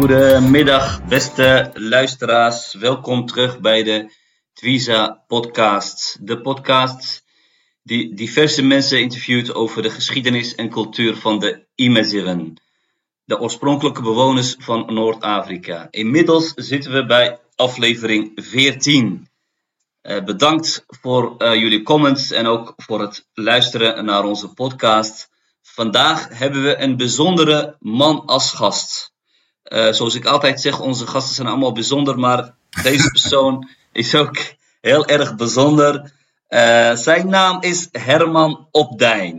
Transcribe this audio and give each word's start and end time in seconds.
Goedemiddag, 0.00 1.04
beste 1.08 1.70
luisteraars. 1.74 2.74
Welkom 2.74 3.26
terug 3.26 3.60
bij 3.60 3.82
de 3.82 4.12
Twiza 4.52 5.24
Podcast. 5.26 6.18
De 6.20 6.40
podcast 6.40 7.24
die 7.82 8.14
diverse 8.14 8.62
mensen 8.62 9.00
interviewt 9.00 9.54
over 9.54 9.82
de 9.82 9.90
geschiedenis 9.90 10.54
en 10.54 10.70
cultuur 10.70 11.16
van 11.16 11.38
de 11.38 11.66
Imeziren, 11.74 12.54
de 13.24 13.40
oorspronkelijke 13.40 14.02
bewoners 14.02 14.56
van 14.58 14.94
Noord-Afrika. 14.94 15.88
Inmiddels 15.90 16.52
zitten 16.54 16.92
we 16.92 17.06
bij 17.06 17.38
aflevering 17.54 18.32
14. 18.34 19.28
Uh, 20.02 20.24
bedankt 20.24 20.84
voor 20.86 21.34
uh, 21.38 21.54
jullie 21.54 21.82
comments 21.82 22.30
en 22.30 22.46
ook 22.46 22.72
voor 22.76 23.00
het 23.00 23.28
luisteren 23.32 24.04
naar 24.04 24.24
onze 24.24 24.48
podcast. 24.48 25.28
Vandaag 25.62 26.38
hebben 26.38 26.62
we 26.62 26.78
een 26.78 26.96
bijzondere 26.96 27.76
man 27.78 28.26
als 28.26 28.52
gast. 28.52 29.10
Uh, 29.64 29.92
zoals 29.92 30.14
ik 30.14 30.24
altijd 30.24 30.60
zeg, 30.60 30.80
onze 30.80 31.06
gasten 31.06 31.34
zijn 31.34 31.48
allemaal 31.48 31.72
bijzonder, 31.72 32.18
maar 32.18 32.54
deze 32.82 33.10
persoon 33.16 33.68
is 33.92 34.14
ook 34.14 34.36
heel 34.80 35.06
erg 35.06 35.36
bijzonder. 35.36 36.12
Uh, 36.48 36.94
zijn 36.94 37.28
naam 37.28 37.62
is 37.62 37.88
Herman 37.92 38.68
Opdijn. 38.70 39.36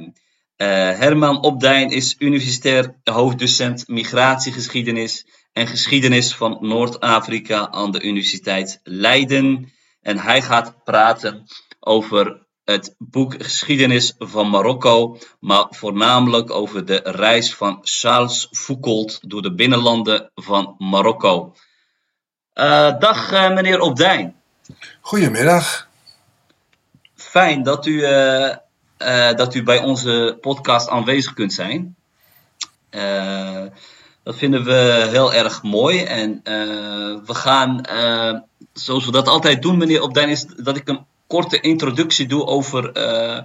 Uh, 0.58 0.68
Herman 0.68 1.42
Opdijn 1.42 1.90
is 1.90 2.16
universitair 2.20 2.96
hoofddocent 3.04 3.88
migratiegeschiedenis 3.88 5.26
en 5.54 5.68
geschiedenis 5.68 6.36
van 6.36 6.58
Noord-Afrika 6.62 7.70
aan 7.72 7.92
de 7.92 8.02
Universiteit 8.02 8.80
Leiden. 8.84 9.72
En 10.02 10.18
hij 10.18 10.42
gaat 10.42 10.84
praten 10.84 11.48
over 11.80 12.41
het 12.72 12.96
boek 12.98 13.44
Geschiedenis 13.44 14.14
van 14.20 14.50
Marokko, 14.50 15.18
maar 15.40 15.66
voornamelijk 15.70 16.52
over 16.52 16.86
de 16.86 17.00
reis 17.04 17.56
van 17.56 17.80
Charles 17.82 18.48
Foucault 18.52 19.20
door 19.22 19.42
de 19.42 19.54
binnenlanden 19.54 20.32
van 20.36 20.76
Marokko. 20.78 21.54
Uh, 22.56 23.00
dag 23.00 23.32
uh, 23.32 23.54
meneer 23.54 23.80
Opdijn. 23.80 24.36
Goedemiddag. 25.02 25.88
Fijn 27.16 27.64
dat 27.64 27.86
u, 27.86 27.92
uh, 27.92 28.56
dat 29.36 29.56
u 29.56 29.64
bij 29.64 29.80
onze 29.80 30.38
podcast 30.42 30.90
aanwezig 30.90 31.34
kunt 31.34 31.54
zijn. 31.54 31.96
dat 34.24 34.36
vinden 34.36 34.64
we 34.64 35.08
heel 35.10 35.34
erg 35.34 35.64
mooi. 35.64 36.04
En 36.04 36.42
we 37.26 37.34
gaan, 37.34 37.82
zoals 38.74 39.06
we 39.06 39.12
dat 39.12 39.28
altijd 39.28 39.62
doen, 39.62 39.78
meneer 39.78 40.02
Opdijn, 40.02 40.30
is 40.30 40.46
dat 40.46 40.76
ik 40.76 40.88
een 40.88 41.06
korte 41.32 41.60
introductie 41.60 42.28
doe 42.28 42.46
over 42.46 42.98
uh, 42.98 43.40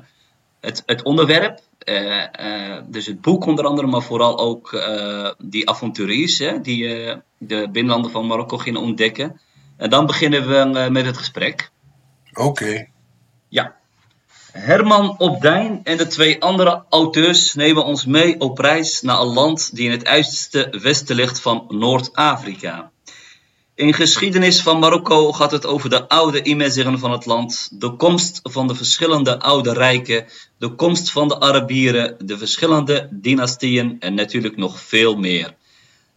het, 0.61 0.83
het, 0.87 1.03
onderwerp. 1.03 1.61
Uh, 1.85 2.25
uh, 2.41 2.79
dus 2.87 3.07
het 3.07 3.21
boek 3.21 3.47
onder 3.47 3.65
andere, 3.65 3.87
maar 3.87 4.03
vooral 4.03 4.39
ook 4.39 4.85
die 5.39 5.69
avonturiers 5.69 6.39
hè, 6.39 6.61
die 6.61 6.89
de 7.39 7.69
binnenlanden 7.73 8.11
van 8.11 8.27
Marokko 8.27 8.59
gingen 8.59 8.81
ontdekken. 8.81 9.41
En 9.77 9.91
dan 9.91 10.07
beginnen 10.07 10.49
we 10.49 10.91
met 10.91 11.07
het 11.07 11.17
gesprek. 11.17 11.71
Oké. 12.35 12.87
Ja. 13.49 13.77
Herman 14.53 15.19
Opdijn 15.19 15.81
en 15.85 15.97
de 15.97 16.07
twee 16.07 16.43
andere 16.43 16.85
auteurs 16.89 17.55
nemen 17.55 17.85
ons 17.85 18.07
mee 18.07 18.41
op 18.41 18.59
reis 18.59 19.03
naar 19.03 19.21
een 19.21 19.33
land 19.33 19.77
die 19.77 19.85
in 19.85 19.91
het 19.91 20.07
uiterste 20.07 20.79
westen 20.83 21.17
ligt 21.17 21.41
van 21.41 21.65
Noord-Afrika. 21.69 22.91
In 23.77 23.95
geschiedenis 23.95 24.63
van 24.63 24.79
Marokko 24.79 25.33
gaat 25.33 25.51
het 25.51 25.67
over 25.67 25.91
de 25.91 26.09
oude 26.09 26.43
imeziren 26.43 26.99
van 26.99 27.11
het 27.11 27.27
land, 27.27 27.69
de 27.73 27.91
komst 27.97 28.41
van 28.43 28.67
de 28.67 28.75
verschillende 28.75 29.39
oude 29.41 29.73
rijken, 29.73 30.27
de 30.59 30.69
komst 30.69 31.11
van 31.11 31.29
de 31.29 31.41
Arabieren, 31.41 32.17
de 32.19 32.39
verschillende 32.39 33.09
dynastieën 33.11 33.97
en 34.01 34.15
natuurlijk 34.15 34.57
nog 34.57 34.81
veel 34.81 35.17
meer. 35.17 35.55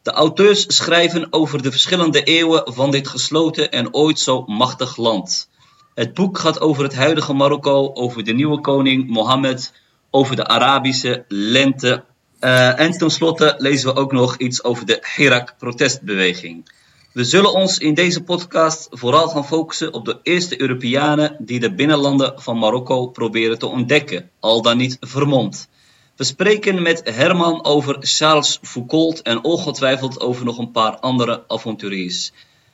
De 0.01 0.11
auteurs 0.11 0.75
schrijven 0.75 1.33
over 1.33 1.61
de 1.61 1.71
verschillende 1.71 2.23
eeuwen 2.23 2.73
van 2.73 2.91
dit 2.91 3.07
gesloten 3.07 3.71
en 3.71 3.93
ooit 3.93 4.19
zo 4.19 4.43
machtig 4.45 4.97
land. 4.97 5.49
Het 5.95 6.13
boek 6.13 6.37
gaat 6.37 6.61
over 6.61 6.83
het 6.83 6.95
huidige 6.95 7.33
Marokko, 7.33 7.91
over 7.93 8.23
de 8.23 8.33
nieuwe 8.33 8.61
koning 8.61 9.09
Mohammed, 9.09 9.73
over 10.09 10.35
de 10.35 10.47
Arabische 10.47 11.25
lente. 11.27 12.03
Uh, 12.39 12.79
en 12.79 12.91
tenslotte 12.91 13.55
lezen 13.57 13.93
we 13.93 13.99
ook 13.99 14.11
nog 14.11 14.37
iets 14.37 14.63
over 14.63 14.85
de 14.85 15.07
Hirak-protestbeweging. 15.15 16.77
We 17.11 17.23
zullen 17.23 17.53
ons 17.53 17.77
in 17.77 17.93
deze 17.93 18.23
podcast 18.23 18.87
vooral 18.91 19.27
gaan 19.27 19.45
focussen 19.45 19.93
op 19.93 20.05
de 20.05 20.19
eerste 20.23 20.61
Europeanen 20.61 21.35
die 21.39 21.59
de 21.59 21.73
binnenlanden 21.73 22.41
van 22.41 22.57
Marokko 22.57 23.07
proberen 23.07 23.59
te 23.59 23.65
ontdekken, 23.65 24.29
al 24.39 24.61
dan 24.61 24.77
niet 24.77 24.97
vermomd. 24.99 25.69
We 26.15 26.23
spreken 26.23 26.81
met 26.81 27.01
Herman 27.03 27.65
over 27.65 27.97
Charles 27.99 28.59
Foucault 28.61 29.21
en 29.21 29.43
ongetwijfeld 29.43 30.19
over 30.19 30.45
nog 30.45 30.57
een 30.57 30.71
paar 30.71 30.97
andere 30.99 31.43
avonturiers. 31.47 32.31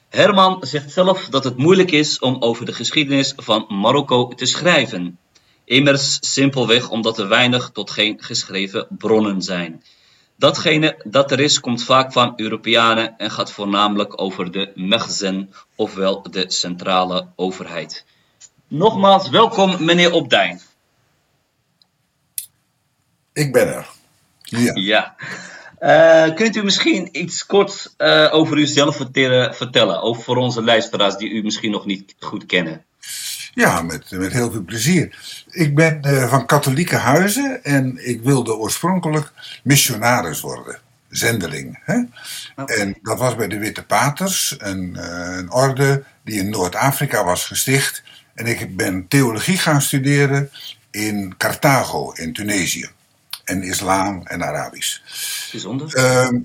Herman 0.09 0.57
zegt 0.61 0.91
zelf 0.91 1.27
dat 1.29 1.43
het 1.43 1.57
moeilijk 1.57 1.91
is 1.91 2.19
om 2.19 2.37
over 2.39 2.65
de 2.65 2.73
geschiedenis 2.73 3.33
van 3.35 3.65
Marokko 3.69 4.27
te 4.27 4.45
schrijven. 4.45 5.17
Immers 5.65 6.17
simpelweg 6.33 6.89
omdat 6.89 7.17
er 7.17 7.27
weinig 7.27 7.69
tot 7.73 7.91
geen 7.91 8.23
geschreven 8.23 8.87
bronnen 8.89 9.41
zijn. 9.41 9.83
Datgene 10.37 11.01
dat 11.03 11.31
er 11.31 11.39
is, 11.39 11.59
komt 11.59 11.83
vaak 11.83 12.11
van 12.11 12.33
Europeanen 12.35 13.17
en 13.17 13.31
gaat 13.31 13.51
voornamelijk 13.51 14.21
over 14.21 14.51
de 14.51 14.71
Mechzen, 14.75 15.53
ofwel 15.75 16.21
de 16.31 16.51
centrale 16.51 17.27
overheid. 17.35 18.05
Nogmaals, 18.67 19.29
welkom 19.29 19.85
meneer 19.85 20.11
Opdijn. 20.11 20.61
Ik 23.33 23.51
ben 23.51 23.67
er. 23.67 23.89
Ja. 24.41 24.73
ja. 24.73 25.15
Uh, 25.79 26.35
kunt 26.35 26.55
u 26.55 26.63
misschien 26.63 27.09
iets 27.11 27.45
kort 27.45 27.93
uh, 27.97 28.29
over 28.31 28.57
uzelf 28.57 28.95
vertellen, 28.95 30.01
over 30.01 30.23
voor 30.23 30.37
onze 30.37 30.63
luisteraars 30.63 31.15
die 31.15 31.29
u 31.29 31.43
misschien 31.43 31.71
nog 31.71 31.85
niet 31.85 32.15
goed 32.19 32.45
kennen? 32.45 32.85
Ja, 33.55 33.81
met, 33.81 34.11
met 34.11 34.33
heel 34.33 34.51
veel 34.51 34.63
plezier. 34.63 35.17
Ik 35.49 35.75
ben 35.75 36.01
uh, 36.05 36.29
van 36.29 36.45
katholieke 36.45 36.95
huizen 36.95 37.63
en 37.63 38.07
ik 38.07 38.21
wilde 38.21 38.55
oorspronkelijk 38.55 39.31
missionaris 39.63 40.41
worden. 40.41 40.79
Zendeling. 41.09 41.79
Hè? 41.83 42.01
Okay. 42.55 42.77
En 42.77 42.97
dat 43.01 43.19
was 43.19 43.35
bij 43.35 43.47
de 43.47 43.57
Witte 43.57 43.83
Paters, 43.83 44.55
een, 44.57 44.97
uh, 44.97 45.35
een 45.37 45.51
orde 45.51 46.03
die 46.23 46.39
in 46.39 46.49
Noord-Afrika 46.49 47.23
was 47.23 47.45
gesticht. 47.45 48.03
En 48.33 48.45
ik 48.45 48.75
ben 48.75 49.07
theologie 49.07 49.57
gaan 49.57 49.81
studeren 49.81 50.49
in 50.91 51.33
Carthago, 51.37 52.11
in 52.11 52.33
Tunesië. 52.33 52.89
En 53.43 53.63
islam 53.63 54.21
en 54.25 54.43
Arabisch. 54.43 55.01
Bijzonder. 55.51 55.97
Uh, 55.97 56.39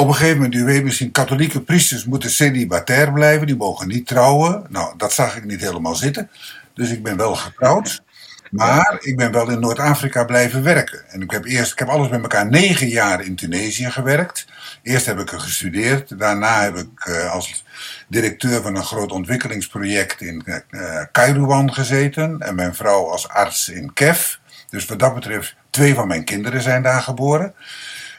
op 0.00 0.08
een 0.08 0.14
gegeven 0.14 0.36
moment, 0.36 0.54
u 0.54 0.64
weet 0.64 0.84
misschien, 0.84 1.10
katholieke 1.10 1.60
priesters 1.60 2.04
moeten 2.04 2.30
celibatair 2.30 3.12
blijven, 3.12 3.46
die 3.46 3.56
mogen 3.56 3.88
niet 3.88 4.06
trouwen. 4.06 4.66
Nou, 4.68 4.94
dat 4.96 5.12
zag 5.12 5.36
ik 5.36 5.44
niet 5.44 5.60
helemaal 5.60 5.94
zitten. 5.94 6.30
Dus 6.74 6.90
ik 6.90 7.02
ben 7.02 7.16
wel 7.16 7.34
getrouwd. 7.34 8.02
Maar 8.50 8.96
ik 9.00 9.16
ben 9.16 9.32
wel 9.32 9.50
in 9.50 9.60
Noord-Afrika 9.60 10.24
blijven 10.24 10.62
werken. 10.62 11.02
En 11.08 11.22
ik 11.22 11.30
heb 11.30 11.44
eerst, 11.44 11.72
ik 11.72 11.78
heb 11.78 11.88
alles 11.88 12.08
met 12.08 12.22
elkaar 12.22 12.46
negen 12.46 12.88
jaar 12.88 13.24
in 13.24 13.36
Tunesië 13.36 13.90
gewerkt. 13.90 14.46
Eerst 14.82 15.06
heb 15.06 15.18
ik 15.18 15.32
er 15.32 15.40
gestudeerd. 15.40 16.18
Daarna 16.18 16.62
heb 16.62 16.76
ik 16.76 17.06
uh, 17.06 17.32
als 17.32 17.64
directeur 18.08 18.62
van 18.62 18.76
een 18.76 18.84
groot 18.84 19.12
ontwikkelingsproject 19.12 20.20
in 20.20 20.42
uh, 20.70 21.02
Kairouan 21.12 21.72
gezeten. 21.72 22.40
En 22.40 22.54
mijn 22.54 22.74
vrouw 22.74 23.10
als 23.10 23.28
arts 23.28 23.68
in 23.68 23.92
Kef. 23.92 24.40
Dus 24.68 24.86
wat 24.86 24.98
dat 24.98 25.14
betreft, 25.14 25.54
twee 25.70 25.94
van 25.94 26.08
mijn 26.08 26.24
kinderen 26.24 26.62
zijn 26.62 26.82
daar 26.82 27.02
geboren. 27.02 27.54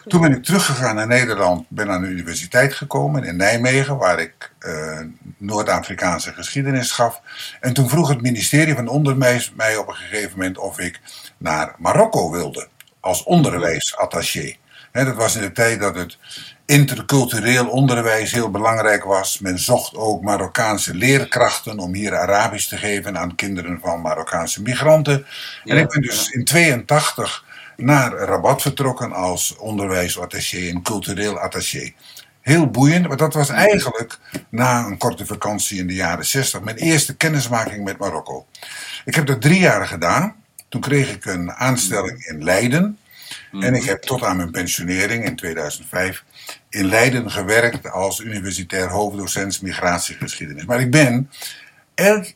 Toen 0.08 0.22
ben 0.22 0.32
ik 0.32 0.44
teruggegaan 0.44 0.96
naar 0.96 1.08
Nederland, 1.08 1.66
ben 1.70 1.90
aan 1.90 2.02
de 2.02 2.08
universiteit 2.08 2.74
gekomen 2.74 3.24
in 3.24 3.36
Nijmegen, 3.36 3.98
waar 3.98 4.20
ik 4.20 4.52
uh, 4.60 5.00
Noord-Afrikaanse 5.38 6.34
geschiedenis 6.34 6.92
gaf. 6.92 7.22
En 7.60 7.74
toen 7.74 7.90
vroeg 7.90 8.10
het 8.10 8.22
ministerie 8.22 8.76
van 8.76 8.88
Onderwijs 8.88 9.54
mij 9.56 9.78
op 9.78 9.88
een 9.88 9.96
gegeven 9.96 10.32
moment 10.38 10.58
of 10.58 10.80
ik 10.80 11.00
naar 11.38 11.76
Marokko 11.78 12.32
wilde, 12.32 12.68
als 13.00 13.24
onderwijsattaché. 13.24 14.56
He, 14.92 15.06
dat 15.06 15.16
was 15.16 15.36
in 15.36 15.42
de 15.42 15.52
tijd 15.52 15.80
dat 15.80 15.96
het 15.96 16.18
intercultureel 16.66 17.68
onderwijs 17.68 18.32
heel 18.32 18.52
belangrijk 18.52 19.04
was. 19.04 19.40
Men 19.40 19.60
zocht 19.60 19.96
ook 19.96 20.22
Marokkaanse 20.22 20.96
leerkrachten 20.96 21.80
om 21.80 21.94
hier 21.94 22.16
Arabisch 22.16 22.68
te 22.68 22.78
geven 22.78 23.18
aan 23.18 23.36
kinderen 23.36 23.80
van 23.82 24.02
Marokkaanse 24.02 24.62
migranten. 24.62 25.26
Ja, 25.64 25.76
en 25.76 25.82
ik 25.82 25.90
ben 25.90 26.02
dus 26.02 26.30
in 26.30 26.46
82 26.46 27.46
naar 27.82 28.12
Rabat 28.12 28.62
vertrokken 28.62 29.14
als 29.14 29.56
onderwijsattaché 29.58 30.70
en 30.70 30.82
cultureel 30.82 31.40
attaché. 31.40 31.94
heel 32.42 32.68
boeiend. 32.68 33.08
Maar 33.08 33.18
dat 33.18 33.34
was 33.34 33.50
eigenlijk 33.50 34.20
na 34.50 34.86
een 34.86 34.98
korte 34.98 35.26
vakantie 35.26 35.80
in 35.80 35.88
de 35.88 35.94
jaren 35.94 36.26
60 36.26 36.62
mijn 36.62 36.78
eerste 36.78 37.16
kennismaking 37.16 37.84
met 37.84 37.98
Marokko. 37.98 38.46
Ik 39.06 39.16
heb 39.16 39.26
dat 39.26 39.42
drie 39.42 39.60
jaar 39.60 39.88
gedaan. 39.88 40.36
Toen 40.70 40.82
kreeg 40.82 41.12
ik 41.12 41.26
een 41.26 41.52
aanstelling 41.52 42.26
in 42.26 42.44
Leiden. 42.44 42.98
En 43.52 43.74
ik 43.74 43.84
heb 43.84 44.02
tot 44.02 44.24
aan 44.24 44.38
mijn 44.38 44.52
pensionering 44.52 45.26
in 45.26 45.36
2005 45.36 46.24
in 46.70 46.86
Leiden 46.86 47.32
gewerkt 47.32 47.92
als 47.92 48.20
universitair 48.20 48.90
hoofddocent 48.90 49.62
migratiegeschiedenis. 49.62 50.66
Maar 50.66 50.80
ik 50.80 50.92
ben 50.92 51.30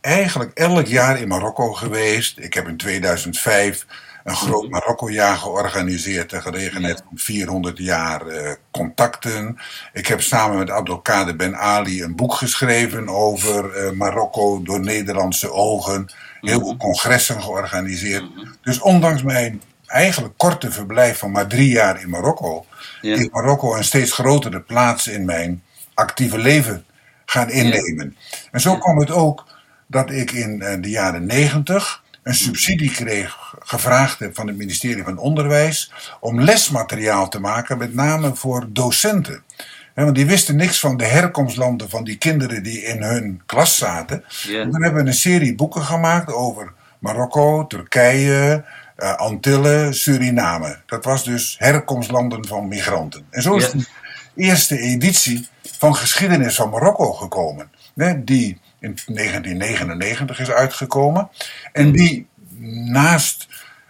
eigenlijk 0.01 0.51
elk 0.53 0.85
jaar 0.85 1.21
in 1.21 1.27
Marokko 1.27 1.73
geweest. 1.73 2.39
Ik 2.39 2.53
heb 2.53 2.67
in 2.67 2.77
2005 2.77 3.85
een 4.25 4.35
groot. 4.35 4.69
Marokko-jaar 4.69 5.37
georganiseerd 5.37 6.29
ter 6.29 6.41
gelegenheid 6.41 7.03
van 7.07 7.17
400 7.17 7.77
jaar 7.77 8.27
uh, 8.27 8.51
contacten. 8.71 9.57
Ik 9.93 10.07
heb 10.07 10.21
samen 10.21 10.57
met 10.57 10.69
Abdelkader 10.69 11.35
Ben 11.35 11.57
Ali 11.57 12.03
een 12.03 12.15
boek 12.15 12.33
geschreven 12.33 13.09
over 13.09 13.85
uh, 13.85 13.91
Marokko 13.91 14.61
door 14.61 14.79
Nederlandse 14.79 15.51
ogen. 15.51 16.09
Heel 16.41 16.59
veel 16.59 16.67
mhm. 16.67 16.77
congressen 16.77 17.41
georganiseerd. 17.41 18.35
Mhm. 18.35 18.45
Dus 18.61 18.79
ondanks 18.79 19.23
mijn 19.23 19.61
eigenlijk 19.87 20.37
korte 20.37 20.71
verblijf 20.71 21.17
van 21.17 21.31
maar 21.31 21.47
drie 21.47 21.69
jaar 21.69 22.01
in 22.01 22.09
Marokko, 22.09 22.65
ja. 23.01 23.15
is 23.15 23.29
Marokko 23.29 23.75
een 23.75 23.83
steeds 23.83 24.11
grotere 24.11 24.61
plaats 24.61 25.07
in 25.07 25.25
mijn 25.25 25.63
actieve 25.93 26.37
leven 26.37 26.85
gaan 27.25 27.49
innemen. 27.49 28.17
En 28.51 28.61
zo 28.61 28.77
kwam 28.77 28.99
het 28.99 29.11
ook 29.11 29.45
dat 29.87 30.11
ik 30.11 30.31
in 30.31 30.61
eh, 30.61 30.81
de 30.81 30.89
jaren 30.89 31.25
negentig 31.25 32.03
een 32.25 32.35
subsidie 32.35 32.91
kreeg, 32.91 33.55
gevraagd 33.59 34.19
heb 34.19 34.35
van 34.35 34.47
het 34.47 34.57
ministerie 34.57 35.03
van 35.03 35.17
Onderwijs, 35.17 35.91
om 36.19 36.41
lesmateriaal 36.41 37.29
te 37.29 37.39
maken, 37.39 37.77
met 37.77 37.93
name 37.93 38.35
voor 38.35 38.65
docenten. 38.69 39.43
want 39.93 40.15
die 40.15 40.25
wisten 40.25 40.55
niks 40.55 40.79
van 40.79 40.97
de 40.97 41.05
herkomstlanden 41.05 41.89
van 41.89 42.03
die 42.03 42.17
kinderen 42.17 42.63
die 42.63 42.81
in 42.81 43.03
hun 43.03 43.41
klas 43.45 43.77
zaten. 43.77 44.23
En 44.47 44.71
dan 44.71 44.83
hebben 44.83 45.03
we 45.03 45.09
een 45.09 45.15
serie 45.15 45.55
boeken 45.55 45.81
gemaakt 45.81 46.33
over 46.33 46.73
Marokko, 46.99 47.67
Turkije, 47.67 48.65
uh, 48.97 49.15
Antillen, 49.15 49.93
Suriname. 49.93 50.77
Dat 50.85 51.05
was 51.05 51.23
dus 51.23 51.55
herkomstlanden 51.59 52.47
van 52.47 52.67
migranten. 52.67 53.25
En 53.29 53.41
zo 53.41 53.55
is 53.55 53.71
de 53.71 53.85
eerste 54.35 54.79
editie 54.79 55.47
van 55.61 55.95
Geschiedenis 55.95 56.55
van 56.55 56.69
Marokko 56.69 57.13
gekomen. 57.13 57.69
die 58.25 58.59
in 58.85 59.15
1999 59.15 60.39
is 60.39 60.51
uitgekomen. 60.51 61.29
En 61.71 61.91
die 61.91 62.27
naast 62.91 63.47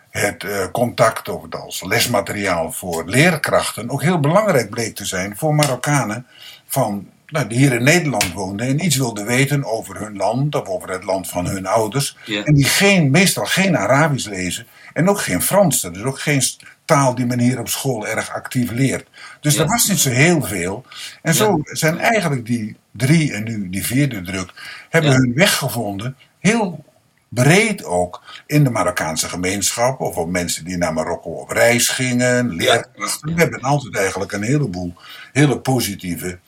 het 0.10 0.44
uh, 0.44 0.66
contact 0.72 1.30
of 1.30 1.44
als 1.50 1.84
lesmateriaal 1.84 2.72
voor 2.72 3.10
leerkrachten 3.10 3.90
ook 3.90 4.02
heel 4.02 4.20
belangrijk 4.20 4.70
bleek 4.70 4.96
te 4.96 5.06
zijn 5.06 5.38
voor 5.38 5.56
Marokkanen 5.56 6.26
van, 6.66 7.10
nou, 7.28 7.48
die 7.48 7.58
hier 7.58 7.74
in 7.74 7.84
Nederland 7.84 8.34
woonden 8.34 8.68
en 8.68 8.86
iets 8.86 8.96
wilden 8.96 9.26
weten 9.26 9.64
over 9.64 10.00
hun 10.00 10.16
land 10.16 10.56
of 10.56 10.68
over 10.68 10.90
het 10.90 11.04
land 11.04 11.30
van 11.30 11.46
hun 11.46 11.66
ouders. 11.66 12.18
En 12.46 12.54
die 12.54 12.66
geen, 12.66 13.12
meestal 13.12 13.46
geen 13.46 13.78
Arabisch 13.78 14.28
lezen 14.28 14.68
en 14.94 15.10
ook 15.10 15.20
geen 15.20 15.42
Frans. 15.42 15.82
Dat 15.82 15.96
is 15.96 16.04
ook 16.04 16.20
geen 16.20 16.44
taal 16.86 17.16
die 17.16 17.26
men 17.26 17.40
hier 17.40 17.60
op 17.60 17.70
school 17.70 18.08
erg 18.08 18.34
actief 18.34 18.72
leert. 18.72 19.08
Dus 19.40 19.58
er 19.58 19.68
was 19.68 19.88
niet 19.88 20.00
zo 20.00 20.10
heel 20.10 20.42
veel. 20.42 20.86
En 21.22 21.34
zo 21.34 21.60
zijn 21.64 22.00
eigenlijk 22.00 22.46
die 22.46 22.76
drie 22.98 23.34
en 23.34 23.44
nu 23.44 23.70
die 23.70 23.86
vierde 23.86 24.22
druk, 24.22 24.54
hebben 24.90 25.12
hun 25.12 25.34
weg 25.36 25.58
gevonden, 25.58 26.16
heel 26.40 26.86
breed 27.30 27.84
ook, 27.84 28.24
in 28.48 28.64
de 28.64 28.70
Marokkaanse 28.70 29.30
gemeenschap, 29.30 30.00
of 30.00 30.16
op 30.16 30.30
mensen 30.30 30.66
die 30.66 30.78
naar 30.78 30.94
Marokko 30.94 31.30
op 31.30 31.50
reis 31.50 31.90
gingen, 31.90 32.56
leerkrachten. 32.56 33.36
We 33.36 33.42
hebben 33.42 33.62
altijd 33.62 33.96
eigenlijk 33.96 34.32
een 34.32 34.44
heleboel 34.44 34.94
hele 35.32 35.60
positieve 35.60 36.40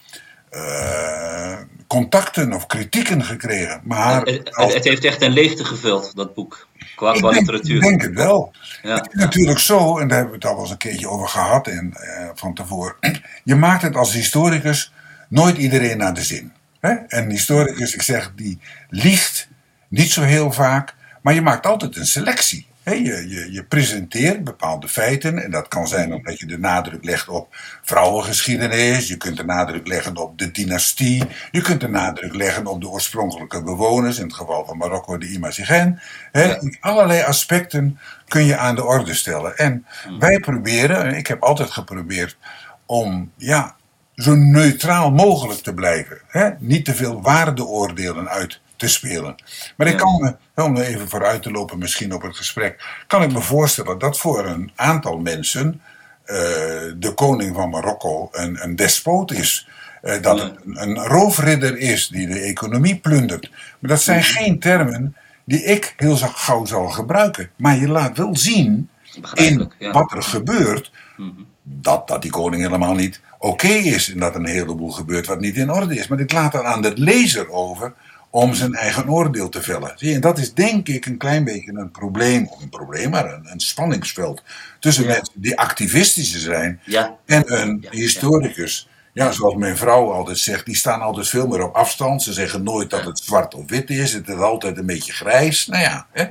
uh, 0.52 1.58
contacten 1.88 2.54
of 2.54 2.66
kritieken 2.66 3.24
gekregen. 3.24 3.82
Maar 3.84 4.22
het, 4.22 4.74
het, 4.74 4.84
heeft 4.84 5.04
echt 5.04 5.22
een 5.22 5.32
leegte 5.32 5.66
gevuld, 5.66 6.16
dat 6.16 6.34
boek, 6.34 6.68
qua, 6.96 7.14
qua 7.14 7.30
denk, 7.30 7.40
literatuur. 7.40 7.76
Ik 7.76 7.82
denk 7.82 8.02
het 8.02 8.14
wel. 8.14 8.52
Ja. 8.82 8.96
Het 8.96 9.08
is 9.14 9.20
natuurlijk 9.20 9.60
zo, 9.60 9.98
en 9.98 10.08
daar 10.08 10.18
hebben 10.18 10.40
we 10.40 10.48
het 10.48 10.56
al 10.56 10.62
eens 10.62 10.72
een 10.72 10.78
keertje 10.78 11.10
over 11.10 11.28
gehad 11.28 11.68
en, 11.68 11.94
uh, 11.94 12.30
van 12.34 12.54
tevoren. 12.54 12.96
Je 13.44 13.56
maakt 13.56 13.82
het 13.82 13.96
als 13.96 14.14
historicus 14.14 14.92
nooit 15.28 15.58
iedereen 15.58 15.98
naar 15.98 16.14
de 16.14 16.24
zin. 16.24 16.52
Hè? 16.80 16.94
En 16.94 17.30
historicus, 17.30 17.94
ik 17.94 18.02
zeg, 18.02 18.32
die 18.36 18.60
liegt 18.90 19.48
niet 19.88 20.12
zo 20.12 20.22
heel 20.22 20.52
vaak, 20.52 20.96
maar 21.22 21.34
je 21.34 21.42
maakt 21.42 21.66
altijd 21.66 21.96
een 21.96 22.06
selectie. 22.06 22.68
Je, 22.84 23.30
je, 23.30 23.52
je, 23.52 23.64
presenteert 23.64 24.44
bepaalde 24.44 24.88
feiten 24.88 25.44
en 25.44 25.52
dat 25.52 25.68
kan 25.68 25.88
zijn 25.88 26.14
omdat 26.14 26.40
je 26.40 26.46
de 26.46 26.60
nadruk 26.60 27.04
legt 27.04 27.28
op 27.28 27.56
vrouwengeschiedenis, 27.82 29.08
je 29.08 29.18
kunt 29.18 29.38
de 29.38 29.46
nadruk 29.46 29.88
leggen 29.88 30.18
op 30.18 30.38
de 30.38 30.52
dynastie, 30.52 31.24
je 31.52 31.62
kunt 31.62 31.82
de 31.82 31.88
nadruk 31.88 32.36
leggen 32.36 32.68
op 32.68 32.82
de 32.82 32.90
oorspronkelijke 32.90 33.64
bewoners, 33.64 34.18
in 34.18 34.26
het 34.26 34.34
geval 34.34 34.66
van 34.66 34.78
Marokko 34.78 35.18
de 35.18 35.28
Imazigen. 35.28 36.02
Ja. 36.32 36.62
Allerlei 36.80 37.22
aspecten 37.22 38.00
kun 38.28 38.46
je 38.46 38.58
aan 38.58 38.76
de 38.76 38.84
orde 38.84 39.14
stellen. 39.14 39.58
En 39.58 39.86
hmm. 40.04 40.20
wij 40.20 40.40
proberen, 40.40 41.16
ik 41.16 41.28
heb 41.28 41.44
altijd 41.44 41.72
geprobeerd 41.72 42.38
om 42.86 43.32
ja, 43.38 43.76
zo 44.18 44.36
neutraal 44.36 45.12
mogelijk 45.12 45.60
te 45.60 45.74
blijven. 45.74 46.18
Hè? 46.28 46.50
Niet 46.60 46.86
te 46.86 46.96
veel 46.96 47.22
waardeoordelen 47.22 48.30
uit 48.30 48.60
te 48.76 48.88
spelen. 48.88 49.36
Maar 49.76 49.88
ik 49.88 49.98
kan 49.98 50.22
me, 50.54 50.64
om 50.64 50.78
even 50.78 51.10
vooruit 51.10 51.42
te 51.42 51.52
lopen 51.52 51.78
misschien 51.78 52.14
op 52.14 52.22
het 52.22 52.38
gesprek, 52.38 53.04
kan 53.08 53.24
ik 53.24 53.34
me 53.34 53.42
voorstellen 53.42 54.00
dat 54.00 54.20
voor 54.20 54.46
een 54.46 54.72
aantal 54.76 55.18
mensen 55.18 55.82
uh, 56.26 56.36
de 56.98 57.12
koning 57.16 57.56
van 57.56 57.70
Marokko 57.70 58.30
een, 58.32 58.64
een 58.64 58.76
despoot 58.76 59.32
is. 59.32 59.68
Uh, 60.04 60.22
dat 60.22 60.42
het 60.42 60.56
een, 60.66 60.82
een, 60.82 60.98
roofridder 60.98 61.78
is 61.78 62.08
die 62.08 62.28
de 62.28 62.40
economie 62.40 63.00
plundert. 63.00 63.50
Maar 63.80 63.90
dat 63.90 64.02
zijn 64.02 64.24
geen 64.24 64.60
termen 64.60 65.16
die 65.46 65.64
ik 65.64 65.94
heel 65.98 66.18
gauw 66.18 66.66
zal 66.66 66.88
gebruiken. 66.88 67.50
Maar 67.56 67.78
je 67.78 67.88
laat 67.88 68.18
wel 68.18 68.36
zien 68.38 68.90
in 69.34 69.72
wat 69.92 70.12
er 70.12 70.24
gebeurt, 70.24 70.92
mhm. 71.18 71.30
Dat, 71.70 72.08
dat 72.08 72.22
die 72.22 72.32
koning 72.32 72.62
helemaal 72.62 72.94
niet 72.94 73.22
oké 73.40 73.68
is. 73.68 74.12
En 74.12 74.20
dat 74.20 74.36
een 74.36 74.46
heleboel 74.46 74.92
gebeurt 74.92 75.28
wat 75.28 75.40
niet 75.40 75.56
in 75.56 75.72
orde 75.72 75.96
is. 75.96 76.08
Maar 76.08 76.20
ik 76.20 76.32
laat 76.32 76.52
dan 76.52 76.66
aan 76.66 76.82
de 76.82 76.92
lezer 76.96 77.50
over 77.50 77.94
om 78.30 78.54
zijn 78.54 78.74
eigen 78.74 79.10
oordeel 79.10 79.50
te 79.50 79.62
vellen. 79.62 79.94
Zie 79.96 80.10
je, 80.10 80.16
en 80.16 80.22
dat 80.22 80.38
is 80.38 80.54
denk 80.54 80.88
ik 80.88 81.06
een 81.06 81.18
klein 81.18 81.44
beetje 81.44 81.72
een 81.74 81.92
probleem, 81.92 82.48
of 82.48 82.62
een 82.62 82.70
probleem, 82.70 83.10
maar 83.10 83.34
een, 83.34 83.52
een 83.52 83.60
spanningsveld 83.60 84.44
tussen 84.80 85.06
mensen 85.06 85.34
die 85.42 85.60
activistischer 85.60 86.40
zijn 86.40 86.80
en 87.26 87.62
een 87.62 87.88
historicus 87.90 88.88
ja, 89.18 89.32
zoals 89.32 89.56
mijn 89.56 89.78
vrouw 89.78 90.12
altijd 90.12 90.38
zegt, 90.38 90.66
die 90.66 90.76
staan 90.76 91.02
altijd 91.02 91.28
veel 91.28 91.48
meer 91.48 91.64
op 91.64 91.76
afstand. 91.76 92.24
Ze 92.24 92.34
zeggen 92.34 92.64
nooit 92.64 92.90
dat 92.90 93.06
het 93.06 93.20
zwart 93.20 93.56
of 93.56 93.64
wit 93.68 93.90
is. 93.90 94.14
Het 94.14 94.28
is 94.28 94.36
altijd 94.36 94.78
een 94.78 94.86
beetje 94.86 95.14
grijs. 95.14 95.68
Nou 95.68 95.84
ja, 95.84 96.08
hè? 96.12 96.26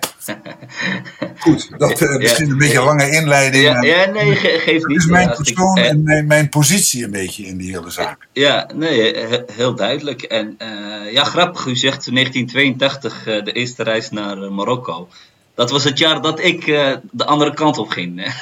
goed. 1.45 1.71
Dat 1.79 2.01
uh, 2.01 2.17
misschien 2.17 2.51
een 2.51 2.59
beetje 2.59 2.79
een 2.79 2.85
lange 2.85 3.11
inleiding. 3.11 3.65
Ja, 3.65 3.83
ja 3.83 4.11
nee, 4.11 4.37
ge 4.37 4.61
geeft 4.65 4.87
niet. 4.87 4.99
is 4.99 5.07
mijn 5.07 5.31
persoon 5.37 5.77
en 5.79 6.03
mijn, 6.03 6.27
mijn, 6.27 6.49
positie 6.49 7.05
een 7.05 7.11
beetje 7.11 7.47
in 7.47 7.57
die 7.57 7.71
hele 7.71 7.91
zaak. 7.91 8.29
Ja, 8.33 8.71
nee, 8.75 9.27
heel 9.53 9.75
duidelijk. 9.75 10.23
En 10.23 10.59
uh, 10.59 11.13
ja, 11.13 11.25
grappig, 11.25 11.67
u 11.67 11.77
zegt 11.77 12.15
1982 12.15 13.27
uh, 13.27 13.45
de 13.45 13.53
eerste 13.53 13.83
reis 13.83 14.11
naar 14.11 14.53
Marokko 14.53 15.09
dat 15.57 15.71
was 15.71 15.85
het 15.85 15.99
jaar 15.99 16.23
dat 16.23 16.41
ik 16.41 16.67
uh, 16.67 16.97
de 17.11 17.25
andere 17.25 17.55
kant 17.55 17.79
op 17.79 17.89
ging. 17.89 18.35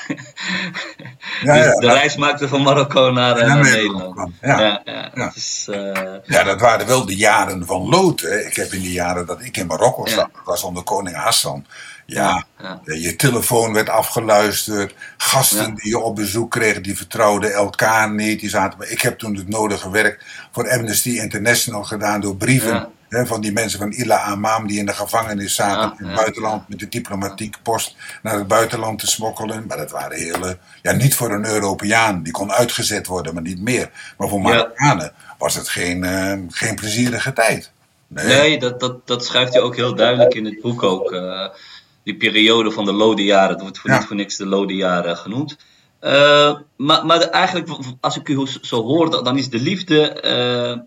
ja, 1.43 1.63
dus 1.63 1.77
de 1.77 1.93
reis 1.93 2.17
maakte 2.17 2.49
van 2.49 2.63
Marokko 2.63 3.11
naar, 3.11 3.39
uh, 3.39 3.47
naar 3.47 3.63
Nederland. 3.63 4.31
Ja, 4.41 4.83
ja, 4.85 5.11
dat 5.15 5.37
is, 5.37 5.67
uh... 5.71 5.93
ja, 6.25 6.43
dat 6.43 6.61
waren 6.61 6.87
wel 6.87 7.07
de 7.07 7.17
jaren 7.17 7.67
van 7.67 7.89
lood. 7.89 8.21
Hè. 8.21 8.41
Ik 8.41 8.57
heb 8.57 8.73
in 8.73 8.81
die 8.81 8.93
jaren 8.93 9.27
dat 9.27 9.43
ik 9.43 9.57
in 9.57 9.67
Marokko 9.67 10.07
zat, 10.07 10.31
was 10.45 10.63
onder 10.63 10.83
koning 10.83 11.17
Hassan. 11.17 11.67
Ja, 12.07 12.45
je 12.85 13.17
telefoon 13.17 13.73
werd 13.73 13.89
afgeluisterd. 13.89 14.95
Gasten 15.17 15.75
die 15.75 15.89
je 15.89 15.99
op 15.99 16.15
bezoek 16.15 16.51
kreeg, 16.51 16.81
die 16.81 16.97
vertrouwden 16.97 17.53
elkaar 17.53 18.11
niet. 18.11 18.41
Die 18.41 18.49
zaten, 18.49 18.93
ik 18.93 19.01
heb 19.01 19.19
toen 19.19 19.37
het 19.37 19.49
nodige 19.49 19.91
werk 19.91 20.47
voor 20.53 20.71
Amnesty 20.71 21.11
International 21.11 21.85
gedaan 21.85 22.21
door 22.21 22.37
brieven 22.37 22.89
van 23.23 23.41
die 23.41 23.53
mensen 23.53 23.79
van 23.79 23.93
Ila 23.93 24.21
Amam 24.21 24.67
die 24.67 24.79
in 24.79 24.87
de 24.87 24.95
gevangenis 24.95 25.55
zaten 25.55 25.99
in 25.99 26.07
het 26.07 26.17
buitenland 26.17 26.69
met 26.69 26.79
de 26.79 26.89
diplomatieke 26.89 27.59
post 27.63 27.97
naar 28.23 28.35
het 28.35 28.47
buitenland 28.47 28.99
te 28.99 29.07
smokkelen. 29.07 29.65
Maar 29.67 29.77
dat 29.77 29.91
waren 29.91 30.19
hele, 30.19 30.59
ja, 30.83 30.93
niet 30.93 31.15
voor 31.15 31.31
een 31.31 31.47
Europeaan, 31.47 32.23
die 32.23 32.33
kon 32.33 32.53
uitgezet 32.53 33.07
worden, 33.07 33.35
maar 33.35 33.43
niet 33.43 33.61
meer. 33.61 33.91
Maar 34.19 34.29
voor 34.29 34.41
Marokkanen 34.41 35.13
was 35.39 35.55
het 35.55 35.69
geen, 35.69 36.05
uh, 36.05 36.39
geen 36.49 36.75
plezierige 36.75 37.33
tijd. 37.33 37.71
Nee, 38.07 38.27
nee 38.27 38.59
dat, 38.59 38.81
dat, 38.81 39.07
dat 39.07 39.25
schrijft 39.25 39.53
hij 39.53 39.63
ook 39.63 39.77
heel 39.77 39.95
duidelijk 39.95 40.35
in 40.35 40.45
het 40.45 40.61
boek 40.61 40.83
ook. 40.83 41.13
Uh, 41.13 41.49
die 42.03 42.17
periode 42.17 42.71
van 42.71 42.85
de 42.85 42.93
lode 42.93 43.25
jaren, 43.25 43.53
dat 43.53 43.61
wordt 43.61 43.79
voor 43.79 43.91
niet 43.91 44.05
voor 44.05 44.17
niks 44.17 44.37
de 44.37 44.47
lode 44.47 44.75
jaren 44.75 45.17
genoemd. 45.17 45.57
Uh, 46.01 46.59
maar, 46.77 47.07
maar 47.07 47.21
eigenlijk, 47.21 47.69
als 48.01 48.17
ik 48.17 48.29
u 48.29 48.47
zo 48.61 48.83
hoor, 48.83 49.25
dan 49.25 49.39
is 49.39 49.49
de 49.49 49.61
liefde 49.61 50.87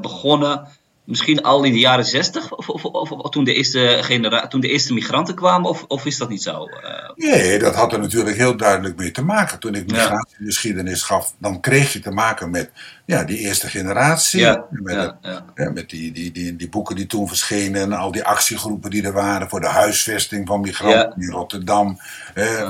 begonnen 0.00 0.68
misschien 1.04 1.42
al 1.42 1.64
in 1.64 1.72
de 1.72 1.78
jaren 1.78 2.04
zestig, 2.04 2.52
of, 2.52 2.68
of, 2.68 2.84
of, 2.84 3.30
toen, 3.30 3.44
de 3.44 3.54
eerste 3.54 3.98
genera 4.00 4.46
toen 4.46 4.60
de 4.60 4.68
eerste 4.68 4.92
migranten 4.92 5.34
kwamen, 5.34 5.70
of, 5.70 5.84
of 5.88 6.06
is 6.06 6.18
dat 6.18 6.28
niet 6.28 6.42
zo? 6.42 6.68
Uh... 6.68 7.30
Nee, 7.30 7.58
dat 7.58 7.74
had 7.74 7.92
er 7.92 7.98
natuurlijk 7.98 8.36
heel 8.36 8.56
duidelijk 8.56 8.96
mee 8.96 9.10
te 9.10 9.24
maken. 9.24 9.58
Toen 9.58 9.74
ik 9.74 9.90
migratiegeschiedenis 9.90 11.02
gaf, 11.02 11.34
dan 11.38 11.60
kreeg 11.60 11.92
je 11.92 12.00
te 12.00 12.10
maken 12.10 12.50
met 12.50 12.70
ja, 13.04 13.24
die 13.24 13.38
eerste 13.38 13.68
generatie. 13.68 14.40
Ja, 14.40 14.66
met, 14.70 15.14
ja, 15.54 15.70
met 15.70 15.90
die, 15.90 16.12
die, 16.12 16.32
die, 16.32 16.56
die 16.56 16.68
boeken 16.68 16.96
die 16.96 17.06
toen 17.06 17.28
verschenen, 17.28 17.82
en 17.82 17.92
al 17.92 18.12
die 18.12 18.24
actiegroepen 18.24 18.90
die 18.90 19.02
er 19.02 19.12
waren 19.12 19.48
voor 19.48 19.60
de 19.60 19.68
huisvesting 19.68 20.46
van 20.46 20.60
migranten 20.60 21.22
in 21.22 21.30
Rotterdam. 21.30 21.98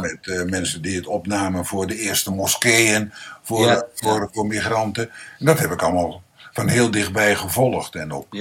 met 0.01 0.19
uh, 0.23 0.43
mensen 0.43 0.83
die 0.83 0.97
het 0.97 1.07
opnamen 1.07 1.65
voor 1.65 1.87
de 1.87 1.99
eerste 1.99 2.31
moskeeën 2.31 3.13
voor, 3.43 3.89
voor, 3.95 4.29
voor 4.33 4.47
migranten. 4.47 5.11
En 5.39 5.47
dat 5.47 5.59
heb 5.59 5.71
ik 5.71 5.83
allemaal 5.83 6.23
van 6.55 6.69
heel 6.69 6.91
dichtbij 6.91 7.35
gevolgd. 7.35 7.95
En, 7.95 8.13
ook, 8.13 8.35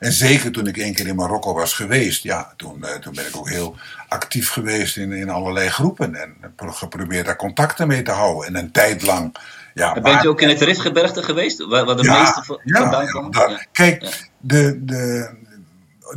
en 0.00 0.12
zeker 0.12 0.52
toen 0.52 0.66
ik 0.66 0.76
één 0.76 0.94
keer 0.94 1.06
in 1.06 1.16
Marokko 1.16 1.54
was 1.54 1.72
geweest, 1.72 2.22
ja, 2.22 2.52
toen, 2.56 2.78
uh, 2.80 2.94
toen 2.94 3.14
ben 3.14 3.26
ik 3.26 3.36
ook 3.36 3.48
heel 3.48 3.76
actief 4.08 4.48
geweest 4.48 4.96
in, 4.96 5.12
in 5.12 5.30
allerlei 5.30 5.68
groepen. 5.68 6.14
En 6.14 6.34
geprobeerd 6.56 7.26
daar 7.26 7.36
contacten 7.36 7.88
mee 7.88 8.02
te 8.02 8.10
houden. 8.10 8.46
En 8.46 8.56
een 8.56 8.70
tijd 8.70 9.02
lang. 9.02 9.36
Ja, 9.74 10.00
ben 10.00 10.22
je 10.22 10.28
ook 10.28 10.40
in 10.40 10.48
het 10.48 10.60
Rifgebergte 10.60 11.22
geweest? 11.22 11.66
Waar, 11.66 11.96
de 11.96 12.02
ja, 12.02 12.18
meeste 12.18 12.42
vandaan 12.44 13.06
komen? 13.06 13.68
kijk, 13.72 14.28
De, 14.40 14.84
de, 14.84 15.30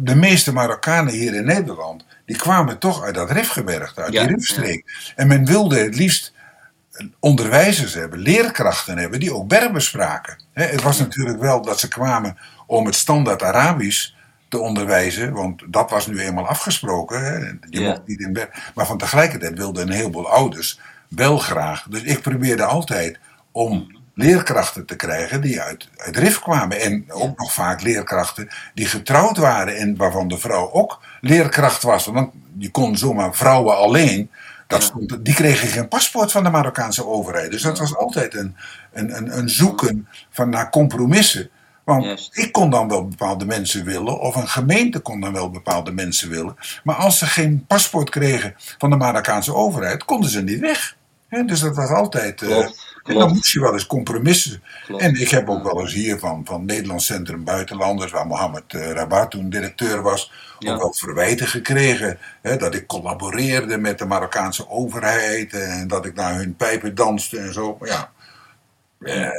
de 0.01 0.15
meeste 0.15 0.53
Marokkanen 0.53 1.13
hier 1.13 1.34
in 1.34 1.46
Nederland, 1.46 2.06
die 2.25 2.36
kwamen 2.36 2.77
toch 2.77 3.03
uit 3.03 3.15
dat 3.15 3.32
Rifgebergte, 3.32 4.01
uit 4.01 4.12
die 4.12 4.27
Rifstreek. 4.27 5.12
En 5.15 5.27
men 5.27 5.46
wilde 5.46 5.77
het 5.77 5.96
liefst 5.96 6.34
onderwijzers 7.20 7.94
hebben, 7.94 8.20
leerkrachten 8.20 8.98
hebben 8.98 9.20
die 9.20 9.34
ook 9.34 9.48
Berber 9.48 9.82
spraken. 9.82 10.39
het 10.54 10.82
was 10.82 11.00
natuurlijk 11.00 11.39
wel 11.39 11.62
dat 11.62 11.80
ze 11.80 11.88
kwamen 11.88 12.38
om 12.66 12.86
het 12.86 12.96
standaard 12.96 13.44
Arabisch 13.44 14.16
te 14.50 14.60
onderwijzen, 14.60 15.34
want 15.34 15.63
dat 15.68 15.89
was 15.89 16.08
nu 16.08 16.20
eenmaal 16.20 16.48
afgesproken. 16.48 17.60
Je 17.70 17.82
mocht 17.82 18.08
niet 18.08 18.20
in 18.20 18.34
Berber. 18.34 18.72
Maar 18.75 18.86
van 18.86 18.98
tegelijkertijd 18.98 19.58
wilden 19.58 19.88
een 19.88 19.94
heleboel 19.94 20.30
ouders 20.30 20.80
wel 21.08 21.38
graag. 21.38 21.86
Dus 21.89 22.01
ik 22.01 22.22
probeerde 22.22 22.63
altijd 22.63 23.20
om 23.51 23.98
leerkrachten 24.13 24.86
te 24.86 24.96
krijgen 24.96 25.42
die 25.42 25.62
uit, 25.62 25.89
uit 25.98 26.18
RIF 26.18 26.39
kwamen. 26.39 26.82
En 26.82 27.06
ook 27.08 27.38
nog 27.38 27.54
vaak 27.54 27.82
leerkrachten 27.82 28.50
die 28.74 28.86
getrouwd 28.86 29.38
waren 29.38 29.77
en 29.77 29.96
waarvan 29.96 30.27
de 30.27 30.38
vrouw 30.38 30.72
ook 30.72 31.01
leerkracht 31.22 31.84
was. 31.84 32.06
Want 32.06 32.34
je 32.58 32.72
kon 32.72 32.98
zomaar 32.98 33.36
vrouwen 33.36 33.77
alleen 33.77 34.32
dat 34.67 34.83
stond, 34.83 35.25
die 35.25 35.33
kregen 35.33 35.67
geen 35.67 35.88
paspoort 35.88 36.31
van 36.31 36.43
de 36.43 36.50
Marokkaanse 36.50 37.05
overheid. 37.05 37.51
Dus 37.51 37.62
dat 37.62 37.79
was 37.79 37.95
altijd 37.95 38.36
een, 38.36 38.55
een, 38.93 39.17
een, 39.17 39.38
een 39.38 39.50
zoeken 39.50 40.07
van 40.29 40.50
naar 40.50 40.69
compromissen. 40.69 41.50
Want 41.83 42.29
ik 42.31 42.51
kon 42.51 42.69
dan 42.69 42.88
wel 42.88 43.07
bepaalde 43.07 43.45
mensen 43.45 43.86
willen, 43.86 44.19
of 44.19 44.36
een 44.36 44.47
gemeente 44.47 45.00
kon 45.00 45.19
dan 45.19 45.33
wel 45.33 45.50
bepaalde 45.50 45.91
mensen 45.91 46.29
willen. 46.29 46.55
Maar 46.83 46.95
als 46.95 47.17
ze 47.17 47.25
geen 47.25 47.65
paspoort 47.67 48.09
kregen 48.09 48.55
van 48.77 48.89
de 48.89 48.95
Marokkaanse 48.95 49.53
overheid, 49.53 50.05
konden 50.05 50.29
ze 50.29 50.41
niet 50.43 50.59
weg. 50.59 50.95
dus 51.45 51.59
dat 51.59 51.75
was 51.75 51.89
altijd. 51.89 52.41
Uh, 52.41 52.67
en 53.08 53.16
dan 53.16 53.34
moest 53.34 53.52
je 53.52 53.60
wel 53.60 53.74
eens 53.74 53.88
compromissen. 53.88 54.64
En 54.98 55.16
ik 55.16 55.30
heb 55.30 55.50
ook 55.50 55.64
wel 55.64 55.82
eens 55.82 55.94
hier 55.94 56.20
van, 56.20 56.42
van 56.46 56.66
Nederlands 56.66 57.06
Centrum 57.06 57.44
Buitenlanders, 57.44 58.12
waar 58.12 58.28
Mohammed 58.28 58.74
uh, 58.74 58.92
Rabat 58.92 59.32
toen 59.32 59.50
directeur 59.50 60.02
was, 60.02 60.32
ook 60.66 60.78
wel 60.78 60.94
verwijten 60.94 61.48
gekregen. 61.48 62.18
Hè, 62.42 62.58
dat 62.58 62.76
ik 62.76 62.88
collaboreerde 62.88 63.78
met 63.78 64.00
de 64.00 64.06
Marokkaanse 64.06 64.70
overheid 64.70 65.54
en 65.54 65.88
dat 65.88 66.06
ik 66.06 66.16
naar 66.16 66.36
hun 66.36 66.56
pijpen 66.56 66.96
danste 66.96 67.38
en 67.38 67.54
zo. 67.54 67.78
Maar 67.80 67.90
ja, 67.90 68.12
eh, 69.00 69.30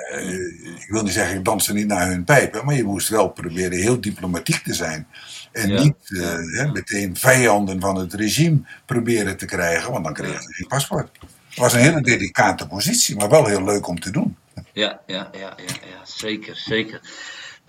ik 0.78 0.86
wil 0.88 1.02
niet 1.02 1.12
zeggen, 1.12 1.36
ik 1.36 1.44
danste 1.44 1.72
niet 1.72 1.86
naar 1.86 2.08
hun 2.08 2.24
pijpen, 2.24 2.64
maar 2.64 2.74
je 2.74 2.84
moest 2.84 3.08
wel 3.08 3.28
proberen 3.28 3.78
heel 3.78 4.00
diplomatiek 4.00 4.62
te 4.62 4.74
zijn. 4.74 5.06
En 5.52 5.74
niet 5.74 5.94
uh, 6.08 6.72
meteen 6.72 7.16
vijanden 7.16 7.80
van 7.80 7.96
het 7.96 8.14
regime 8.14 8.60
proberen 8.86 9.36
te 9.36 9.46
krijgen, 9.46 9.92
want 9.92 10.04
dan 10.04 10.12
kreeg 10.12 10.32
je 10.32 10.54
geen 10.54 10.66
paspoort. 10.66 11.10
Het 11.58 11.72
was 11.72 11.82
een 11.82 11.90
hele 11.90 12.00
delicate 12.00 12.66
positie, 12.66 13.16
maar 13.16 13.28
wel 13.28 13.46
heel 13.46 13.64
leuk 13.64 13.86
om 13.86 14.00
te 14.00 14.10
doen. 14.10 14.36
Ja, 14.72 15.00
ja, 15.06 15.30
ja, 15.32 15.38
ja, 15.38 15.54
ja 15.66 16.00
zeker, 16.04 16.56
zeker. 16.56 17.00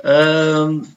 Um, 0.06 0.96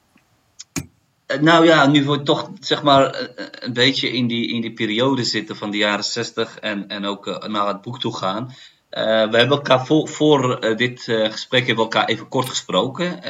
nou 1.41 1.65
ja, 1.65 1.87
nu 1.87 2.05
we 2.05 2.23
toch 2.23 2.49
zeg 2.59 2.83
maar 2.83 3.29
een 3.59 3.73
beetje 3.73 4.11
in 4.11 4.27
die, 4.27 4.47
in 4.47 4.61
die 4.61 4.73
periode 4.73 5.23
zitten 5.23 5.55
van 5.55 5.71
de 5.71 5.77
jaren 5.77 6.03
60 6.03 6.59
en, 6.59 6.87
en 6.87 7.05
ook 7.05 7.27
uh, 7.27 7.37
naar 7.37 7.67
het 7.67 7.81
boek 7.81 7.99
toe 7.99 8.15
gaan. 8.15 8.55
We 8.89 9.37
hebben 9.37 9.49
elkaar 9.49 9.85
voor, 9.85 10.07
voor 10.07 10.75
dit 10.77 11.01
gesprek 11.03 11.67
hebben 11.67 11.83
elkaar 11.83 12.05
even 12.05 12.27
kort 12.27 12.49
gesproken. 12.49 13.21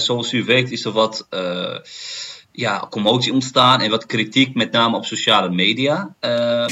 zoals 0.00 0.32
u 0.32 0.44
weet 0.44 0.70
is 0.70 0.84
er 0.84 0.92
wat 0.92 1.26
ja, 2.56 2.86
commotie 2.90 3.32
ontstaan 3.32 3.80
en 3.80 3.90
wat 3.90 4.06
kritiek, 4.06 4.54
met 4.54 4.72
name 4.72 4.96
op 4.96 5.04
sociale 5.04 5.50
media. 5.50 6.14
Uh, 6.20 6.62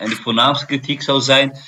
en 0.00 0.08
de 0.08 0.18
voornaamste 0.22 0.66
kritiek 0.66 1.02
zou 1.02 1.20
zijn 1.20 1.58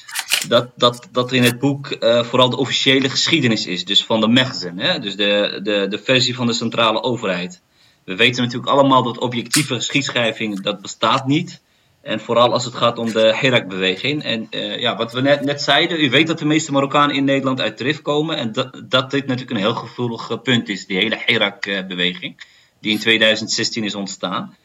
dat, 0.49 0.71
dat, 0.77 1.09
dat 1.13 1.31
er 1.31 1.37
in 1.37 1.43
het 1.43 1.59
boek 1.59 1.97
uh, 2.01 2.23
vooral 2.23 2.51
de 2.51 2.57
officiële 2.57 3.09
geschiedenis 3.09 3.67
is, 3.67 3.85
dus 3.85 4.05
van 4.05 4.21
de 4.21 4.29
Mechzen, 4.29 4.79
hè? 4.79 4.99
dus 4.99 5.17
de, 5.17 5.61
de, 5.63 5.87
de 5.89 5.99
versie 5.99 6.35
van 6.35 6.47
de 6.47 6.53
centrale 6.53 7.03
overheid. 7.03 7.63
We 8.05 8.17
weten 8.17 8.43
natuurlijk 8.43 8.71
allemaal 8.71 9.03
dat 9.03 9.19
objectieve 9.19 9.75
geschiedschrijving, 9.75 10.61
dat 10.61 10.81
bestaat 10.81 11.27
niet. 11.27 11.61
En 12.03 12.21
vooral 12.21 12.53
als 12.53 12.65
het 12.65 12.75
gaat 12.75 12.99
om 12.99 13.13
de 13.13 13.37
Hirak-beweging. 13.41 14.23
En 14.23 14.47
ja, 14.81 14.97
wat 14.97 15.13
we 15.13 15.21
net, 15.21 15.45
net 15.45 15.63
zeiden, 15.63 16.05
u 16.05 16.11
weet 16.11 16.27
dat 16.27 16.39
de 16.39 16.45
meeste 16.45 16.73
Marokkanen 16.73 17.17
in 17.17 17.25
Nederland 17.25 17.61
uit 17.61 17.77
Trif 17.77 18.03
komen. 18.03 18.37
En 18.37 18.53
dat, 18.53 18.83
dat 18.85 19.11
dit 19.11 19.27
natuurlijk 19.27 19.51
een 19.51 19.65
heel 19.65 19.75
gevoelig 19.75 20.43
punt 20.43 20.69
is, 20.69 20.87
die 20.87 20.99
hele 20.99 21.19
Hirak-beweging 21.27 22.37
die 22.81 22.93
in 22.93 22.99
2016 22.99 23.85
is 23.85 23.95
ontstaan. 23.95 24.57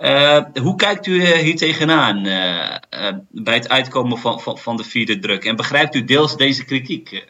Uh, 0.00 0.44
hoe 0.60 0.76
kijkt 0.76 1.06
u 1.06 1.12
uh, 1.12 1.32
hier 1.32 1.56
tegenaan 1.56 2.26
uh, 2.26 3.12
bij 3.30 3.54
het 3.54 3.68
uitkomen 3.68 4.18
van, 4.18 4.40
van, 4.40 4.58
van, 4.58 4.76
de 4.76 4.84
vierde 4.84 5.18
druk? 5.18 5.44
En 5.44 5.56
begrijpt 5.56 5.94
u 5.94 6.04
deels 6.04 6.36
deze 6.36 6.64
kritiek? 6.64 7.24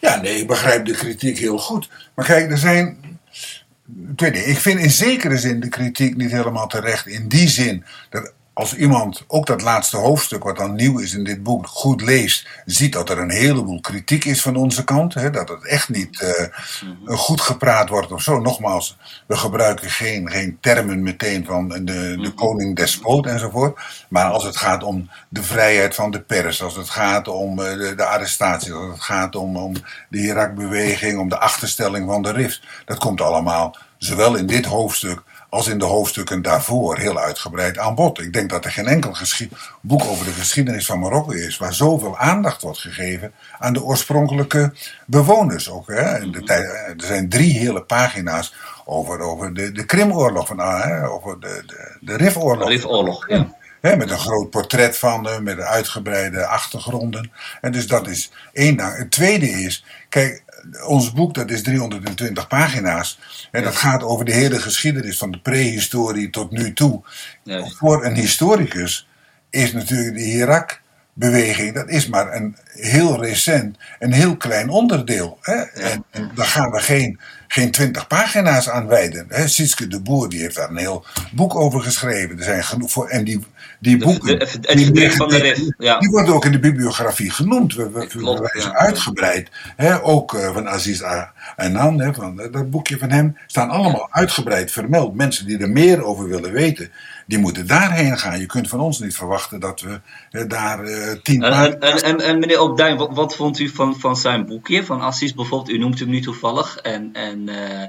Ja, 0.00 0.20
nee, 0.20 0.38
ik 0.38 0.46
begrijp 0.46 0.84
de 0.84 0.92
kritiek 0.92 1.38
heel 1.38 1.58
goed. 1.58 1.88
Maar 2.14 2.24
kijk, 2.24 2.50
er 2.50 2.58
zijn. 2.58 3.18
Ik 4.32 4.58
vind 4.58 4.80
in 4.80 4.90
zekere 4.90 5.38
zin 5.38 5.60
de 5.60 5.68
kritiek 5.68 6.16
niet 6.16 6.30
helemaal 6.30 6.66
terecht. 6.66 7.06
In 7.06 7.28
die 7.28 7.48
zin 7.48 7.84
dat 8.10 8.32
als 8.54 8.76
iemand 8.76 9.24
ook 9.26 9.46
dat 9.46 9.62
laatste 9.62 9.96
hoofdstuk, 9.96 10.42
wat 10.42 10.56
dan 10.56 10.74
nieuw 10.74 10.98
is 10.98 11.14
in 11.14 11.24
dit 11.24 11.42
boek, 11.42 11.66
goed 11.66 12.00
leest, 12.00 12.48
ziet 12.64 12.92
dat 12.92 13.10
er 13.10 13.18
een 13.18 13.30
heleboel 13.30 13.80
kritiek 13.80 14.24
is 14.24 14.42
van 14.42 14.56
onze 14.56 14.84
kant. 14.84 15.14
Hè, 15.14 15.30
dat 15.30 15.48
het 15.48 15.66
echt 15.66 15.88
niet 15.88 16.20
uh, 16.22 17.16
goed 17.16 17.40
gepraat 17.40 17.88
wordt 17.88 18.12
of 18.12 18.22
zo. 18.22 18.40
Nogmaals, 18.40 18.96
we 19.26 19.36
gebruiken 19.36 19.90
geen, 19.90 20.30
geen 20.30 20.58
termen 20.60 21.02
meteen 21.02 21.44
van 21.44 21.68
de, 21.68 21.84
de 21.84 22.16
mhm. 22.16 22.34
koning 22.34 22.76
despoot 22.76 23.26
enzovoort. 23.26 23.80
Maar 24.08 24.30
als 24.30 24.44
het 24.44 24.56
gaat 24.56 24.82
om 24.82 25.10
de 25.28 25.42
vrijheid 25.42 25.94
van 25.94 26.10
de 26.10 26.20
pers, 26.20 26.62
als 26.62 26.76
het 26.76 26.90
gaat 26.90 27.28
om 27.28 27.58
uh, 27.58 27.72
de, 27.72 27.94
de 27.94 28.04
arrestaties, 28.04 28.72
als 28.72 28.92
het 28.92 29.02
gaat 29.02 29.36
om, 29.36 29.56
om 29.56 29.74
de 30.08 30.18
Irak-beweging, 30.18 31.18
om 31.18 31.28
de 31.28 31.38
achterstelling 31.38 32.06
van 32.06 32.22
de 32.22 32.32
RIFs, 32.32 32.62
dat 32.84 32.98
komt 32.98 33.20
allemaal 33.20 33.76
zowel 33.98 34.34
in 34.34 34.46
dit 34.46 34.64
hoofdstuk 34.64 35.22
als 35.54 35.68
in 35.68 35.78
de 35.78 35.84
hoofdstukken 35.84 36.42
daarvoor 36.42 36.98
heel 36.98 37.18
uitgebreid 37.18 37.78
aan 37.78 37.94
bod. 37.94 38.20
Ik 38.20 38.32
denk 38.32 38.50
dat 38.50 38.64
er 38.64 38.70
geen 38.70 38.86
enkel 38.86 39.14
boek 39.80 40.04
over 40.04 40.24
de 40.24 40.32
geschiedenis 40.32 40.86
van 40.86 40.98
Marokko 40.98 41.30
is 41.30 41.56
waar 41.56 41.74
zoveel 41.74 42.18
aandacht 42.18 42.62
wordt 42.62 42.78
gegeven 42.78 43.32
aan 43.58 43.72
de 43.72 43.82
oorspronkelijke 43.82 44.72
bewoners. 45.06 45.70
Ook, 45.70 45.88
hè. 45.88 46.30
De 46.30 46.42
tijd, 46.42 46.66
er 46.66 47.06
zijn 47.06 47.28
drie 47.28 47.58
hele 47.58 47.82
pagina's 47.82 48.54
over, 48.84 49.20
over 49.20 49.54
de, 49.54 49.72
de 49.72 49.84
Krimoorlog, 49.84 50.46
van, 50.46 50.58
hè, 50.58 51.08
over 51.08 51.40
de, 51.40 51.62
de, 51.66 51.96
de 52.00 52.16
Rifoorlog. 52.16 52.68
Rifoorlog, 52.68 53.28
ja. 53.28 53.46
met 53.80 54.10
een 54.10 54.18
groot 54.18 54.50
portret 54.50 54.98
van 54.98 55.26
hem, 55.26 55.42
met 55.42 55.60
uitgebreide 55.60 56.46
achtergronden. 56.46 57.30
En 57.60 57.72
dus 57.72 57.86
dat 57.86 58.08
is 58.08 58.30
één. 58.52 58.80
Het 58.80 59.10
tweede 59.10 59.48
is, 59.48 59.84
kijk, 60.08 60.43
ons 60.86 61.12
boek 61.12 61.34
dat 61.34 61.50
is 61.50 61.62
320 61.62 62.46
pagina's. 62.46 63.18
En 63.50 63.62
dat 63.62 63.76
gaat 63.76 64.02
over 64.02 64.24
de 64.24 64.32
hele 64.32 64.58
geschiedenis 64.58 65.18
van 65.18 65.30
de 65.30 65.38
prehistorie 65.38 66.30
tot 66.30 66.50
nu 66.50 66.72
toe. 66.72 67.02
Voor 67.78 68.04
een 68.04 68.14
historicus 68.14 69.08
is 69.50 69.72
natuurlijk 69.72 70.14
de 70.14 70.24
Irak-beweging, 70.24 71.74
dat 71.74 71.88
is 71.88 72.08
maar 72.08 72.34
een 72.34 72.56
heel 72.66 73.24
recent, 73.24 73.78
een 73.98 74.12
heel 74.12 74.36
klein 74.36 74.68
onderdeel. 74.68 75.38
Hè? 75.40 75.62
En, 75.62 76.04
en 76.10 76.30
daar 76.34 76.46
gaan 76.46 76.70
we 76.70 76.80
geen, 76.80 77.20
geen 77.54 77.70
twintig 77.70 78.06
pagina's 78.06 78.68
aan 78.68 78.86
wijden. 78.86 79.26
Hè? 79.28 79.48
Sietske 79.48 79.86
de 79.86 80.00
Boer 80.00 80.28
die 80.28 80.40
heeft 80.40 80.56
daar 80.56 80.70
een 80.70 80.76
heel 80.76 81.04
boek 81.32 81.54
over 81.54 81.80
geschreven. 81.80 82.38
Er 82.38 82.44
zijn 82.44 82.64
genoeg 82.64 82.90
voor, 82.90 83.08
en 83.08 83.24
die, 83.24 83.40
die 83.78 83.98
boeken. 83.98 84.38
De, 84.38 84.90
die, 84.92 85.10
van 85.10 85.28
de 85.28 85.74
ja. 85.78 85.98
die 85.98 86.10
worden 86.10 86.34
ook 86.34 86.44
in 86.44 86.52
de 86.52 86.58
bibliografie 86.58 87.30
genoemd. 87.30 87.74
We, 87.74 87.90
we, 87.90 88.08
we 88.12 88.74
uitgebreid. 88.74 89.50
Hè? 89.76 90.02
Ook 90.02 90.32
uh, 90.32 90.52
van 90.52 90.68
Aziz 90.68 91.02
Anan, 91.56 92.00
hè, 92.00 92.14
van, 92.14 92.36
dat 92.36 92.70
boekje 92.70 92.98
van 92.98 93.10
hem, 93.10 93.36
staan 93.46 93.70
allemaal 93.70 94.08
uitgebreid 94.10 94.72
vermeld. 94.72 95.14
Mensen 95.14 95.46
die 95.46 95.58
er 95.58 95.70
meer 95.70 96.04
over 96.04 96.28
willen 96.28 96.52
weten, 96.52 96.90
die 97.26 97.38
moeten 97.38 97.66
daarheen 97.66 98.18
gaan. 98.18 98.40
Je 98.40 98.46
kunt 98.46 98.68
van 98.68 98.80
ons 98.80 98.98
niet 98.98 99.16
verwachten 99.16 99.60
dat 99.60 99.80
we 99.80 100.00
hè, 100.30 100.46
daar 100.46 100.84
tien 101.22 101.42
en, 101.42 101.80
en, 101.80 102.02
en, 102.02 102.20
en, 102.20 102.38
meneer 102.38 102.60
Opduin, 102.60 102.96
wat, 102.96 103.14
wat, 103.14 103.36
vond 103.36 103.58
u 103.58 103.68
van, 103.68 104.00
van 104.00 104.16
zijn 104.16 104.46
boekje? 104.46 104.84
Van 104.84 105.00
Aziz 105.00 105.32
bijvoorbeeld, 105.32 105.76
u 105.76 105.78
noemt 105.78 105.98
hem 105.98 106.08
nu 106.08 106.20
toevallig. 106.20 106.76
En, 106.76 107.10
en 107.12 107.43
uh, 107.48 107.82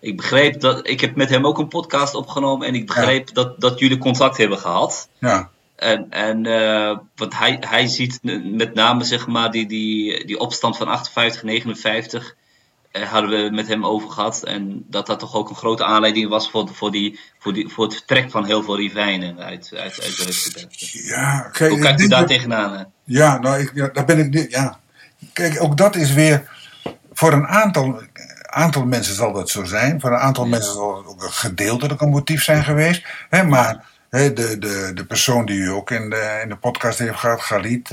ik 0.00 0.16
begreep 0.16 0.60
dat. 0.60 0.88
Ik 0.88 1.00
heb 1.00 1.16
met 1.16 1.28
hem 1.28 1.46
ook 1.46 1.58
een 1.58 1.68
podcast 1.68 2.14
opgenomen. 2.14 2.66
En 2.66 2.74
ik 2.74 2.86
begreep 2.86 3.34
dat, 3.34 3.60
dat 3.60 3.78
jullie 3.78 3.98
contact 3.98 4.36
hebben 4.36 4.58
gehad. 4.58 5.08
Ja. 5.18 5.50
En, 5.76 6.10
en 6.10 6.44
uh, 6.44 6.98
want 7.16 7.38
hij, 7.38 7.56
hij 7.60 7.86
ziet 7.86 8.18
met 8.44 8.74
name 8.74 9.04
zeg 9.04 9.26
maar 9.26 9.50
die, 9.50 9.66
die, 9.66 10.24
die 10.24 10.38
opstand 10.38 10.76
van 10.76 10.88
58, 10.88 11.42
59. 11.42 12.34
Uh, 12.92 13.02
hadden 13.02 13.30
we 13.30 13.50
met 13.50 13.68
hem 13.68 13.86
over 13.86 14.10
gehad. 14.10 14.42
En 14.42 14.84
dat 14.88 15.06
dat 15.06 15.18
toch 15.18 15.34
ook 15.34 15.48
een 15.48 15.56
grote 15.56 15.84
aanleiding 15.84 16.28
was 16.28 16.50
voor, 16.50 16.68
voor, 16.68 16.90
die, 16.90 17.20
voor, 17.38 17.52
die, 17.52 17.68
voor 17.68 17.84
het 17.84 17.94
vertrek 17.94 18.30
van 18.30 18.44
heel 18.44 18.62
veel 18.62 18.76
Rivijnen 18.76 19.38
uit, 19.38 19.70
uit, 19.72 20.02
uit 20.02 20.16
de 20.16 20.24
Rustgebergte. 20.24 21.06
Ja, 21.06 21.40
kijk, 21.52 21.70
Hoe 21.70 21.80
kijkt 21.80 22.00
u 22.00 22.08
daar 22.08 22.26
tegenaan? 22.26 22.92
Ja, 23.04 23.38
nou, 23.38 23.60
ik, 23.60 23.70
ja, 23.74 23.88
daar 23.88 24.04
ben 24.04 24.18
ik. 24.18 24.50
Ja. 24.50 24.80
Kijk, 25.32 25.62
ook 25.62 25.76
dat 25.76 25.96
is 25.96 26.12
weer. 26.12 26.54
Voor 27.12 27.32
een 27.32 27.46
aantal, 27.46 28.02
aantal 28.56 28.84
mensen 28.86 29.14
zal 29.14 29.32
dat 29.32 29.50
zo 29.50 29.64
zijn. 29.64 30.00
Voor 30.00 30.10
een 30.12 30.18
aantal 30.18 30.44
ja. 30.44 30.50
mensen 30.50 30.72
zal 30.72 30.96
het 30.96 31.06
ook 31.06 31.22
een 31.22 31.32
gedeeltelijk 31.32 32.00
een 32.00 32.08
motief 32.08 32.42
zijn 32.42 32.64
geweest. 32.64 33.06
Hè, 33.30 33.44
maar 33.44 33.84
de, 34.10 34.56
de, 34.58 34.90
de 34.94 35.04
persoon 35.06 35.46
die 35.46 35.58
u 35.58 35.70
ook 35.70 35.90
in 35.90 36.10
de, 36.10 36.40
in 36.42 36.48
de 36.48 36.56
podcast 36.56 36.98
heeft 36.98 37.18
gehad, 37.18 37.40
Galit, 37.40 37.90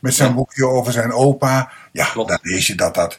met 0.00 0.14
zijn 0.14 0.28
ja. 0.28 0.34
boekje 0.34 0.66
over 0.66 0.92
zijn 0.92 1.12
opa. 1.12 1.70
Ja, 1.92 2.04
Klopt. 2.04 2.28
dan 2.28 2.38
lees 2.42 2.66
je 2.66 2.74
dat 2.74 2.94
dat, 2.94 3.18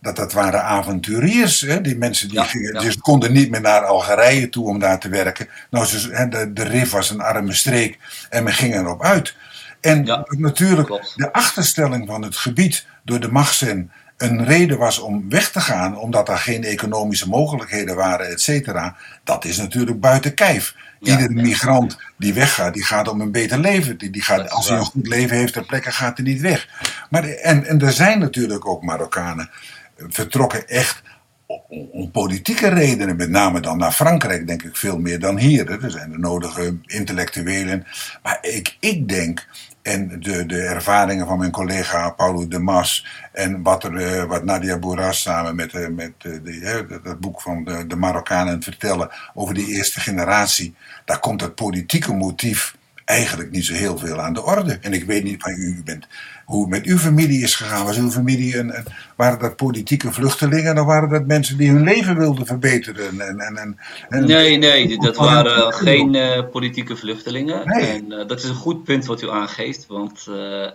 dat, 0.00 0.16
dat 0.16 0.32
waren 0.32 0.64
avonturiers. 0.64 1.60
Hè? 1.60 1.80
Die 1.80 1.96
mensen 1.96 2.28
die, 2.28 2.38
Ja, 2.38 2.44
gingen, 2.44 2.74
ja. 2.74 2.80
die 2.80 3.00
konden 3.00 3.32
niet 3.32 3.50
meer 3.50 3.60
naar 3.60 3.84
Algerije 3.84 4.48
toe 4.48 4.68
om 4.68 4.78
daar 4.78 4.98
te 5.00 5.08
werken. 5.08 5.48
Nou, 5.70 5.86
hè, 6.10 6.28
de, 6.28 6.52
de 6.52 6.62
RIF 6.62 6.90
was 6.90 7.10
een 7.10 7.20
arme 7.20 7.52
streek 7.52 7.98
en 8.30 8.44
men 8.44 8.52
ging 8.52 8.74
erop 8.74 9.02
uit. 9.02 9.36
En 9.80 10.04
Ja, 10.04 10.24
natuurlijk, 10.28 10.86
klopt. 10.86 11.12
de 11.16 11.32
achterstelling 11.32 12.06
van 12.06 12.22
het 12.22 12.36
gebied 12.36 12.86
door 13.02 13.20
de 13.20 13.28
Machsen 13.32 13.92
een 14.24 14.44
reden 14.44 14.78
was 14.78 14.98
om 14.98 15.28
weg 15.28 15.50
te 15.50 15.60
gaan, 15.60 15.98
omdat 15.98 16.28
er 16.28 16.38
geen 16.38 16.64
economische 16.64 17.28
mogelijkheden 17.28 17.96
waren, 17.96 18.30
et 18.30 18.40
cetera. 18.40 18.96
Dat 19.24 19.44
is 19.44 19.56
natuurlijk 19.56 20.00
buiten 20.00 20.34
kijf. 20.34 20.74
Ja, 21.00 21.12
Iedere 21.12 21.34
ja. 21.34 21.42
migrant 21.42 21.98
die 22.16 22.34
weggaat, 22.34 22.74
die 22.74 22.84
gaat 22.84 23.08
om 23.08 23.20
een 23.20 23.32
beter 23.32 23.58
leven. 23.58 23.98
Die, 23.98 24.10
die 24.10 24.22
gaat, 24.22 24.50
als 24.50 24.68
hij 24.68 24.78
een 24.78 24.84
goed 24.84 25.06
leven 25.06 25.36
heeft 25.36 25.52
ter 25.52 25.66
plekke, 25.66 25.92
gaat 25.92 26.16
hij 26.16 26.26
niet 26.26 26.40
weg. 26.40 26.68
Maar, 27.10 27.24
en, 27.24 27.66
en 27.66 27.80
er 27.80 27.92
zijn 27.92 28.18
natuurlijk 28.18 28.66
ook 28.66 28.82
Marokkanen 28.82 29.50
eh, 29.96 30.04
vertrokken 30.08 30.68
echt 30.68 31.02
om, 31.46 32.10
politieke 32.10 32.68
redenen, 32.68 33.16
met 33.16 33.30
name 33.30 33.60
dan 33.60 33.78
naar 33.78 33.92
Frankrijk, 33.92 34.46
denk 34.46 34.62
ik 34.62 34.76
veel 34.76 34.98
meer 34.98 35.20
dan 35.20 35.38
hier. 35.38 35.82
Er 35.82 35.90
zijn 35.90 36.10
de 36.10 36.18
nodige 36.18 36.76
intellectuelen. 36.86 37.86
Maar 38.22 38.38
ik, 38.40 38.76
ik 38.80 39.08
denk, 39.08 39.46
en 39.84 40.20
de, 40.20 40.46
de 40.46 40.62
ervaringen 40.62 41.26
van 41.26 41.38
mijn 41.38 41.50
collega 41.50 42.10
Paulo 42.10 42.48
de 42.48 42.58
Mas, 42.58 43.06
en 43.32 43.62
wat, 43.62 43.84
er, 43.84 43.96
eh, 43.96 44.24
wat 44.24 44.44
Nadia 44.44 44.78
Bourras 44.78 45.20
samen 45.20 45.54
met, 45.54 45.72
eh, 45.72 45.88
met 45.88 46.12
eh, 46.18 46.78
dat, 47.02 47.20
boek 47.20 47.40
van 47.40 47.64
de, 47.64 47.86
de 47.86 47.96
Marokkanen 47.96 48.62
vertellen 48.62 49.10
over 49.34 49.54
die 49.54 49.66
eerste 49.66 50.00
generatie, 50.00 50.74
daar 51.04 51.18
komt 51.18 51.40
het 51.40 51.54
politieke 51.54 52.12
motief 52.12 52.76
eigenlijk 53.04 53.50
niet 53.50 53.64
zo 53.64 53.74
heel 53.74 53.98
veel 53.98 54.20
aan 54.20 54.32
de 54.32 54.42
orde. 54.42 54.78
En 54.80 54.92
ik 54.92 55.04
weet 55.04 55.24
niet 55.24 55.42
van 55.42 55.52
u 55.52 55.82
bent, 55.84 56.06
hoe 56.44 56.60
het 56.60 56.70
met 56.70 56.84
uw 56.84 56.98
familie 56.98 57.42
is 57.42 57.54
gegaan. 57.54 57.84
Was 57.84 57.98
uw 57.98 58.10
familie 58.10 58.58
een, 58.58 58.76
een- 58.76 58.84
waren 59.16 59.38
dat 59.38 59.56
politieke 59.56 60.12
vluchtelingen? 60.12 60.74
Dan 60.74 60.86
waren 60.86 61.08
dat 61.08 61.26
mensen 61.26 61.56
die 61.56 61.70
hun 61.70 61.82
leven 61.82 62.18
wilden 62.18 62.46
verbeteren? 62.46 63.20
En, 63.20 63.40
en, 63.40 63.56
en, 63.56 63.78
en- 64.08 64.24
Nee, 64.24 64.56
nee, 64.58 64.98
dat 64.98 65.16
Gewoon 65.16 65.32
waren 65.32 65.66
een- 65.66 65.72
geen 65.72 66.14
eh, 66.14 66.42
politieke 66.50 66.96
vluchtelingen. 66.96 67.68
Nee. 67.68 67.86
En 67.86 68.12
eh, 68.12 68.28
dat 68.28 68.38
is 68.38 68.48
een 68.48 68.54
goed 68.54 68.84
punt 68.84 69.06
wat 69.06 69.22
u 69.22 69.30
aangeeft, 69.30 69.86
want 69.86 70.26
eh, 70.28 70.66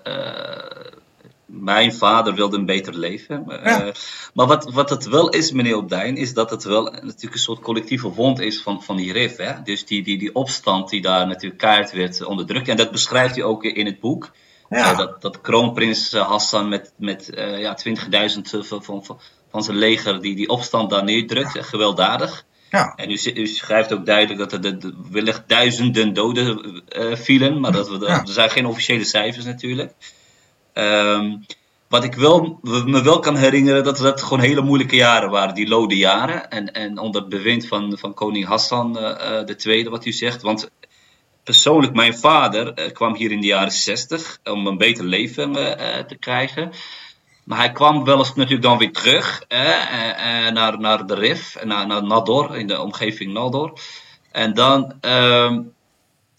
mijn 1.45 1.93
vader 1.93 2.33
wilde 2.35 2.57
een 2.57 2.65
beter 2.65 2.97
leven. 2.97 3.43
Ja. 3.63 3.91
Maar 4.33 4.47
wat, 4.47 4.71
wat 4.73 4.89
het 4.89 5.05
wel 5.07 5.29
is, 5.29 5.51
meneer 5.51 5.77
Opdijn, 5.77 6.15
is 6.17 6.33
dat 6.33 6.49
het 6.49 6.63
wel 6.63 6.83
natuurlijk 6.83 7.33
een 7.33 7.39
soort 7.39 7.59
collectieve 7.59 8.07
wond 8.09 8.39
is 8.39 8.61
van, 8.61 8.83
van 8.83 8.95
die 8.97 9.11
RIF. 9.13 9.35
Hè? 9.37 9.51
Dus 9.63 9.85
die, 9.85 10.03
die, 10.03 10.17
die 10.17 10.35
opstand 10.35 10.89
die 10.89 11.01
daar 11.01 11.27
natuurlijk 11.27 11.61
kaart 11.61 11.91
werd 11.91 12.23
onderdrukt. 12.25 12.67
En 12.67 12.77
dat 12.77 12.91
beschrijft 12.91 13.37
u 13.37 13.41
ook 13.41 13.63
in 13.63 13.85
het 13.85 13.99
boek. 13.99 14.31
Ja. 14.69 14.91
Eh, 14.91 14.97
dat, 14.97 15.21
dat 15.21 15.41
kroonprins 15.41 16.13
eh, 16.13 16.27
Hassan 16.27 16.69
met, 16.69 16.93
met 16.97 17.29
eh, 17.29 17.59
ja, 17.59 17.77
20.000 17.87 18.41
van, 18.41 18.83
van, 18.83 19.19
van, 19.51 19.63
zijn 19.63 19.77
leger 19.77 20.21
die, 20.21 20.35
die 20.35 20.49
opstand 20.49 20.89
daar 20.89 21.03
neerdrukt. 21.03 21.55
Eh, 21.55 21.63
Gewelddadig. 21.63 22.45
ja. 22.69 22.93
En 22.95 23.11
u, 23.11 23.17
u 23.33 23.47
schrijft 23.47 23.93
ook 23.93 24.05
duidelijk 24.05 24.39
dat 24.39 24.51
er 24.53 24.61
de, 24.61 24.77
de- 24.77 24.95
wellicht 25.11 25.43
duizenden 25.47 26.13
doden 26.13 26.81
vielen, 27.17 27.59
maar 27.59 27.71
dat 27.71 27.89
we 27.89 27.99
Ja. 27.99 28.21
er 28.21 28.27
zijn 28.27 28.49
geen 28.49 28.65
officiële 28.65 29.03
cijfers 29.03 29.45
natuurlijk. 29.45 29.93
Ehm, 30.73 31.35
wat 31.87 32.03
ik 32.03 32.15
wel, 32.15 32.59
me 32.85 33.03
wel 33.03 33.19
kan 33.19 33.35
herinneren, 33.35 33.83
dat 33.83 33.97
dat 33.97 34.21
gewoon 34.21 34.39
hele 34.39 34.61
moeilijke 34.61 34.95
jaren 34.95 35.29
waren, 35.29 35.55
die 35.55 35.67
lode 35.67 35.97
jaren. 35.97 36.49
En, 36.49 36.73
en 36.73 36.97
onder 36.97 37.21
het 37.21 37.29
bewind 37.29 37.67
van, 37.67 37.97
van 37.97 38.13
koning 38.13 38.45
Hassan 38.45 38.93
de 39.45 39.55
tweede, 39.57 39.89
wat 39.89 40.05
u 40.05 40.11
zegt. 40.11 40.41
Want 40.41 40.69
persoonlijk, 41.49 41.93
mijn 41.93 42.17
vader 42.17 42.73
eh, 42.73 42.91
kwam 42.91 43.15
hier 43.15 43.31
in 43.31 43.41
de 43.41 43.47
jaren 43.47 43.71
60 43.71 44.39
om 44.43 44.67
een 44.67 44.77
beter 44.77 45.05
leven 45.05 45.55
eh, 45.55 45.99
eh, 45.99 46.05
te 46.05 46.15
krijgen. 46.15 46.71
Maar 47.45 47.57
hij 47.57 47.71
kwam 47.71 48.03
wel 48.03 48.17
eens 48.17 48.35
natuurlijk 48.35 48.61
dan 48.61 48.77
weer 48.77 48.91
terug 48.91 49.43
eh, 49.47 49.69
eh, 49.69 50.47
eh, 50.47 50.53
naar, 50.53 50.79
naar 50.79 51.05
de 51.05 51.15
RIF, 51.15 51.57
naar, 51.63 51.87
naar 51.87 52.03
Nador, 52.03 52.57
in 52.57 52.67
de 52.67 52.81
omgeving 52.81 53.33
Nador. 53.33 53.79
En 54.31 54.53
dan, 54.53 54.93
ehm, 55.01 55.61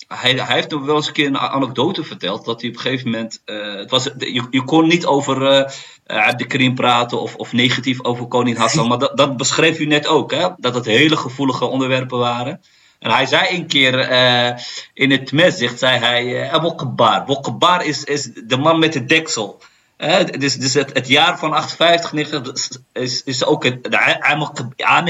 hij, 0.09 0.33
hij 0.33 0.55
heeft 0.55 0.70
nog 0.70 0.85
wel 0.85 0.96
eens 0.96 1.07
een 1.07 1.12
keer 1.12 1.27
een 1.27 1.38
anekdote 1.38 2.05
verteld, 2.05 2.44
dat 2.44 2.61
hij 2.61 2.70
op 2.70 2.77
een 2.77 2.83
gegeven 2.83 3.11
moment, 3.11 3.42
het 3.44 3.90
was, 3.90 4.05
je, 4.05 4.46
je 4.51 4.64
kon 4.64 4.87
niet 4.87 5.07
over 5.07 5.66
eh, 6.11 6.27
Abdelkrim 6.27 6.75
praten 6.75 7.20
of, 7.20 7.37
of 7.37 7.53
negatief 7.53 8.05
over 8.05 8.27
koning 8.27 8.57
Hassan, 8.57 8.88
maar 8.88 8.99
dat, 8.99 9.16
dat 9.16 9.37
beschreef 9.37 9.79
u 9.79 9.87
net 9.87 10.07
ook, 10.07 10.31
hè? 10.31 10.49
dat 10.57 10.75
het 10.75 10.85
hele 10.85 11.16
gevoelige 11.16 11.64
onderwerpen 11.64 12.18
waren. 12.18 12.61
En 13.00 13.10
hij 13.10 13.26
zei 13.26 13.56
een 13.56 13.66
keer 13.66 13.98
eh, 13.98 14.56
in 14.94 15.10
het 15.10 15.32
meszicht, 15.32 15.78
zei 15.78 15.98
hij, 15.98 16.42
eh 16.42 16.52
Abu 16.52 16.74
Kabbar. 16.74 17.24
Abu 17.26 17.84
is, 17.84 18.04
is 18.04 18.30
de 18.44 18.56
man 18.56 18.78
met 18.78 18.92
de 18.92 19.04
deksel. 19.04 19.60
Eh, 19.96 20.24
dus 20.38 20.56
dus 20.56 20.74
het, 20.74 20.90
het 20.92 21.08
jaar 21.08 21.38
van 21.38 21.52
58 21.52 22.12
90 22.12 22.68
is, 22.92 23.22
is 23.24 23.44
ook 23.44 23.64
het 23.64 23.88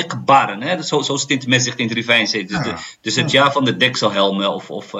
Kabaren. 0.06 0.62
hè? 0.62 0.82
Zo, 0.82 1.02
zo 1.02 1.16
stint 1.16 1.40
het 1.42 1.50
meszicht 1.50 1.78
in 1.78 1.88
het 1.88 2.06
Rijnzee. 2.06 2.44
Dus, 2.44 2.64
Ja. 2.64 2.78
dus 3.00 3.16
het 3.16 3.30
jaar 3.30 3.52
van 3.52 3.64
de 3.64 3.76
dekselhelmen. 3.76 4.54
Of, 4.54 4.70
of, 4.70 4.94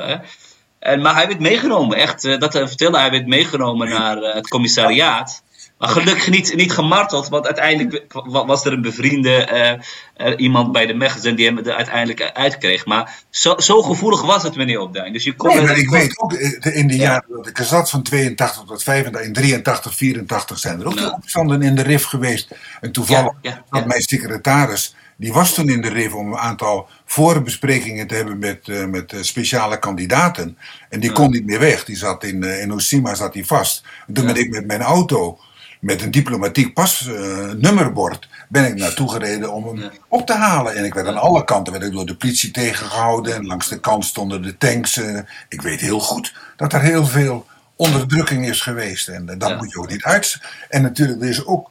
en, 0.79 1.01
maar 1.01 1.15
hij 1.15 1.27
werd 1.27 1.41
meegenomen, 1.41 1.97
echt. 1.97 2.23
dat 2.41 2.53
hij 2.53 2.69
vertelde, 2.69 2.99
hij 2.99 3.11
werd 3.11 3.27
meegenomen 3.27 3.89
naar 3.89 4.17
het 4.17 4.49
commissariaat. 4.49 5.43
Maar 5.81 5.89
gelukkig 5.89 6.29
niet, 6.31 6.55
niet 6.55 6.73
gemarteld, 6.73 7.29
want 7.29 7.47
uiteindelijk 7.47 8.05
wa- 8.09 8.47
was 8.47 8.65
er 8.65 8.73
een 8.73 8.83
bevriende 8.83 9.31
eh, 9.45 9.71
eh, 10.17 10.35
iemand 10.37 10.73
bij 10.73 10.87
de 10.87 10.95
Megazin 10.95 11.35
die 11.35 11.47
hem 11.47 11.59
er 11.59 11.73
uiteindelijk 11.75 12.31
uitkreeg. 12.35 12.87
Maar 12.87 13.23
zo, 13.31 13.55
zo 13.59 13.83
gevoelig 13.83 14.23
was 14.23 14.43
het, 14.43 14.57
meneer 14.57 14.79
Opdijn. 14.81 15.13
Dus 15.13 15.25
je 15.25 15.35
kon 15.35 15.49
Nee, 15.57 15.61
maar 15.67 15.79
ik 15.79 15.91
weet 15.91 16.19
ook, 16.21 16.33
eh, 16.33 16.77
in 16.77 16.87
de 16.87 16.97
Ja. 16.97 17.03
jaren 17.03 17.25
dat 17.37 17.47
ik 17.47 17.59
er 17.59 17.65
zat, 17.65 17.91
van 17.91 18.03
82 18.03 18.65
tot 18.67 18.83
85, 18.83 19.27
in 19.27 19.33
83, 19.33 19.95
84 19.95 20.59
zijn 20.59 20.81
er 20.81 20.87
ook 20.87 20.97
de 20.97 21.13
opstanden 21.15 21.63
in 21.63 21.75
de 21.75 21.83
RIF 21.83 22.05
geweest. 22.05 22.51
En 22.81 22.93
toevallig 22.93 23.33
Ja, 23.43 23.51
ja, 23.51 23.65
had 23.69 23.87
mijn 23.87 24.03
secretaris, 24.03 24.95
die 25.17 25.33
was 25.33 25.55
toen 25.55 25.69
in 25.69 25.81
de 25.81 25.89
RIF 25.89 26.15
om 26.15 26.33
een 26.33 26.39
aantal 26.39 26.89
voorbesprekingen 27.07 28.07
te 28.07 28.15
hebben 28.15 28.39
met, 28.39 28.89
met 28.89 29.15
speciale 29.21 29.79
kandidaten. 29.79 30.59
En 30.89 31.01
die 31.01 31.13
kon 31.13 31.31
niet 31.31 31.47
meer 31.47 31.59
weg, 31.59 31.85
die 31.85 31.97
zat 31.97 32.25
in, 32.25 32.43
in 32.43 32.73
Osima 32.73 33.15
zat 33.15 33.35
hij 33.35 33.45
vast. 33.45 33.85
En 34.07 34.15
toen 34.15 34.27
ben 34.27 34.37
ik 34.37 34.51
met 34.51 34.67
mijn 34.67 34.83
auto, 34.83 35.39
met 35.81 36.03
een 36.03 36.11
diplomatiek 36.11 36.75
pasnummerbord, 36.75 38.29
ben 38.49 38.65
ik 38.67 38.75
naartoe 38.75 39.11
gereden 39.11 39.53
om 39.53 39.67
hem 39.67 39.77
Ja. 39.79 39.91
op 40.09 40.27
te 40.27 40.35
halen. 40.35 40.75
En 40.77 40.85
ik 40.85 40.95
werd 40.95 41.07
aan 41.07 41.17
alle 41.21 41.45
kanten 41.45 41.73
werd 41.73 41.85
ik 41.85 41.93
door 41.93 42.07
de 42.07 42.17
politie 42.17 42.51
tegengehouden. 42.51 43.35
En 43.35 43.47
langs 43.47 43.69
de 43.69 43.81
kant 43.81 44.05
stonden 44.05 44.43
de 44.43 44.57
tanks. 44.57 44.97
eh. 44.97 45.19
ik 45.49 45.63
weet 45.63 45.81
heel 45.81 46.01
goed 46.01 46.35
dat 46.57 46.73
er 46.73 46.81
heel 46.81 47.07
veel 47.07 47.47
onderdrukking 47.77 48.49
is 48.49 48.61
geweest. 48.61 49.09
En 49.09 49.29
eh, 49.29 49.39
dat 49.39 49.49
Ja. 49.49 49.57
moet 49.57 49.71
je 49.71 49.79
ook 49.79 49.91
niet 49.91 50.05
uit. 50.05 50.41
En 50.69 50.83
natuurlijk, 50.83 51.23
er 51.23 51.29
is 51.29 51.47
ook. 51.47 51.71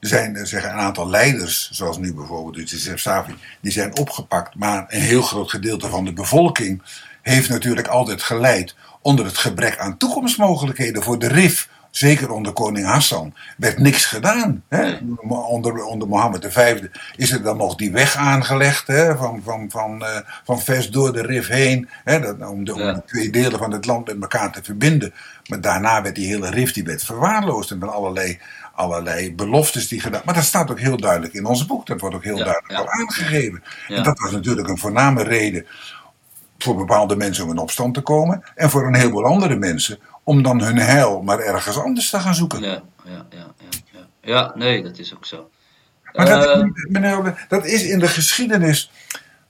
Er 0.00 0.08
zijn 0.10 0.36
eh, 0.36 0.44
zeggen, 0.44 0.70
een 0.70 0.76
aantal 0.78 1.08
leiders, 1.10 1.68
zoals 1.72 1.98
nu 1.98 2.14
bijvoorbeeld 2.14 2.70
Youssef 2.70 3.00
Safi, 3.00 3.34
die 3.60 3.72
zijn 3.72 3.96
opgepakt. 3.98 4.54
Maar 4.54 4.84
een 4.88 5.00
heel 5.00 5.22
groot 5.22 5.50
gedeelte 5.50 5.88
van 5.88 6.04
de 6.04 6.12
bevolking 6.12 6.82
heeft 7.22 7.48
natuurlijk 7.48 7.86
altijd 7.88 8.22
geleid 8.22 8.74
onder 9.02 9.24
het 9.24 9.38
gebrek 9.38 9.78
aan 9.78 9.96
toekomstmogelijkheden 9.96 11.02
voor 11.02 11.18
de 11.18 11.28
RIF. 11.28 11.68
Zeker 11.94 12.30
onder 12.30 12.52
koning 12.52 12.86
Hassan 12.86 13.34
werd 13.56 13.78
niks 13.78 14.04
gedaan. 14.04 14.62
Hè? 14.68 14.96
Onder, 15.28 15.84
onder 15.84 16.08
Mohammed 16.08 16.46
V 16.52 16.82
is 17.16 17.32
er 17.32 17.42
dan 17.42 17.56
nog 17.56 17.74
die 17.74 17.92
weg 17.92 18.16
aangelegd 18.16 18.86
hè? 18.86 19.16
Van, 19.16 19.40
van, 19.44 19.70
van, 19.70 20.04
eh, 20.04 20.18
van 20.44 20.60
Vest 20.60 20.92
door 20.92 21.12
de 21.12 21.22
Rif 21.22 21.48
heen. 21.48 21.88
Hè? 22.04 22.20
Dat, 22.20 22.48
om, 22.48 22.64
de, 22.64 22.74
om 22.74 22.80
Ja. 22.80 22.92
de 22.92 23.02
twee 23.04 23.30
delen 23.30 23.58
van 23.58 23.72
het 23.72 23.86
land 23.86 24.06
met 24.06 24.20
elkaar 24.20 24.52
te 24.52 24.62
verbinden. 24.62 25.14
Maar 25.46 25.60
daarna 25.60 26.02
werd 26.02 26.14
die 26.14 26.26
hele 26.26 26.50
Rif 26.50 26.72
die 26.72 26.84
werd 26.84 27.04
verwaarloosd. 27.04 27.70
En 27.70 27.78
met 27.78 27.88
allerlei, 27.90 28.38
allerlei 28.74 29.34
beloftes 29.34 29.88
die 29.88 30.00
gedaan. 30.00 30.22
Maar 30.24 30.34
dat 30.34 30.44
staat 30.44 30.70
ook 30.70 30.80
heel 30.80 30.96
duidelijk 30.96 31.32
in 31.32 31.44
ons 31.46 31.66
boek. 31.66 31.86
Dat 31.86 32.00
wordt 32.00 32.16
ook 32.16 32.24
heel 32.24 32.38
Ja, 32.38 32.44
duidelijk 32.44 32.72
ja. 32.72 32.78
al 32.78 32.90
aangegeven. 32.90 33.62
Ja. 33.88 33.96
En 33.96 34.02
dat 34.02 34.18
was 34.18 34.30
natuurlijk 34.32 34.68
een 34.68 34.78
voorname 34.78 35.22
reden 35.22 35.66
voor 36.58 36.76
bepaalde 36.76 37.16
mensen 37.16 37.44
om 37.44 37.50
in 37.50 37.58
opstand 37.58 37.94
te 37.94 38.00
komen. 38.00 38.42
En 38.54 38.70
voor 38.70 38.86
een 38.86 38.94
heleboel 38.94 39.24
andere 39.24 39.56
mensen 39.56 39.98
om 40.24 40.42
dan 40.42 40.62
hun 40.62 40.78
heil 40.78 41.22
maar 41.22 41.38
ergens 41.38 41.78
anders 41.78 42.10
te 42.10 42.20
gaan 42.20 42.34
zoeken. 42.34 42.60
Ja, 42.60 42.82
ja, 43.04 43.26
ja, 43.30 43.46
ja, 43.58 43.78
ja. 43.92 44.06
ja, 44.20 44.52
nee, 44.54 44.82
dat 44.82 44.98
is 44.98 45.14
ook 45.14 45.26
zo. 45.26 45.50
Maar 46.12 46.26
dat, 46.26 46.46
Eh, 46.46 46.64
meneer, 46.88 47.44
dat 47.48 47.66
is 47.66 47.82
in 47.82 47.98
de 47.98 48.08
geschiedenis 48.08 48.90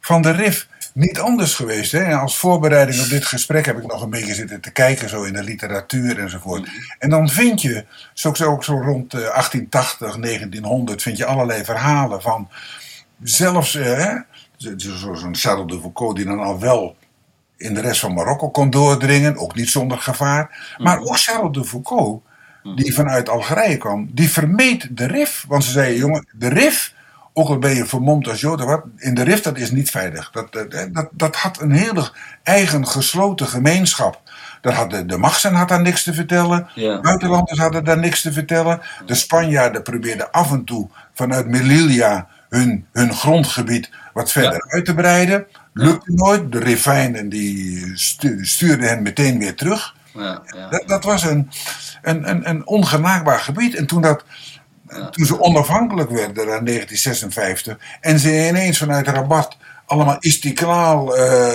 van 0.00 0.22
de 0.22 0.30
RIF 0.30 0.68
niet 0.92 1.18
anders 1.20 1.54
geweest. 1.54 1.92
Hè? 1.92 2.14
Als 2.14 2.38
voorbereiding 2.38 3.02
op 3.02 3.08
dit 3.08 3.26
gesprek 3.26 3.66
heb 3.66 3.76
ik 3.78 3.87
nog 3.87 4.02
een 4.02 4.10
beetje 4.10 4.34
zitten 4.34 4.60
te 4.60 4.70
kijken, 4.70 5.08
zo 5.08 5.22
in 5.22 5.32
de 5.32 5.42
literatuur 5.42 6.18
enzovoort. 6.18 6.68
En 6.98 7.10
dan 7.10 7.28
vind 7.28 7.62
je, 7.62 7.84
zo, 8.12 8.34
zo, 8.34 8.50
ook 8.50 8.64
zo 8.64 8.72
rond 8.72 9.14
eh, 9.14 9.20
1880, 9.20 10.16
1900, 10.16 11.02
vind 11.02 11.16
je 11.16 11.24
allerlei 11.24 11.64
verhalen 11.64 12.22
van 12.22 12.48
zelfs 13.22 13.74
eh, 13.74 14.14
zo'n 14.56 15.37
Charles 15.37 15.72
de 15.72 15.80
Foucault 15.80 16.16
die 16.16 16.24
dan 16.24 16.40
al 16.40 16.58
wel 16.58 16.96
in 17.56 17.74
de 17.74 17.80
rest 17.80 18.00
van 18.00 18.14
Marokko 18.14 18.50
kon 18.50 18.70
doordringen, 18.70 19.36
ook 19.36 19.54
niet 19.54 19.68
zonder 19.68 19.98
gevaar. 19.98 20.74
Maar 20.78 20.98
ook 20.98 21.18
Charles 21.18 21.52
de 21.52 21.64
Foucault, 21.64 22.22
die 22.74 22.94
vanuit 22.94 23.28
Algerije 23.28 23.76
kwam, 23.76 24.08
die 24.12 24.30
vermeed 24.30 24.96
de 24.96 25.06
RIF. 25.06 25.44
Want 25.48 25.64
ze 25.64 25.70
zeiden, 25.70 25.98
jongen, 25.98 26.26
de 26.32 26.48
RIF, 26.48 26.92
ook 27.32 27.48
al 27.48 27.58
ben 27.58 27.74
je 27.74 27.86
vermomd 27.86 28.28
als 28.28 28.40
Jood, 28.40 28.60
of 28.60 28.66
wat, 28.66 28.84
in 28.96 29.14
de 29.14 29.22
RIF 29.22 29.40
dat 29.40 29.58
is 29.58 29.70
niet 29.70 29.90
veilig. 29.90 30.30
Dat, 30.30 30.52
dat, 30.52 30.70
dat, 30.92 31.08
dat 31.12 31.36
had 31.36 31.60
een 31.60 31.72
hele 31.72 32.10
eigen 32.42 32.86
gesloten 32.86 33.46
gemeenschap. 33.46 34.20
Dat 34.60 34.72
had 34.72 34.90
de, 34.90 35.06
de 35.06 35.18
had 35.52 35.68
daar 35.68 35.80
niks 35.80 36.02
te 36.02 36.14
vertellen. 36.14 36.68
Ja. 36.74 37.00
Buitenlanders 37.00 37.58
hadden 37.58 37.84
daar 37.84 37.98
niks 37.98 38.22
te 38.22 38.32
vertellen. 38.32 38.80
De 39.06 39.14
Spanjaarden 39.14 39.82
probeerden 39.82 40.30
af 40.30 40.52
en 40.52 40.64
toe 40.64 40.88
vanuit 41.12 41.48
Melilla 41.48 42.28
hun, 42.48 42.86
hun 42.92 43.14
grondgebied 43.14 43.90
wat 44.12 44.32
verder 44.32 44.64
uit 44.68 44.84
te 44.84 44.94
breiden. 44.94 45.46
Lukte 45.74 46.12
nooit. 46.12 46.52
De 46.52 46.58
Rifijnen 46.58 47.28
die 47.28 47.90
stu- 47.94 48.44
stuurden 48.44 48.88
hen 48.88 49.02
meteen 49.02 49.38
weer 49.38 49.54
terug. 49.54 49.94
ja, 50.14 50.42
ja. 50.56 50.68
Dat, 50.68 50.82
dat 50.88 51.04
was 51.04 51.22
een, 51.22 51.50
een, 52.02 52.28
een, 52.30 52.48
een 52.48 52.66
ongenaakbaar 52.66 53.40
gebied. 53.40 53.74
En 53.74 53.87
toen, 53.87 54.02
dat, 54.02 54.24
toen 55.10 55.26
ze 55.26 55.40
onafhankelijk 55.40 56.10
werden 56.10 56.42
in 56.42 56.64
1956 56.64 57.78
en 58.00 58.18
ze 58.18 58.48
ineens 58.48 58.78
vanuit 58.78 59.08
Rabat 59.08 59.56
allemaal 59.87 60.16
istiklaal 60.20 61.16
eh 61.16 61.52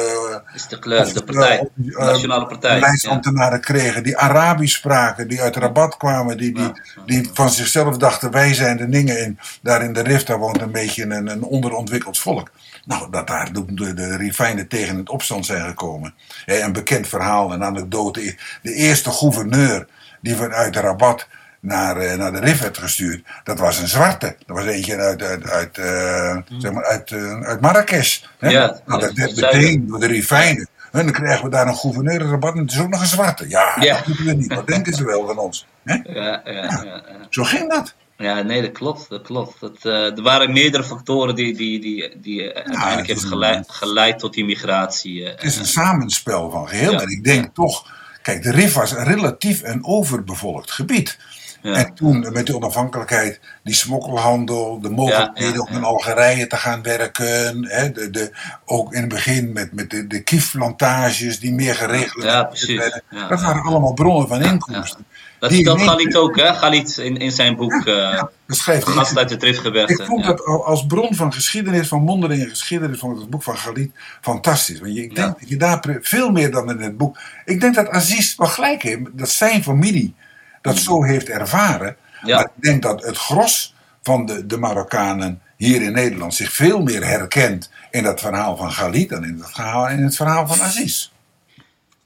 Is 1.07 1.13
de 1.13 1.23
partij, 1.23 1.69
de 1.73 1.97
eh, 1.97 2.05
nationale 2.05 2.45
partij. 2.45 2.69
Ja. 2.69 2.79
beleidsambtenaren 2.79 3.61
kregen 3.61 4.03
die 4.03 4.17
Arabisch 4.17 4.75
spraken, 4.75 5.27
die 5.27 5.41
uit 5.41 5.55
Rabat 5.55 5.97
kwamen, 5.97 6.37
die, 6.37 6.53
die, 6.53 6.71
die 7.05 7.29
van 7.33 7.49
zichzelf 7.49 7.97
dachten 7.97 8.31
wij 8.31 8.53
zijn 8.53 8.77
de 8.77 8.89
dingen 8.89 9.21
in. 9.21 9.39
Daar 9.61 9.83
in 9.83 9.93
de 9.93 10.01
Rift 10.01 10.27
daar 10.27 10.37
woont 10.39 10.61
een 10.61 10.71
beetje 10.71 11.03
een, 11.03 11.27
een 11.27 11.43
onderontwikkeld 11.43 12.19
volk. 12.19 12.51
Nou, 12.89 13.11
dat 13.11 13.27
daar 13.27 13.53
de, 13.53 13.93
de, 13.93 14.67
tegen 14.67 14.97
het 14.97 15.09
opstand 15.09 15.45
zijn 15.45 15.65
gekomen. 15.65 16.13
Een 16.45 16.73
bekend 16.73 17.07
verhaal, 17.07 17.53
een 17.53 17.63
anekdote. 17.63 18.35
De 18.61 18.73
eerste 18.73 19.11
gouverneur 19.11 19.87
die 20.21 20.35
vanuit 20.35 20.75
Rabat 20.75 21.27
naar, 21.59 21.97
eh, 21.97 22.17
naar 22.17 22.31
de 22.31 22.39
Rif 22.39 22.61
werd 22.61 22.77
gestuurd, 22.77 23.23
dat 23.43 23.59
was 23.59 23.79
een 23.79 23.87
zwarte. 23.87 24.35
Dat 24.45 24.57
was 24.57 24.65
eentje 24.65 24.97
uit, 24.97 25.21
uit, 25.21 25.49
uit, 25.49 25.77
eh, 25.77 26.37
zeg 26.57 26.71
maar 26.71 26.85
uit, 26.85 27.11
eh, 27.11 27.41
uit 27.41 27.61
Marrakesh. 27.61 28.21
Hè? 28.39 28.49
Ja, 28.49 28.79
nou, 28.85 29.01
dat 29.01 29.13
werd 29.13 29.35
meteen 29.35 29.87
door 29.87 29.99
de 29.99 30.07
Rifijnen. 30.07 30.67
En 30.91 31.03
dan 31.03 31.13
krijgen 31.13 31.43
we 31.43 31.49
daar 31.49 31.67
een 31.67 31.75
gouverneur 31.75 32.21
in 32.21 32.29
Rabat 32.29 32.53
en 32.53 32.59
het 32.61 32.71
is 32.71 32.79
ook 32.79 32.89
nog 32.89 33.01
een 33.01 33.07
zwarte. 33.07 33.49
Ja, 33.49 33.75
Ja. 33.79 33.97
dat 33.97 34.07
moeten 34.07 34.25
we 34.25 34.33
niet. 34.33 34.53
Wat 34.53 34.67
denken 34.67 34.93
ze 34.93 35.05
wel 35.05 35.27
van 35.27 35.37
ons? 35.37 35.67
Hè? 35.83 35.93
Ja, 35.93 36.41
ja, 36.43 36.51
ja, 36.51 36.83
ja. 36.83 37.03
Zo 37.29 37.43
ging 37.43 37.69
dat. 37.69 37.95
Ja, 38.21 38.41
nee, 38.41 38.61
dat 38.61 38.71
klopt. 38.71 39.09
Dat 39.09 39.21
klopt. 39.21 39.59
Dat, 39.59 39.75
eh, 39.81 40.17
er 40.17 40.21
waren 40.21 40.51
meerdere 40.53 40.83
factoren 40.83 41.35
die, 41.35 41.57
die, 41.57 41.79
die, 41.79 42.19
die 42.19 42.51
eh, 42.53 42.63
uiteindelijk 42.65 43.07
hebben 43.07 43.25
geleid, 43.27 43.71
geleid 43.71 44.19
tot 44.19 44.33
die 44.33 44.45
migratie. 44.45 45.23
eh. 45.25 45.31
Het 45.31 45.43
is 45.43 45.57
een 45.57 45.65
samenspel 45.65 46.49
van 46.49 46.67
geheel. 46.67 46.91
Ja. 46.91 46.99
En 47.01 47.09
ik 47.09 47.23
denk 47.23 47.53
toch, 47.53 47.85
kijk, 48.21 48.43
de 48.43 48.51
Rif 48.51 48.73
was 48.73 48.91
een 48.91 49.03
relatief 49.03 49.63
een 49.63 49.85
overbevolkt 49.85 50.71
gebied. 50.71 51.17
Ja. 51.61 51.73
En 51.73 51.93
toen 51.93 52.19
met 52.33 52.45
de 52.47 52.55
onafhankelijkheid, 52.55 53.39
die 53.63 53.73
smokkelhandel, 53.73 54.79
de 54.81 54.89
mogelijkheden 54.89 55.53
Ja, 55.53 55.57
ja, 55.65 55.71
om 55.71 55.75
in 55.77 55.83
Algerije 55.83 56.47
te 56.47 56.55
gaan 56.55 56.81
werken. 56.81 57.65
Hè, 57.67 57.91
de, 57.91 58.09
de, 58.09 58.31
ook 58.65 58.93
in 58.93 58.99
het 58.99 59.09
begin 59.09 59.51
met, 59.53 59.73
met 59.73 59.89
de, 59.89 60.07
de 60.07 60.23
kiefplantages 60.23 61.39
die 61.39 61.53
meer 61.53 61.75
geregeld 61.75 62.23
Ja, 62.23 62.43
precies. 62.43 62.77
werden. 62.77 63.03
Dat 63.29 63.41
waren 63.41 63.61
allemaal 63.61 63.93
bronnen 63.93 64.27
van 64.27 64.41
inkomsten. 64.41 65.05
Dat 65.39 65.51
één 65.51 65.79
Galit 65.79 66.15
ook, 66.15 66.35
hè? 66.37 66.53
Galit 66.53 66.97
in, 66.97 67.17
in 67.17 67.31
zijn 67.31 67.55
boek 67.55 67.73
eh 67.73 67.85
Ja, 67.95 68.29
schrijft 68.47 68.85
hij. 68.85 68.93
Gast 68.95 69.17
uit 69.17 69.29
de 69.29 69.37
Driftgebergte. 69.37 69.93
Ik 69.93 70.07
vond 70.07 70.21
Ja. 70.21 70.27
dat 70.27 70.45
al- 70.45 70.65
als 70.65 70.85
bron 70.85 71.15
van 71.15 71.33
geschiedenis, 71.33 71.87
van 71.87 72.01
mondelinge 72.01 72.49
geschiedenis, 72.49 72.99
vond 72.99 73.13
ik 73.15 73.21
het 73.21 73.29
boek 73.29 73.43
van 73.43 73.57
Galit 73.57 73.91
fantastisch. 74.21 74.79
Want 74.79 74.95
je, 74.95 75.03
ik 75.03 75.15
denk 75.15 75.27
Ja. 75.27 75.35
dat 75.39 75.49
je 75.49 75.57
daar 75.57 75.97
veel 76.01 76.31
meer 76.31 76.51
dan 76.51 76.69
in 76.69 76.79
het 76.79 76.97
boek. 76.97 77.17
Ik 77.45 77.61
denk 77.61 77.75
dat 77.75 77.89
Aziz 77.89 78.35
wel 78.35 78.47
gelijk 78.47 78.81
heeft, 78.81 79.01
dat 79.11 79.29
zijn 79.29 79.63
familie 79.63 80.15
dat 80.61 80.77
zo 80.77 81.03
heeft 81.03 81.29
ervaren. 81.29 81.95
Ja. 82.23 82.35
Maar 82.35 82.45
ik 82.55 82.63
denk 82.63 82.81
dat 82.81 83.03
het 83.05 83.17
gros 83.17 83.75
van 84.03 84.25
de, 84.25 84.45
de 84.45 84.57
Marokkanen 84.57 85.41
hier 85.57 85.81
in 85.81 85.91
Nederland 85.91 86.33
zich 86.33 86.53
veel 86.53 86.81
meer 86.81 87.05
herkent 87.05 87.69
in 87.91 88.03
dat 88.03 88.19
verhaal 88.21 88.57
van 88.57 88.71
Galit 88.71 89.09
dan 89.09 89.23
in 89.25 89.37
het 89.39 89.51
verhaal, 89.51 89.87
in 89.89 90.03
het 90.03 90.15
verhaal 90.15 90.47
van 90.47 90.61
Aziz. 90.61 91.11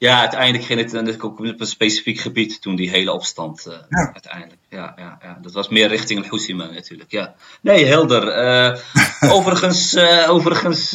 Ja, 0.04 0.20
uiteindelijk 0.20 0.64
ging 0.64 0.80
het 0.80 0.92
natuurlijk 0.92 1.24
ook 1.24 1.40
op 1.40 1.60
een 1.60 1.68
specifiek 1.68 2.20
gebied 2.20 2.62
toen 2.62 2.76
die 2.76 2.90
hele 2.90 3.12
opstand 3.12 3.66
eh, 3.66 3.74
Ja. 3.90 4.12
uiteindelijk. 4.14 4.62
Ja, 4.70 4.94
ja, 4.98 5.18
ja, 5.22 5.38
dat 5.42 5.54
was 5.54 5.70
meer 5.70 5.88
richting 5.88 6.24
Al-Husima 6.24 6.66
natuurlijk. 6.66 7.12
Ja. 7.12 7.36
Nee, 7.62 7.86
helder. 7.86 8.28
Eh, 8.28 8.80
overigens 9.38 9.94
eh, 9.94 10.30
overigens 10.30 10.94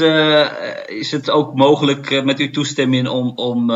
is 0.86 1.10
het 1.10 1.30
ook 1.30 1.54
mogelijk 1.54 2.24
met 2.24 2.38
uw 2.38 2.50
toestemming 2.50 3.08
om, 3.08 3.32
om, 3.34 3.70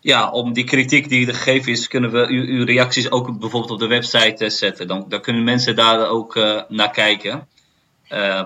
ja, 0.00 0.30
om 0.30 0.52
die 0.52 0.64
kritiek 0.64 1.08
die 1.08 1.26
er 1.26 1.34
gegeven 1.34 1.72
is, 1.72 1.88
kunnen 1.88 2.10
we 2.10 2.26
uw, 2.26 2.44
uw 2.44 2.64
reacties 2.64 3.10
ook 3.10 3.38
bijvoorbeeld 3.38 3.72
op 3.72 3.78
de 3.78 3.86
website 3.86 4.50
zetten. 4.50 4.86
Dan, 4.86 5.04
dan 5.08 5.20
kunnen 5.20 5.44
mensen 5.44 5.76
daar 5.76 6.08
ook 6.08 6.34
naar 6.68 6.90
kijken. 6.90 7.48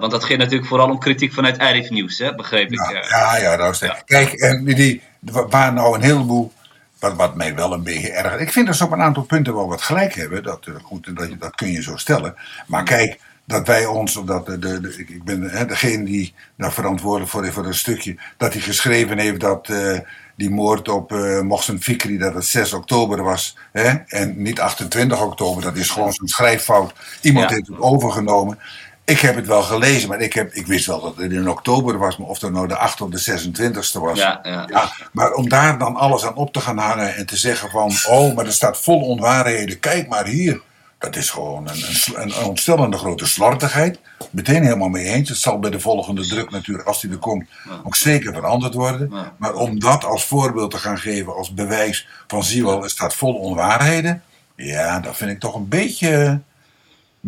Want 0.00 0.10
dat 0.10 0.24
ging 0.24 0.38
natuurlijk 0.38 0.68
vooral 0.68 0.90
om 0.90 0.98
kritiek 0.98 1.32
vanuit 1.32 1.58
Arif 1.58 1.90
Nieuws, 1.90 2.18
hè, 2.18 2.34
begreep 2.34 2.72
ik. 2.72 2.90
Ja, 2.90 3.04
ja, 3.08 3.36
ja, 3.36 3.56
dat 3.56 3.74
is 3.74 3.80
het. 3.80 3.90
Ja. 3.90 4.02
Kijk, 4.04 4.32
en 4.32 4.64
die, 4.64 5.02
waar 5.30 5.72
nou 5.72 5.94
een 5.94 6.02
heleboel, 6.02 6.52
wat, 6.98 7.14
wat 7.16 7.34
mij 7.34 7.54
wel 7.54 7.72
een 7.72 7.82
beetje 7.82 8.10
erg. 8.12 8.40
Ik 8.40 8.52
vind 8.52 8.66
dat 8.66 8.76
ze 8.76 8.84
op 8.84 8.92
een 8.92 9.00
aantal 9.02 9.22
punten 9.22 9.54
wel 9.54 9.68
wat 9.68 9.82
gelijk 9.82 10.14
hebben. 10.14 10.42
Dat, 10.42 10.66
eh, 10.66 10.74
goed, 10.82 11.16
dat, 11.16 11.28
dat 11.38 11.54
kun 11.54 11.72
je 11.72 11.82
zo 11.82 11.96
stellen. 11.96 12.34
Maar 12.66 12.84
kijk, 12.84 13.20
dat 13.44 13.66
wij 13.66 13.86
ons, 13.86 14.20
dat 14.24 14.46
de, 14.46 14.58
de, 14.58 14.80
de- 14.80 14.96
ik, 14.98 15.24
ben 15.24 15.42
hè, 15.42 15.66
degene 15.66 16.04
die 16.04 16.34
daar 16.56 16.72
verantwoordelijk 16.72 17.30
voor 17.30 17.46
is 17.46 17.52
voor 17.54 17.66
een 17.66 17.74
stukje, 17.74 18.16
dat 18.36 18.52
hij 18.52 18.62
geschreven 18.62 19.18
heeft 19.18 19.40
dat 19.40 19.68
eh, 19.68 19.98
die 20.36 20.50
moord 20.50 20.88
op 20.88 21.12
eh 21.12 21.40
Mohsen 21.40 21.80
Fikri, 21.82 22.18
dat 22.18 22.34
het 22.34 22.44
6 22.46 22.72
oktober 22.72 23.22
was. 23.22 23.56
Hè, 23.72 23.88
en 24.06 24.42
niet 24.42 24.60
28 24.60 25.20
oktober, 25.22 25.62
dat 25.62 25.76
is 25.76 25.90
gewoon 25.90 26.12
zo'n 26.12 26.28
schrijffout. 26.28 26.92
Iemand 27.20 27.48
Ja. 27.48 27.54
heeft 27.54 27.68
het 27.68 27.78
overgenomen. 27.80 28.58
Ik 29.04 29.18
heb 29.18 29.34
het 29.34 29.46
wel 29.46 29.62
gelezen, 29.62 30.08
maar 30.08 30.20
ik, 30.20 30.32
heb, 30.32 30.52
ik 30.52 30.66
wist 30.66 30.86
wel 30.86 31.00
dat 31.00 31.16
het 31.16 31.32
in 31.32 31.48
oktober 31.50 31.98
was. 31.98 32.16
Maar 32.16 32.28
of 32.28 32.38
dat 32.38 32.52
nou 32.52 32.68
de 32.68 32.76
8 32.76 33.00
of 33.00 33.10
de 33.10 33.50
26e 33.50 34.00
was. 34.00 34.18
Ja, 34.18 34.40
ja. 34.42 34.66
Ja, 34.70 34.92
maar 35.12 35.32
om 35.32 35.48
daar 35.48 35.78
dan 35.78 35.96
alles 35.96 36.24
aan 36.24 36.34
op 36.34 36.52
te 36.52 36.60
gaan 36.60 36.78
hangen 36.78 37.14
en 37.14 37.26
te 37.26 37.36
zeggen 37.36 37.70
van... 37.70 37.92
oh, 38.08 38.34
maar 38.36 38.46
er 38.46 38.52
staat 38.52 38.80
vol 38.80 39.00
onwaarheden, 39.00 39.80
kijk 39.80 40.08
maar 40.08 40.26
hier. 40.26 40.60
Dat 40.98 41.16
is 41.16 41.30
gewoon 41.30 41.68
een, 41.68 41.84
een, 42.14 42.22
een 42.38 42.44
ontstellende 42.44 42.96
grote 42.96 43.26
slordigheid. 43.26 43.98
Meteen 44.30 44.62
helemaal 44.62 44.88
mee 44.88 45.04
eens. 45.04 45.28
Het 45.28 45.38
zal 45.38 45.58
bij 45.58 45.70
de 45.70 45.80
volgende 45.80 46.26
druk 46.26 46.50
natuurlijk, 46.50 46.88
als 46.88 47.00
die 47.00 47.10
er 47.10 47.18
komt, 47.18 47.48
ook 47.84 47.96
zeker 47.96 48.32
veranderd 48.34 48.74
worden. 48.74 49.12
Maar 49.36 49.54
om 49.54 49.78
dat 49.78 50.04
als 50.04 50.24
voorbeeld 50.24 50.70
te 50.70 50.78
gaan 50.78 50.98
geven, 50.98 51.34
als 51.34 51.54
bewijs 51.54 52.08
van 52.26 52.44
zie 52.44 52.64
wel, 52.64 52.82
het 52.82 52.90
staat 52.90 53.14
vol 53.14 53.34
onwaarheden. 53.34 54.22
Ja, 54.56 55.00
dat 55.00 55.16
vind 55.16 55.30
ik 55.30 55.40
toch 55.40 55.54
een 55.54 55.68
beetje, 55.68 56.40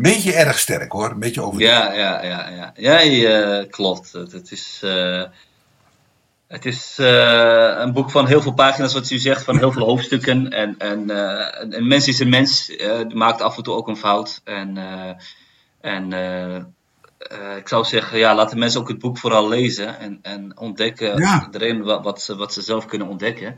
beetje 0.03 0.33
erg 0.33 0.59
sterk 0.59 0.93
hoor. 0.93 1.11
Een 1.11 1.19
beetje 1.19 1.43
over. 1.43 1.61
Ja, 1.61 1.93
ja, 1.93 2.25
ja, 2.25 2.49
ja. 2.49 2.73
Ja, 2.77 3.01
eh, 3.01 3.71
klopt. 3.71 4.13
Het, 4.13 4.33
het 4.33 4.51
is, 4.51 4.81
eh, 4.83 5.23
het 6.49 6.65
is 6.67 6.97
eh, 6.99 7.75
een 7.79 7.93
boek 7.93 8.11
van 8.11 8.27
heel 8.27 8.43
veel 8.43 8.55
pagina's, 8.55 8.93
wat 8.95 9.11
u 9.11 9.19
zegt, 9.19 9.45
van 9.45 9.59
heel 9.59 9.73
veel 9.73 9.87
hoofdstukken. 9.87 10.51
En, 10.51 10.79
en 10.79 11.11
eh, 11.11 11.67
een, 11.71 11.87
mens 11.89 12.09
is 12.09 12.19
een 12.19 12.29
mens, 12.29 12.77
eh, 12.77 13.07
maakt 13.09 13.41
af 13.43 13.57
en 13.57 13.63
toe 13.63 13.75
ook 13.75 13.89
een 13.89 13.97
fout. 13.97 14.41
En, 14.45 14.77
eh, 14.77 15.11
en 15.81 16.13
eh, 16.13 16.57
eh, 16.57 17.57
ik 17.57 17.69
zou 17.69 17.85
zeggen, 17.85 18.19
ja, 18.19 18.35
laten 18.35 18.59
mensen 18.59 18.81
ook 18.81 18.89
het 18.89 18.99
boek 18.99 19.19
vooral 19.19 19.49
lezen 19.49 19.99
en, 19.99 20.19
en 20.23 20.59
ontdekken 20.59 21.19
Ja. 21.19 21.49
erin 21.53 21.83
wat, 21.83 22.05
wat, 22.05 22.23
ze, 22.23 22.37
wat 22.37 22.53
ze 22.53 22.63
zelf 22.63 22.87
kunnen 22.87 23.09
ontdekken. 23.09 23.57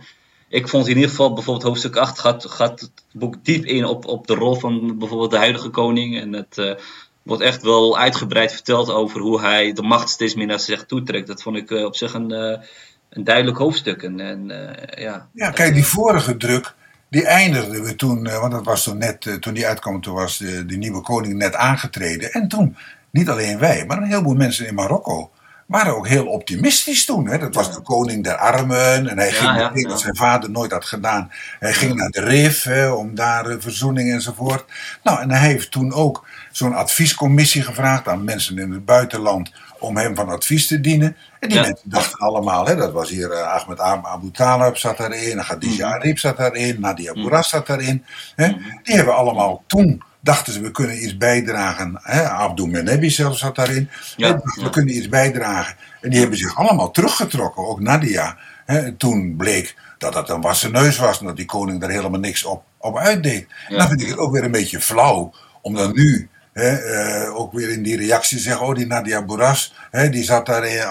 Ik 0.57 0.69
vond 0.69 0.88
in 0.88 0.95
ieder 0.95 1.11
geval 1.11 1.33
bijvoorbeeld 1.33 1.66
hoofdstuk 1.66 1.97
8 1.97 2.19
gaat, 2.19 2.47
gaat 2.47 2.81
het 2.81 2.90
boek 3.12 3.35
diep 3.42 3.64
in 3.64 3.85
op, 3.85 4.07
op 4.07 4.27
de 4.27 4.35
rol 4.35 4.55
van 4.55 4.99
bijvoorbeeld 4.99 5.31
de 5.31 5.37
huidige 5.37 5.69
koning. 5.69 6.21
En 6.21 6.33
het 6.33 6.59
eh, 6.59 6.75
wordt 7.23 7.42
echt 7.42 7.62
wel 7.62 7.99
uitgebreid 7.99 8.53
verteld 8.53 8.90
over 8.90 9.21
hoe 9.21 9.40
hij 9.40 9.73
de 9.73 9.83
macht 9.83 10.09
steeds 10.09 10.35
meer 10.35 10.47
naar 10.47 10.61
zich 10.61 10.87
toe 10.87 11.03
trekt. 11.03 11.27
Dat 11.27 11.42
vond 11.42 11.57
ik 11.57 11.71
eh, 11.71 11.85
op 11.85 11.97
zich 11.97 12.14
een, 12.14 12.33
eh, 12.33 12.62
een 13.11 13.25
duidelijk 13.25 13.59
hoofdstuk. 13.59 14.03
En, 14.03 14.21
en, 14.21 14.49
ja, 14.97 15.29
Ja, 15.33 15.51
kijk, 15.51 15.75
die 15.75 15.87
vorige 15.87 16.37
druk, 16.37 16.75
die 17.09 17.27
eindigden 17.27 17.83
we 17.83 17.95
toen, 17.95 18.23
want 18.23 18.53
dat 18.53 18.64
was 18.64 18.83
toen 18.83 18.99
net, 18.99 19.37
toen 19.40 19.55
die 19.55 19.66
uitkwam, 19.66 20.01
toen 20.01 20.14
was 20.14 20.38
de, 20.38 20.66
de 20.66 20.77
nieuwe 20.77 21.01
koning 21.01 21.35
net 21.35 21.55
aangetreden. 21.55 22.33
En 22.33 22.49
toen, 22.49 22.77
niet 23.11 23.29
alleen 23.29 23.59
wij, 23.59 23.85
maar 23.87 23.97
een 23.97 24.09
heleboel 24.09 24.35
mensen 24.35 24.66
in 24.66 24.75
Marokko 24.75 25.31
waren 25.66 25.96
ook 25.96 26.09
heel 26.09 26.26
optimistisch 26.26 27.05
toen. 27.05 27.29
Hè. 27.29 27.38
Dat 27.38 27.55
was 27.55 27.74
de 27.74 27.81
koning 27.81 28.24
der 28.24 28.37
armen 28.37 29.09
en 29.09 29.18
hij 29.18 29.31
ging, 29.33 29.57
ja, 29.57 29.68
ik 29.68 29.74
denk 29.74 29.87
ja. 29.87 29.92
dat 29.92 30.00
zijn 30.00 30.16
vader 30.16 30.50
nooit 30.50 30.72
had 30.72 30.85
gedaan, 30.85 31.31
hij 31.59 31.72
ging 31.72 31.94
naar 31.94 32.11
de 32.11 32.20
Rif 32.20 32.62
hè, 32.62 32.88
om 32.90 33.14
daar 33.14 33.46
eh, 33.46 33.57
verzoening 33.59 34.12
enzovoort. 34.12 34.64
Nou, 35.02 35.20
en 35.20 35.31
hij 35.31 35.48
heeft 35.48 35.70
toen 35.70 35.92
ook 35.92 36.26
zo'n 36.52 36.74
adviescommissie 36.74 37.62
gevraagd 37.62 38.09
aan 38.09 38.24
mensen 38.24 38.59
in 38.59 38.72
het 38.72 38.85
buitenland 38.85 39.52
om 39.79 39.96
hem 39.96 40.14
van 40.14 40.29
advies 40.29 40.66
te 40.66 40.81
dienen. 40.81 41.16
En 41.40 41.48
die 41.48 41.61
mensen 41.61 41.90
dachten 41.90 42.18
allemaal, 42.18 42.66
hè, 42.66 42.76
dat 42.76 42.92
was 42.92 43.11
hier 43.11 43.31
eh, 43.33 43.52
Ahmed 43.52 43.79
Ab- 43.81 44.07
Abu 44.07 44.31
Talib 44.31 44.76
zat 44.76 44.96
daarin, 44.96 45.38
Khadija 45.38 45.87
Mhm. 45.88 45.96
Arif 45.96 46.18
zat 46.20 46.37
daarin, 46.37 46.81
Nadia 46.81 47.12
Bourras 47.12 47.48
zat 47.48 47.66
daarin. 47.66 48.05
Hè. 48.37 48.48
Die 48.83 48.94
hebben 48.96 49.16
allemaal 49.16 49.62
toen, 49.66 50.02
dachten 50.27 50.53
ze, 50.53 50.61
we 50.61 50.71
kunnen 50.71 51.03
iets 51.03 51.17
bijdragen. 51.17 51.99
Hè. 52.03 52.29
Abdul 52.29 52.67
Menebi 52.67 53.11
zelfs 53.11 53.39
zat 53.39 53.55
daarin. 53.55 53.91
Ja, 54.17 54.27
Hè, 54.27 54.33
dachten, 54.33 54.61
ja. 54.61 54.65
We 54.65 54.71
kunnen 54.71 54.97
iets 54.97 55.09
bijdragen. 55.09 55.77
En 56.01 56.11
die 56.11 56.21
hebben 56.21 56.39
zich 56.39 56.57
allemaal 56.57 56.91
teruggetrokken, 56.91 57.67
ook 57.67 57.81
Nadia. 57.81 58.37
Hè. 58.65 58.79
En 58.79 58.97
toen 58.97 59.37
bleek 59.37 59.77
dat 59.99 60.12
dat 60.12 60.31
een 60.31 60.41
wassen 60.41 60.73
neus 60.73 60.99
was 60.99 61.21
en 61.21 61.27
dat 61.27 61.37
die 61.37 61.47
koning 61.47 61.81
daar 61.81 61.91
helemaal 61.91 62.21
niks 62.21 62.45
op, 62.45 62.65
op 62.79 62.97
uitdeed. 62.97 63.47
Ja. 63.69 63.79
Dan 63.79 63.89
vind 63.89 64.01
ik 64.03 64.09
het 64.09 64.19
ook 64.19 64.33
weer 64.33 64.45
een 64.45 64.51
beetje 64.51 64.81
flauw 64.81 65.33
om 65.61 65.75
dan 65.75 65.93
nu 65.93 66.29
hè, 66.62 66.77
eh, 66.77 67.37
ook 67.37 67.53
weer 67.53 67.71
in 67.71 67.83
die 67.83 67.97
reactie 67.97 68.38
zeggen: 68.38 68.66
oh, 68.66 68.75
die 68.75 68.87
Nadia 68.87 69.23
Bourras, 69.25 69.75
hè, 69.90 70.09
die 70.09 70.25
zat 70.25 70.47
daar 70.47 70.66
in, 70.66 70.85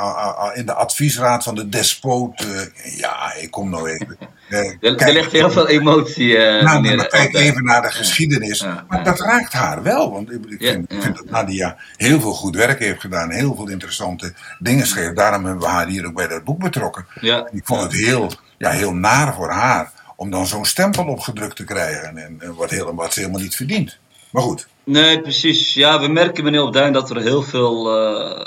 in 0.54 0.66
de 0.66 0.74
adviesraad 0.74 1.44
van 1.44 1.56
de 1.56 1.70
despoot. 1.70 2.40
eh, 2.42 2.98
ja, 2.98 3.34
ik 3.34 3.52
kom 3.52 3.70
nou 3.70 3.90
even. 3.90 4.18
Eh, 4.50 4.60
Er, 4.60 4.78
er 4.82 4.96
kijk- 4.96 5.14
ligt 5.14 5.32
heel 5.32 5.52
veel 5.52 5.68
emotie, 5.68 6.38
eh 6.38 6.64
nou, 6.64 6.82
meneer 6.82 6.98
maar 6.98 7.08
kijk 7.08 7.34
even 7.36 7.64
naar 7.64 7.82
de 7.82 7.92
geschiedenis. 7.92 8.60
Ja, 8.60 8.86
Maar 8.88 9.04
dat 9.04 9.20
raakt 9.20 9.54
haar 9.54 9.84
wel. 9.84 10.12
Want 10.12 10.32
ik, 10.32 10.40
vind, 10.60 10.86
ja, 10.92 11.02
vind 11.02 11.16
dat. 11.16 11.30
Nadia 11.30 11.78
heel 11.98 12.20
veel 12.22 12.34
goed 12.34 12.56
werk 12.56 12.80
heeft 12.80 13.00
gedaan. 13.00 13.32
Heel 13.32 13.56
veel 13.56 13.68
interessante 13.70 14.34
dingen 14.60 14.88
schreef. 14.88 15.14
Daarom 15.14 15.46
hebben 15.46 15.64
we 15.64 15.70
haar 15.70 15.88
hier 15.88 16.06
ook 16.06 16.14
bij 16.14 16.28
dat 16.28 16.44
boek 16.44 16.60
betrokken. 16.60 17.06
Ik 17.52 17.62
vond 17.66 17.82
het 17.82 17.92
heel, 17.94 18.32
ja, 18.58 18.70
heel 18.70 18.94
naar 18.94 19.34
voor 19.34 19.52
haar. 19.52 19.92
Om 20.16 20.32
dan 20.32 20.48
zo'n 20.48 20.66
stempel 20.66 21.06
opgedrukt 21.06 21.56
te 21.56 21.64
krijgen. 21.64 22.18
En, 22.18 22.36
en 22.40 22.56
wat, 22.56 22.70
heel, 22.70 22.96
wat 22.96 23.14
ze 23.14 23.20
helemaal 23.20 23.42
niet 23.42 23.56
verdient. 23.56 23.98
Maar 24.32 24.44
goed. 24.44 24.68
Nee, 24.86 25.22
precies. 25.22 25.74
Ja, 25.74 26.00
we 26.00 26.08
merken, 26.08 26.44
meneer 26.44 26.62
Opduin, 26.64 26.94
dat 26.94 27.10
er 27.10 27.22
heel 27.22 27.42
veel. 27.42 27.98
eh, 27.98 28.46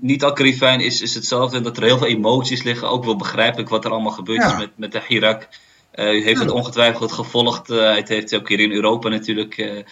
niet 0.00 0.22
elke 0.22 0.54
fijn 0.54 0.80
is, 0.80 1.02
is 1.02 1.14
hetzelfde. 1.14 1.60
Dat 1.60 1.76
er 1.76 1.82
heel 1.82 1.98
veel 1.98 2.06
emoties 2.06 2.62
liggen. 2.62 2.88
Ook 2.88 3.04
wel 3.04 3.16
begrijpelijk 3.16 3.68
wat 3.68 3.84
er 3.84 3.90
allemaal 3.90 4.12
gebeurd 4.12 4.42
Ja. 4.42 4.52
is 4.52 4.58
met, 4.58 4.70
met 4.76 4.92
de 4.92 5.02
Irak. 5.08 5.48
Eh, 5.90 6.12
u 6.14 6.22
heeft 6.24 6.40
het 6.40 6.50
ongetwijfeld 6.50 7.12
gevolgd. 7.12 7.68
het 7.68 8.08
heeft 8.08 8.34
ook 8.34 8.48
hier 8.48 8.60
in 8.60 8.72
Europa 8.72 9.08
natuurlijk. 9.08 9.84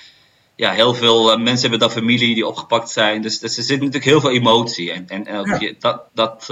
ja, 0.57 0.73
heel 0.73 0.95
veel 0.95 1.39
mensen 1.39 1.61
hebben 1.71 1.79
daar 1.89 1.97
familie 1.97 2.35
die 2.35 2.47
opgepakt 2.47 2.91
zijn. 2.91 3.23
Dus, 3.23 3.39
dus 3.39 3.57
er 3.57 3.63
zit 3.63 3.79
natuurlijk 3.79 4.05
heel 4.05 4.21
veel 4.21 4.31
emotie. 4.31 4.93
En, 4.93 5.05
en, 5.09 5.27
en 5.27 5.39
ook 5.39 5.47
Ja. 5.47 5.59
je- 5.61 5.77
dat. 5.79 6.03
dat 6.15 6.47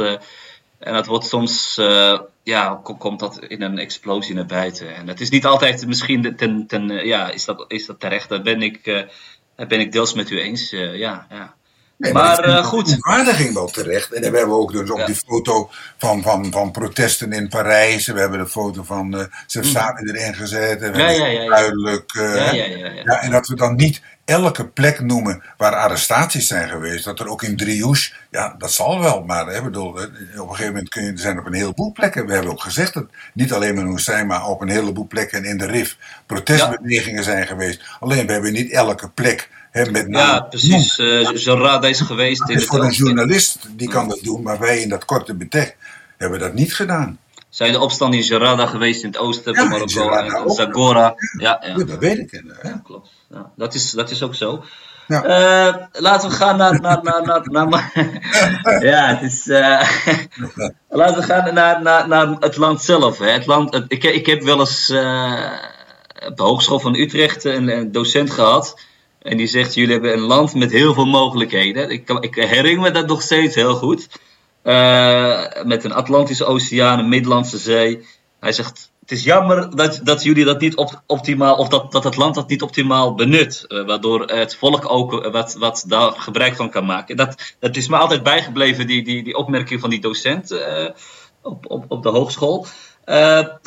en 0.84 0.92
dat 0.92 1.06
wordt 1.06 1.26
soms, 1.26 1.78
eh, 1.78 2.20
ja, 2.42 2.80
ko- 2.82 2.94
komt 2.96 3.20
dat 3.20 3.38
in 3.48 3.62
een 3.62 3.78
explosie 3.78 4.34
naar 4.34 4.46
buiten. 4.46 4.94
En 4.96 5.08
het 5.08 5.20
is 5.20 5.30
niet 5.30 5.46
altijd 5.46 5.86
misschien 5.86 6.36
ten, 6.36 6.66
ten 6.66 6.90
eh, 6.90 7.04
ja, 7.06 7.30
is 7.30 7.44
dat, 7.44 7.64
is 7.68 7.86
dat 7.86 8.00
terecht? 8.00 8.28
Daar 8.28 8.42
ben 8.42 8.62
ik, 8.62 8.86
eh, 8.86 9.02
daar 9.56 9.66
ben 9.66 9.80
ik 9.80 9.92
deels 9.92 10.14
met 10.14 10.30
u 10.30 10.40
eens. 10.40 10.70
ja, 10.70 11.26
ja. 11.30 11.54
Nee, 11.96 12.12
Maar, 12.12 12.34
vind 12.34 12.46
eh, 12.46 12.56
de 12.56 12.62
goed. 12.62 12.84
verontwaardiging 12.88 13.54
wel 13.54 13.66
terecht. 13.66 14.12
En 14.12 14.30
we 14.32 14.38
hebben 14.38 14.56
ook 14.56 14.72
dus 14.72 14.90
op 14.90 14.98
Ja. 14.98 15.06
die 15.06 15.14
foto 15.26 15.70
van, 15.98 16.22
van, 16.22 16.52
van 16.52 16.70
protesten 16.70 17.32
in 17.32 17.48
Parijs. 17.48 18.06
We 18.06 18.20
hebben 18.20 18.38
de 18.38 18.46
foto 18.46 18.82
van. 18.82 19.28
ze 19.46 19.58
heeft 19.58 19.70
Sabi 19.72 20.10
erin 20.10 20.34
gezet. 20.34 20.82
En 20.82 20.92
we 20.92 20.98
Ja, 20.98 21.48
duidelijk. 21.48 22.12
ja, 22.14 22.52
ja. 22.52 22.76
ja, 23.04 23.20
en 23.22 23.30
dat 23.30 23.48
we 23.48 23.54
dan 23.56 23.74
niet 23.74 24.02
elke 24.24 24.66
plek 24.66 25.00
noemen 25.00 25.42
waar 25.56 25.74
arrestaties 25.74 26.46
zijn 26.46 26.68
geweest. 26.68 27.04
Dat 27.04 27.20
er 27.20 27.28
ook 27.28 27.42
in 27.42 27.56
Driouche, 27.56 28.12
ja, 28.30 28.54
dat 28.58 28.72
zal 28.72 29.00
wel. 29.00 29.22
Maar 29.22 29.46
hè, 29.46 29.62
bedoel, 29.62 29.88
op 29.88 29.98
een 29.98 30.48
gegeven 30.48 30.66
moment 30.66 30.88
kun 30.88 31.04
je, 31.04 31.10
er 31.12 31.18
zijn 31.18 31.38
op 31.38 31.46
een 31.46 31.54
heleboel 31.54 31.92
plekken. 31.92 32.26
We 32.26 32.32
hebben 32.32 32.50
ook 32.50 32.62
gezegd 32.62 32.94
dat 32.94 33.06
niet 33.32 33.52
alleen 33.52 33.78
in 33.78 33.86
Hussein, 33.86 34.26
maar 34.26 34.46
op 34.46 34.60
een 34.60 34.68
heleboel 34.68 35.06
plekken 35.06 35.44
in 35.44 35.58
de 35.58 35.66
RIF 35.66 35.96
protestbewegingen 36.26 37.24
zijn 37.24 37.46
geweest. 37.46 37.82
Alleen 38.00 38.26
we 38.26 38.32
hebben 38.32 38.52
niet 38.52 38.70
elke 38.72 39.08
plek 39.08 39.48
hè, 39.70 39.90
met 39.90 40.08
name 40.08 40.32
ja, 40.32 40.40
precies. 40.40 40.98
eh 40.98 41.28
Zorada 41.34 41.88
is 41.88 42.00
geweest 42.00 42.48
in 42.48 42.56
het 42.56 42.64
voor 42.64 42.84
een 42.84 42.90
journalist 42.90 43.58
die 43.70 43.88
kan 43.88 44.08
dat 44.08 44.20
doen, 44.22 44.42
maar 44.42 44.58
wij 44.58 44.80
in 44.80 44.88
dat 44.88 45.04
korte 45.04 45.34
betek 45.34 45.76
hebben 46.16 46.38
dat 46.38 46.54
niet 46.54 46.74
gedaan. 46.74 47.18
Zijn 47.54 47.72
de 47.72 47.80
opstand 47.80 48.14
in 48.14 48.20
Jarada 48.20 48.66
geweest 48.66 49.02
in 49.02 49.08
het 49.08 49.18
oosten 49.18 49.54
van 49.54 49.68
Marokko 49.68 50.08
en. 50.10 50.50
Zagora. 50.50 51.14
Ja, 51.38 51.60
ja. 51.62 51.74
Ja, 51.76 51.84
dat 51.84 51.98
weet 51.98 52.18
ik. 52.18 52.30
Hè? 52.30 52.68
Ja, 52.68 52.80
klopt. 52.84 53.08
Ja, 53.30 53.50
dat, 53.56 53.74
is, 53.74 53.90
dat 53.90 54.10
is 54.10 54.22
ook 54.22 54.34
zo. 54.34 54.64
Ja. 55.06 55.22
Eh, 55.24 55.74
laten 55.92 56.28
we 56.30 56.34
gaan 56.36 56.56
naar. 56.56 56.80
naar, 56.80 57.00
naar, 57.02 57.22
naar, 57.50 57.68
naar, 57.68 57.92
ja, 58.84 59.06
het 59.16 59.22
is. 59.32 59.48
eh, 59.48 59.88
laten 60.88 61.16
we 61.16 61.22
gaan 61.22 61.54
naar, 61.54 61.82
naar, 61.82 62.08
naar 62.08 62.28
het 62.40 62.56
land 62.56 62.82
zelf. 62.82 63.18
Hè. 63.18 63.30
Het 63.30 63.46
land, 63.46 63.74
het- 63.74 63.84
ik, 63.88 64.04
ik 64.04 64.26
heb 64.26 64.42
wel 64.42 64.60
eens 64.60 64.88
eh, 64.88 65.50
op 66.28 66.36
de 66.36 66.42
Hogeschool 66.42 66.80
van 66.80 66.94
Utrecht 66.94 67.44
een, 67.44 67.68
een 67.68 67.92
docent 67.92 68.30
gehad. 68.30 68.80
En 69.22 69.36
die 69.36 69.46
zegt: 69.46 69.74
Jullie 69.74 69.92
hebben 69.92 70.12
een 70.12 70.18
land 70.20 70.54
met 70.54 70.70
heel 70.72 70.94
veel 70.94 71.06
mogelijkheden. 71.06 71.90
Ik, 71.90 72.04
kan- 72.04 72.22
ik 72.22 72.34
herinner 72.34 72.80
me 72.82 72.90
dat 72.90 73.06
nog 73.06 73.22
steeds 73.22 73.54
heel 73.54 73.74
goed. 73.74 74.08
Eh, 74.64 75.42
met 75.64 75.84
een 75.84 75.92
Atlantische 75.92 76.44
Oceaan, 76.44 76.98
een 76.98 77.08
Middellandse 77.08 77.58
Zee. 77.58 78.06
Hij 78.40 78.52
zegt: 78.52 78.90
Het 79.00 79.10
is 79.10 79.24
jammer 79.24 79.76
dat, 79.76 80.00
dat 80.02 80.22
jullie 80.22 80.44
dat 80.44 80.60
niet 80.60 80.76
op, 80.76 81.02
optimaal, 81.06 81.56
of 81.56 81.68
dat, 81.68 81.92
dat 81.92 82.04
het 82.04 82.16
land 82.16 82.34
dat 82.34 82.48
niet 82.48 82.62
optimaal 82.62 83.14
benut. 83.14 83.64
eh, 83.68 83.86
waardoor 83.86 84.22
het 84.26 84.56
volk 84.56 84.90
ook 84.90 85.24
eh, 85.24 85.32
wat, 85.32 85.54
wat 85.58 85.84
daar 85.86 86.12
gebruik 86.12 86.56
van 86.56 86.70
kan 86.70 86.84
maken. 86.84 87.16
Dat, 87.16 87.54
dat 87.58 87.76
is 87.76 87.88
me 87.88 87.96
altijd 87.96 88.22
bijgebleven, 88.22 88.86
die, 88.86 89.04
die, 89.04 89.24
die 89.24 89.36
opmerking 89.36 89.80
van 89.80 89.90
die 89.90 90.00
docent 90.00 90.54
op, 91.42 91.70
op, 91.70 91.84
op 91.88 92.02
de 92.02 92.08
hogeschool. 92.08 92.66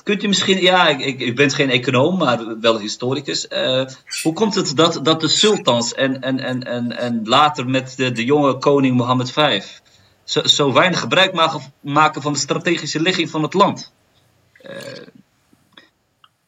Kunt 0.03 0.23
u 0.23 0.27
misschien, 0.27 0.61
ja, 0.61 0.87
ik, 0.87 0.99
ik, 0.99 1.21
u 1.21 1.33
bent 1.33 1.53
geen 1.53 1.69
econoom, 1.69 2.17
maar 2.17 2.59
wel 2.59 2.79
historicus. 2.79 3.47
Hoe 4.21 4.33
komt 4.33 4.55
het 4.55 4.75
dat, 4.75 4.99
dat 5.03 5.21
de 5.21 5.27
sultans 5.27 5.93
en, 5.93 6.21
en, 6.21 6.39
en, 6.39 6.63
en, 6.63 6.97
en 6.97 7.21
later 7.23 7.69
met 7.69 7.93
de, 7.97 8.11
de 8.11 8.25
jonge 8.25 8.57
koning 8.57 8.95
Mohammed 8.95 9.31
V 9.31 9.61
zo, 10.27 10.43
zo 10.43 10.73
weinig 10.73 10.99
gebruik 10.99 11.33
maken, 11.81 12.21
van 12.21 12.33
de 12.33 12.39
strategische 12.39 13.01
ligging 13.01 13.29
van 13.29 13.43
het 13.43 13.53
land? 13.53 13.91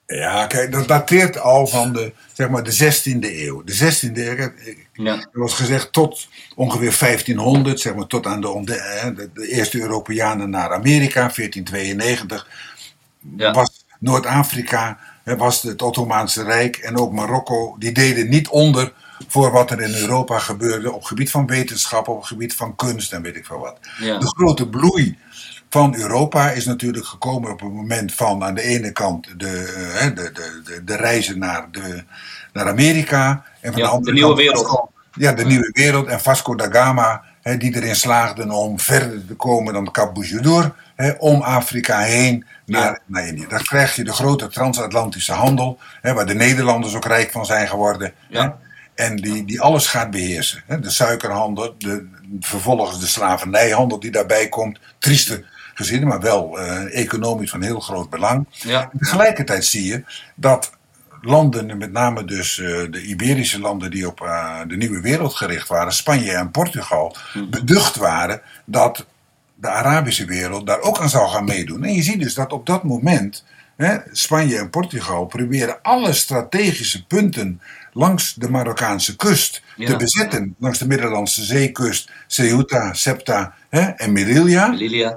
Ja, 0.06 0.48
kijk, 0.48 0.72
dat 0.72 0.88
dateert 0.88 1.39
al 1.39 1.68
van 1.68 1.94
de, 1.94 2.13
zeg 2.34 2.50
maar, 2.50 2.63
de 2.63 2.74
16e 2.74 3.20
eeuw. 3.20 3.63
De 3.63 3.74
16e 3.74 4.18
eeuw, 4.18 4.52
Ja, 4.94 5.13
er 5.15 5.39
was 5.39 5.54
gezegd 5.54 5.94
tot 5.94 6.28
ongeveer 6.56 6.96
1500, 7.00 7.80
zeg 7.80 7.96
maar, 7.96 8.08
tot 8.08 8.26
aan 8.26 8.42
de, 8.42 8.98
hè, 9.02 9.13
de, 9.13 9.30
de 9.34 9.48
eerste 9.48 9.80
Europeanen 9.80 10.50
naar 10.50 10.74
Amerika, 10.74 11.32
1492, 11.36 12.48
ja, 13.38 13.52
was 13.52 13.86
Noord-Afrika, 14.00 15.00
was 15.24 15.62
het 15.62 15.82
Ottomaanse 15.82 16.44
Rijk 16.44 16.78
en 16.78 16.98
ook 16.98 17.12
Marokko, 17.12 17.76
die 17.80 17.92
deden 17.92 18.30
niet 18.30 18.48
onder 18.48 18.94
voor 19.27 19.51
wat 19.51 19.71
er 19.71 19.82
in 19.82 19.93
Europa 19.95 20.39
gebeurde 20.39 20.91
op 20.91 21.03
gebied 21.03 21.32
van 21.32 21.47
wetenschap, 21.47 22.08
op 22.08 22.17
het 22.17 22.27
gebied 22.27 22.55
van 22.55 22.75
kunst 22.75 23.13
en 23.13 23.21
weet 23.21 23.36
ik 23.36 23.45
veel 23.45 23.60
wat. 23.60 23.77
ja, 23.99 24.17
De 24.19 24.27
grote 24.27 24.67
bloei 24.69 25.17
van 25.69 25.95
Europa 25.95 26.51
is 26.51 26.65
natuurlijk 26.65 27.05
gekomen 27.05 27.51
op 27.51 27.60
het 27.60 27.73
moment 27.73 28.13
van 28.13 28.43
aan 28.43 28.53
de 28.55 28.62
ene 28.62 28.91
kant 28.91 29.27
de, 29.39 29.47
eh, 29.99 30.15
de, 30.15 30.32
de, 30.63 30.82
de, 30.84 30.95
reizen 30.95 31.39
naar, 31.39 31.67
de, 31.71 32.03
naar 32.53 32.67
Amerika. 32.67 33.43
En 33.62 33.71
van 33.71 33.82
Ja, 33.82 33.88
de 33.88 33.93
andere 33.93 34.12
de 34.15 34.19
nieuwe 34.21 34.45
kant 34.45 34.58
wereld. 34.58 34.89
Ja, 35.13 35.32
de 35.34 35.45
nieuwe 35.45 35.69
wereld. 35.73 36.08
En 36.08 36.19
Vasco 36.21 36.55
da 36.55 36.69
Gama, 36.71 37.23
hè, 37.41 37.58
die 37.58 37.75
erin 37.75 37.95
slaagden 37.95 38.51
om 38.51 38.79
verder 38.79 39.25
te 39.25 39.34
komen 39.36 39.73
dan 39.73 39.91
Cap 39.91 40.13
Bouchidor. 40.13 40.75
Hè, 40.95 41.12
om 41.12 41.41
Afrika 41.41 41.99
heen 41.99 42.45
naar, 42.65 42.82
Ja. 42.84 42.99
naar 43.05 43.27
Indië. 43.27 43.45
Dan 43.49 43.62
krijg 43.62 43.95
je 43.95 44.03
de 44.03 44.12
grote 44.13 44.47
transatlantische 44.47 45.34
handel. 45.34 45.79
Hè, 46.01 46.13
waar 46.13 46.25
de 46.25 46.34
Nederlanders 46.34 46.95
ook 46.95 47.05
rijk 47.05 47.32
van 47.32 47.45
zijn 47.45 47.67
geworden. 47.67 48.13
Ja. 48.29 48.41
Hè, 48.43 48.49
en 49.00 49.16
die, 49.16 49.46
die 49.46 49.62
alles 49.62 49.88
gaat 49.88 50.12
beheersen. 50.12 50.64
De 50.82 50.90
suikerhandel, 50.90 51.76
de, 51.78 52.08
vervolgens 52.40 53.00
de 53.00 53.08
slavernijhandel 53.08 54.00
die 54.00 54.12
daarbij 54.12 54.50
komt. 54.50 54.80
Trieste 54.98 55.46
gezinnen, 55.74 56.08
maar 56.08 56.20
wel 56.20 56.60
eh, 56.60 57.00
economisch 57.02 57.50
van 57.50 57.62
heel 57.62 57.80
groot 57.80 58.10
belang. 58.10 58.48
ja, 58.50 58.92
Tegelijkertijd 58.98 59.66
zie 59.66 59.86
je 59.86 60.04
dat 60.36 60.72
landen, 61.22 61.70
en 61.70 61.78
met 61.78 61.92
name 61.92 62.26
dus 62.26 62.60
eh, 62.60 62.68
de 62.90 63.02
Iberische 63.02 63.60
landen 63.60 63.92
die 63.92 64.08
op 64.08 64.22
eh, 64.22 64.60
de 64.68 64.78
nieuwe 64.78 65.02
wereld 65.02 65.34
gericht 65.36 65.68
waren, 65.68 65.94
Spanje 65.94 66.32
en 66.32 66.52
Portugal, 66.52 67.16
beducht 67.50 67.96
waren 67.96 68.42
dat 68.66 69.06
de 69.56 69.70
Arabische 69.70 70.26
wereld 70.26 70.68
daar 70.68 70.82
ook 70.82 71.00
aan 71.00 71.10
zou 71.10 71.30
gaan 71.30 71.46
meedoen. 71.46 71.84
En 71.84 71.94
je 71.94 72.04
ziet 72.04 72.20
dus 72.20 72.34
dat 72.34 72.54
op 72.54 72.66
dat 72.66 72.84
moment 72.84 73.44
hè, 73.86 73.98
Spanje 74.12 74.58
en 74.58 74.70
Portugal 74.70 75.26
proberen 75.26 75.78
alle 75.82 76.13
strategische 76.13 77.06
punten 77.06 77.62
langs 77.94 78.34
de 78.34 78.50
Marokkaanse 78.50 79.15
kust 79.15 79.62
Ja. 79.76 79.88
te 79.88 79.96
bezetten. 79.96 80.56
Langs 80.60 80.78
de 80.80 80.88
Middellandse 80.88 81.44
zeekust, 81.44 82.10
Ceuta, 82.28 82.94
Septa 82.94 83.54
hè, 83.70 83.82
en 83.82 84.12
Melilla. 84.12 84.74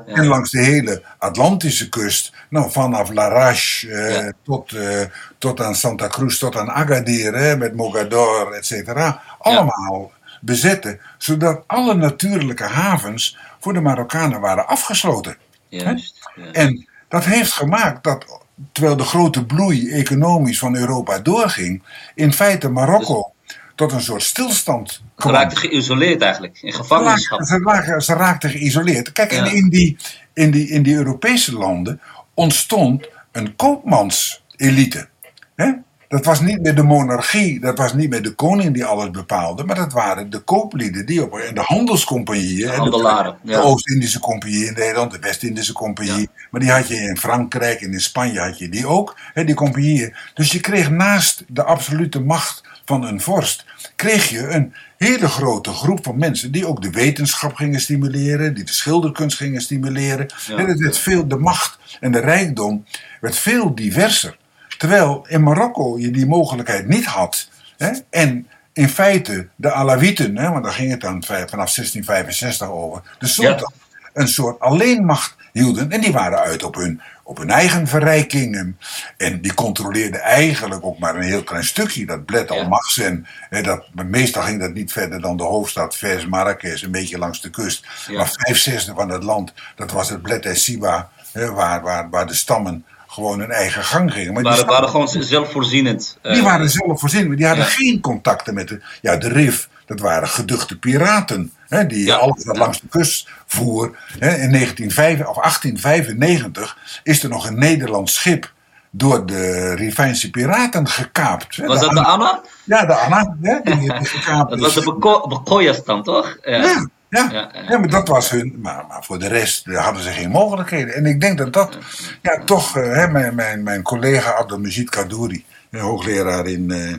En 0.06 0.26
langs 0.26 0.50
de 0.50 0.58
hele 0.64 1.02
Atlantische 1.18 1.88
kust, 1.88 2.32
nou, 2.48 2.70
vanaf 2.70 3.10
Larache 3.12 3.88
eh, 3.92 4.14
Ja. 4.14 4.32
tot, 4.44 4.72
eh, 4.72 5.00
tot 5.38 5.60
aan 5.60 5.74
Santa 5.74 6.06
Cruz, 6.08 6.38
tot 6.38 6.56
aan 6.56 6.70
Agadir, 6.70 7.34
hè, 7.34 7.56
met 7.56 7.74
Mogador, 7.74 8.52
et 8.52 8.66
cetera. 8.66 9.22
Allemaal 9.38 10.12
bezetten, 10.40 11.00
zodat 11.18 11.64
alle 11.66 11.94
natuurlijke 11.94 12.64
havens 12.64 13.36
voor 13.60 13.72
de 13.72 13.80
Marokkanen 13.80 14.40
waren 14.40 14.66
afgesloten. 14.66 15.36
Juist. 15.68 16.28
En 16.52 16.88
dat 17.08 17.24
heeft 17.24 17.52
gemaakt 17.52 18.04
dat, 18.04 18.40
terwijl 18.72 18.96
de 18.96 19.04
grote 19.04 19.44
bloei 19.46 19.90
economisch 19.90 20.58
van 20.58 20.76
Europa 20.76 21.18
doorging, 21.18 21.82
in 22.14 22.32
feite 22.32 22.68
Marokko 22.68 23.32
tot 23.74 23.92
een 23.92 24.00
soort 24.00 24.22
stilstand 24.22 24.90
Ze 24.90 25.00
kwam. 25.14 25.32
raakten 25.32 25.58
geïsoleerd 25.58 26.22
eigenlijk, 26.22 26.58
in 26.62 26.72
Ze 26.72 26.78
gevangenschap. 26.78 27.42
ze, 27.42 27.58
raakten, 27.64 28.00
ze 28.02 28.14
raakten 28.14 28.50
geïsoleerd. 28.50 29.12
Kijk, 29.12 29.32
en 29.32 29.54
in, 29.54 29.68
die, 29.68 29.96
in, 30.34 30.50
die, 30.50 30.68
in 30.68 30.82
die 30.82 30.94
Europese 30.94 31.52
landen 31.52 32.00
ontstond 32.34 33.08
een 33.32 33.56
koopmanselite. 33.56 35.08
Hè? 35.54 35.72
Dat 36.12 36.24
was 36.24 36.40
niet 36.40 36.62
meer 36.62 36.74
de 36.74 36.82
monarchie, 36.82 37.60
dat 37.60 37.78
was 37.78 37.94
niet 37.94 38.10
meer 38.10 38.22
de 38.22 38.34
koning 38.34 38.74
die 38.74 38.84
alles 38.84 39.10
bepaalde, 39.10 39.64
maar 39.64 39.76
dat 39.76 39.92
waren 39.92 40.30
de 40.30 40.38
kooplieden 40.38 41.06
die 41.06 41.22
op 41.24 41.38
en 41.38 41.54
de 41.54 41.60
handelscompagnieën. 41.60 42.66
de- 42.66 42.72
handelaren, 42.76 43.36
De, 43.42 43.50
ja. 43.52 43.58
Oost-Indische 43.60 44.18
Compagnie 44.20 44.66
in 44.66 44.74
Nederland, 44.74 45.10
de 45.12 45.18
West-Indische 45.18 45.72
Compagnie. 45.72 46.28
Maar 46.50 46.60
die 46.60 46.70
had 46.70 46.88
je 46.88 46.94
in 46.94 47.16
Frankrijk 47.16 47.80
en 47.80 47.92
in 47.92 48.00
Spanje 48.00 48.40
had 48.40 48.58
je 48.58 48.68
die 48.68 48.86
ook, 48.86 49.16
hè, 49.34 49.44
die 49.44 49.54
compagnieën. 49.54 50.14
Dus 50.34 50.52
je 50.52 50.60
kreeg 50.60 50.90
naast 50.90 51.44
de 51.48 51.62
absolute 51.64 52.20
macht 52.20 52.62
van 52.84 53.04
een 53.04 53.20
vorst, 53.20 53.64
kreeg 53.96 54.28
je 54.28 54.38
een 54.48 54.74
hele 54.96 55.28
grote 55.28 55.70
groep 55.70 56.04
van 56.04 56.18
mensen 56.18 56.52
die 56.52 56.66
ook 56.66 56.82
de 56.82 56.90
wetenschap 56.90 57.54
gingen 57.54 57.80
stimuleren, 57.80 58.54
die 58.54 58.64
de 58.64 58.72
schilderkunst 58.72 59.36
gingen 59.36 59.60
stimuleren. 59.60 60.26
Ja. 60.46 60.56
En 60.56 60.66
het 60.66 60.78
werd 60.80 60.98
veel, 60.98 61.28
de 61.28 61.36
macht 61.36 61.78
en 62.00 62.12
de 62.12 62.20
rijkdom 62.20 62.84
werd 63.20 63.36
veel 63.36 63.74
diverser. 63.74 64.40
Terwijl 64.82 65.24
in 65.28 65.42
Marokko 65.42 65.98
je 65.98 66.10
die 66.10 66.26
mogelijkheid 66.26 66.88
niet 66.88 67.04
had. 67.04 67.48
Hè? 67.76 67.90
En 68.10 68.48
in 68.72 68.88
feite 68.88 69.48
de 69.56 69.72
Alawieten, 69.72 70.36
hè, 70.36 70.50
want 70.50 70.64
daar 70.64 70.72
ging 70.72 70.90
het 70.90 71.00
dan 71.00 71.24
vanaf 71.24 71.48
1665 71.74 72.68
over, 72.68 73.02
de 73.18 73.26
sultan, 73.26 73.72
een 74.12 74.28
soort 74.28 74.60
alleenmacht 74.60 75.36
hielden. 75.52 75.90
En 75.90 76.00
die 76.00 76.12
waren 76.12 76.38
uit 76.38 76.62
op 76.62 76.74
hun, 76.74 77.00
op 77.22 77.38
hun 77.38 77.50
eigen 77.50 77.86
verrijkingen. 77.86 78.78
En 79.16 79.40
die 79.40 79.54
controleerden 79.54 80.20
eigenlijk 80.20 80.84
ook 80.84 80.98
maar 80.98 81.16
een 81.16 81.22
heel 81.22 81.44
klein 81.44 81.64
stukje. 81.64 82.06
Dat 82.06 82.24
Bled 82.24 82.50
al 82.50 82.56
Ja. 82.56 82.68
Maxen. 82.68 83.26
hè, 83.50 83.62
Dat, 83.62 83.84
meestal 84.06 84.42
ging 84.42 84.60
dat 84.60 84.74
niet 84.74 84.92
verder 84.92 85.20
dan 85.20 85.36
de 85.36 85.42
hoofdstad 85.42 85.96
Fez, 85.96 86.26
Marrakesh, 86.26 86.82
een 86.82 86.90
beetje 86.90 87.18
langs 87.18 87.40
de 87.40 87.50
kust. 87.50 87.86
Ja. 88.08 88.16
Maar 88.16 88.30
vijf 88.32 88.58
zesde 88.58 88.94
van 88.94 89.08
het 89.08 89.22
land, 89.22 89.52
dat 89.76 89.90
was 89.90 90.08
het 90.08 90.22
Bled 90.22 90.46
en 90.46 90.56
Siba, 90.56 91.10
hè, 91.32 91.50
waar, 91.50 91.82
waar, 91.82 92.10
waar 92.10 92.26
de 92.26 92.34
stammen 92.34 92.84
gewoon 93.12 93.38
hun 93.40 93.50
eigen 93.50 93.84
gang 93.84 94.12
gingen. 94.12 94.32
Maar 94.32 94.42
die 94.42 94.52
waren, 94.52 94.66
waren 94.66 94.88
gewoon 94.88 95.08
zelfvoorzienend. 95.08 96.18
eh, 96.22 96.32
die 96.32 96.42
waren 96.42 96.70
zelf 96.70 97.00
voorzien, 97.00 97.26
maar 97.28 97.36
die 97.36 97.46
hadden 97.46 97.64
Ja. 97.64 97.70
geen 97.70 98.00
contacten 98.00 98.54
met 98.54 98.68
de. 98.68 98.80
Ja, 99.00 99.16
de 99.16 99.28
RIF, 99.28 99.68
dat 99.86 100.00
waren 100.00 100.28
geduchte 100.28 100.78
piraten. 100.78 101.52
Hè, 101.68 101.86
die 101.86 102.06
Ja. 102.06 102.16
alles 102.16 102.44
wat 102.44 102.56
langs 102.56 102.80
de 102.80 102.86
kust 102.90 103.28
voer. 103.46 103.96
Hè, 104.18 104.34
in 104.36 104.50
1905, 104.50 105.26
of 105.26 105.36
1895 105.38 106.76
is 107.02 107.22
er 107.22 107.28
nog 107.28 107.46
een 107.46 107.58
Nederlands 107.58 108.14
schip 108.14 108.52
door 108.90 109.26
de 109.26 109.74
Rivijnse 109.74 110.30
piraten 110.30 110.88
gekaapt. 110.88 111.56
Hè, 111.56 111.66
was 111.66 111.78
de 111.80 111.84
dat 111.84 111.94
de 111.94 112.04
Anna-? 112.04 112.40
Ja, 112.64 112.86
de 112.86 112.94
Anna. 112.94 113.36
Hè, 113.42 113.58
die, 113.78 113.92
gekaapt 114.04 114.50
Dat 114.50 114.60
was 114.60 114.74
de 114.74 114.82
Beko- 114.84 115.26
Bekoyas 115.26 115.84
dan, 115.84 116.02
toch? 116.02 116.36
Ja. 116.42 116.86
Ja, 117.20 117.50
ja. 117.68 117.78
Maar 117.78 117.88
dat 117.88 118.08
was 118.08 118.30
hun. 118.30 118.58
Maar, 118.62 118.84
maar 118.88 119.04
voor 119.04 119.18
de 119.18 119.28
rest 119.28 119.66
hadden 119.66 120.02
ze 120.02 120.10
geen 120.10 120.30
mogelijkheden. 120.30 120.94
En 120.94 121.06
ik 121.06 121.20
denk 121.20 121.38
dat 121.38 121.52
dat, 121.52 121.78
ja, 122.22 122.42
toch, 122.44 122.76
eh, 122.76 122.92
hè, 122.92 123.08
mijn, 123.08 123.34
mijn, 123.34 123.62
mijn 123.62 123.82
collega 123.82 124.32
Abdelmajid 124.34 124.90
Kadouri, 124.90 125.44
een 125.70 125.80
hoogleraar 125.80 126.46
in, 126.46 126.70
eh 126.70 126.92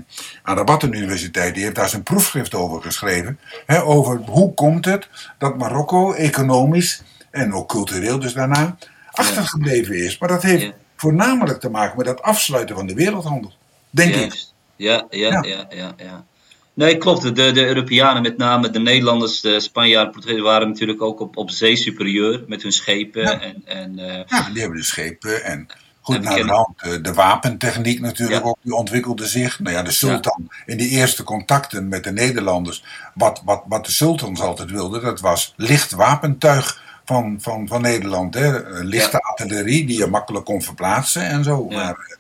aan 0.44 0.56
de 0.56 0.62
Rabat 0.62 0.84
Universiteit, 0.84 1.54
die 1.54 1.64
heeft 1.64 1.76
daar 1.76 1.90
zijn 1.90 2.04
proefschrift 2.04 2.54
over 2.54 2.82
geschreven. 2.82 3.40
Hè, 3.66 3.84
over 3.84 4.18
hoe 4.26 4.54
komt 4.54 4.86
het 4.86 5.10
dat 5.38 5.58
Marokko 5.58 6.14
economisch 6.14 7.04
en 7.32 7.54
ook 7.54 7.70
cultureel 7.70 8.20
dus 8.20 8.34
daarna 8.34 8.78
achtergebleven 9.12 9.96
is. 9.96 10.18
Maar 10.18 10.30
dat 10.30 10.44
heeft 10.44 10.72
voornamelijk 10.96 11.60
te 11.60 11.70
maken 11.70 11.98
met 11.98 12.06
dat 12.06 12.22
afsluiten 12.22 12.76
van 12.76 12.88
de 12.88 12.94
wereldhandel. 12.94 13.54
Denk 13.90 14.14
ik. 14.14 14.20
Juist. 14.20 14.54
Ja, 14.76 15.06
Ja. 15.10 15.44
ja, 15.44 15.66
ja, 15.70 15.94
ja. 15.98 16.26
Nee, 16.74 16.98
klopt. 16.98 17.22
De, 17.36 17.52
de 17.52 17.66
Europeanen, 17.66 18.22
met 18.22 18.38
name 18.38 18.70
de 18.70 18.80
Nederlanders, 18.80 19.42
de 19.42 19.60
Spanjaarden, 19.60 20.12
Portugezen, 20.14 20.44
waren 20.44 20.68
natuurlijk 20.68 21.02
ook 21.02 21.20
op, 21.20 21.38
op 21.38 21.52
zee 21.52 21.76
superieur 21.76 22.44
met 22.48 22.62
hun 22.62 22.72
schepen. 22.72 23.22
Ja. 23.22 23.40
En, 23.42 23.62
en, 23.66 24.00
eh, 24.00 24.24
Ja, 24.28 24.50
die 24.50 24.62
hebben 24.62 24.80
de 24.80 24.86
schepen 24.86 25.44
en 25.44 25.68
goed 26.02 26.16
En 26.16 26.22
naar 26.24 26.36
de 26.36 26.48
hand. 26.48 26.82
eh, 26.82 26.92
De 27.02 27.14
wapentechniek 27.14 28.00
natuurlijk 28.00 28.42
Ja. 28.44 28.48
ook, 28.50 28.58
die 28.62 28.74
ontwikkelde 28.76 29.26
zich. 29.28 29.60
Nou 29.60 29.76
ja, 29.76 29.82
de 29.84 29.92
sultan 29.92 30.48
in 30.66 30.78
die 30.78 30.90
eerste 30.90 31.24
contacten 31.24 31.88
met 31.88 32.04
de 32.04 32.12
Nederlanders. 32.12 32.84
Wat, 33.14 33.42
wat, 33.46 33.64
wat 33.68 33.86
de 33.86 33.92
sultans 33.92 34.40
altijd 34.42 34.72
wilden, 34.72 35.02
dat 35.02 35.20
was 35.20 35.54
licht 35.58 35.92
wapentuig 35.92 36.82
van, 37.06 37.38
van, 37.42 37.68
van 37.68 37.82
Nederland. 37.82 38.34
Hè. 38.34 38.64
Eh, 38.64 38.84
Lichte 38.84 39.20
artillerie 39.22 39.86
die 39.86 39.98
je 39.98 40.08
makkelijk 40.08 40.46
kon 40.46 40.62
verplaatsen 40.62 41.28
en 41.30 41.44
zo. 41.44 41.66
Maar, 41.68 42.18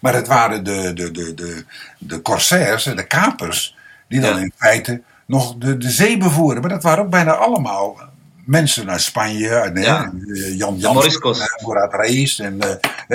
maar 0.00 0.14
het 0.14 0.26
waren 0.26 0.64
de, 0.64 0.92
de, 0.92 1.10
de, 1.10 1.34
de, 1.34 1.64
de 1.98 2.22
corsairs, 2.22 2.84
hè, 2.84 2.94
de 2.94 3.06
kapers, 3.06 3.75
die 4.08 4.20
dan 4.20 4.34
Ja. 4.36 4.40
in 4.42 4.52
feite 4.56 5.02
nog 5.26 5.54
de, 5.58 5.76
de 5.76 5.90
zee 5.90 6.18
bevoeren. 6.18 6.60
Maar 6.60 6.70
dat 6.70 6.82
waren 6.82 7.04
ook 7.04 7.10
bijna 7.10 7.32
allemaal 7.32 7.98
mensen 8.44 8.90
uit 8.90 9.00
Spanje, 9.00 9.48
uit, 9.60 9.78
Ja. 9.78 10.04
eh, 10.04 10.56
Jan. 10.58 10.76
Jansen, 10.78 11.20
eh, 11.22 11.66
Murat 11.66 11.94
Reis 11.94 12.38
en 12.38 12.60
eh, 12.60 12.70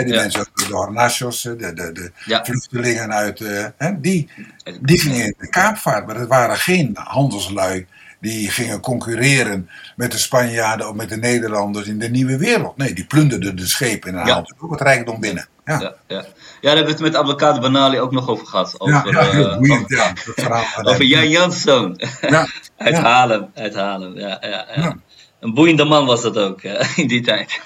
die 0.05 0.13
Ja. 0.13 0.21
mensen, 0.21 0.45
de 0.53 0.65
Hornachos, 0.73 1.41
de, 1.41 1.55
de, 1.55 1.73
de 1.91 2.11
Ja. 2.25 2.45
vluchtelingen 2.45 3.13
uit, 3.13 3.41
eh, 3.41 3.87
die, 3.99 4.29
die 4.81 4.99
gingen 4.99 5.25
in 5.25 5.33
de 5.37 5.49
kaapvaart. 5.49 6.05
Maar 6.05 6.15
het 6.15 6.27
waren 6.27 6.57
geen 6.57 6.91
handelslui 6.93 7.87
die 8.21 8.49
gingen 8.49 8.79
concurreren 8.79 9.69
met 9.95 10.11
de 10.11 10.17
Spanjaarden 10.17 10.89
of 10.89 10.95
met 10.95 11.09
de 11.09 11.17
Nederlanders 11.17 11.87
in 11.87 11.99
de 11.99 12.09
nieuwe 12.09 12.37
wereld. 12.37 12.77
Nee, 12.77 12.93
die 12.93 13.05
plunderden 13.05 13.55
de 13.55 13.67
schepen 13.67 14.09
en 14.15 14.25
Ja. 14.25 14.33
haalden 14.33 14.55
ook 14.59 14.71
het 14.71 14.81
rijkdom 14.81 15.19
binnen. 15.19 15.47
Ja, 15.65 15.79
ja, 15.79 15.81
ja, 15.81 15.93
ja. 16.07 16.15
ja, 16.15 16.23
daar 16.61 16.75
hebben 16.75 16.85
we 16.85 16.91
het 16.91 16.99
met 16.99 17.15
Abdelkader 17.15 17.61
Banali 17.61 17.99
ook 17.99 18.11
nog 18.11 18.27
over 18.29 18.47
gehad. 18.47 18.75
Over, 18.77 19.13
ja, 19.13 19.23
heel 19.23 19.51
eh, 19.51 19.57
boeiend. 19.57 19.89
Ja, 19.89 20.13
over. 20.83 21.03
Jan 21.03 21.29
Janszoon. 21.29 22.01
Ja, 22.21 22.47
uit 22.77 22.95
ja. 22.95 23.01
Haarlem. 23.01 23.49
Uit 23.53 23.75
Haarlem, 23.75 24.17
ja, 24.17 24.37
ja, 24.41 24.47
ja. 24.49 24.65
Ja. 24.75 24.97
Een 25.39 25.53
boeiende 25.53 25.85
man 25.85 26.05
was 26.05 26.21
dat 26.21 26.37
ook 26.37 26.61
in 26.95 27.07
die 27.07 27.21
tijd. 27.21 27.61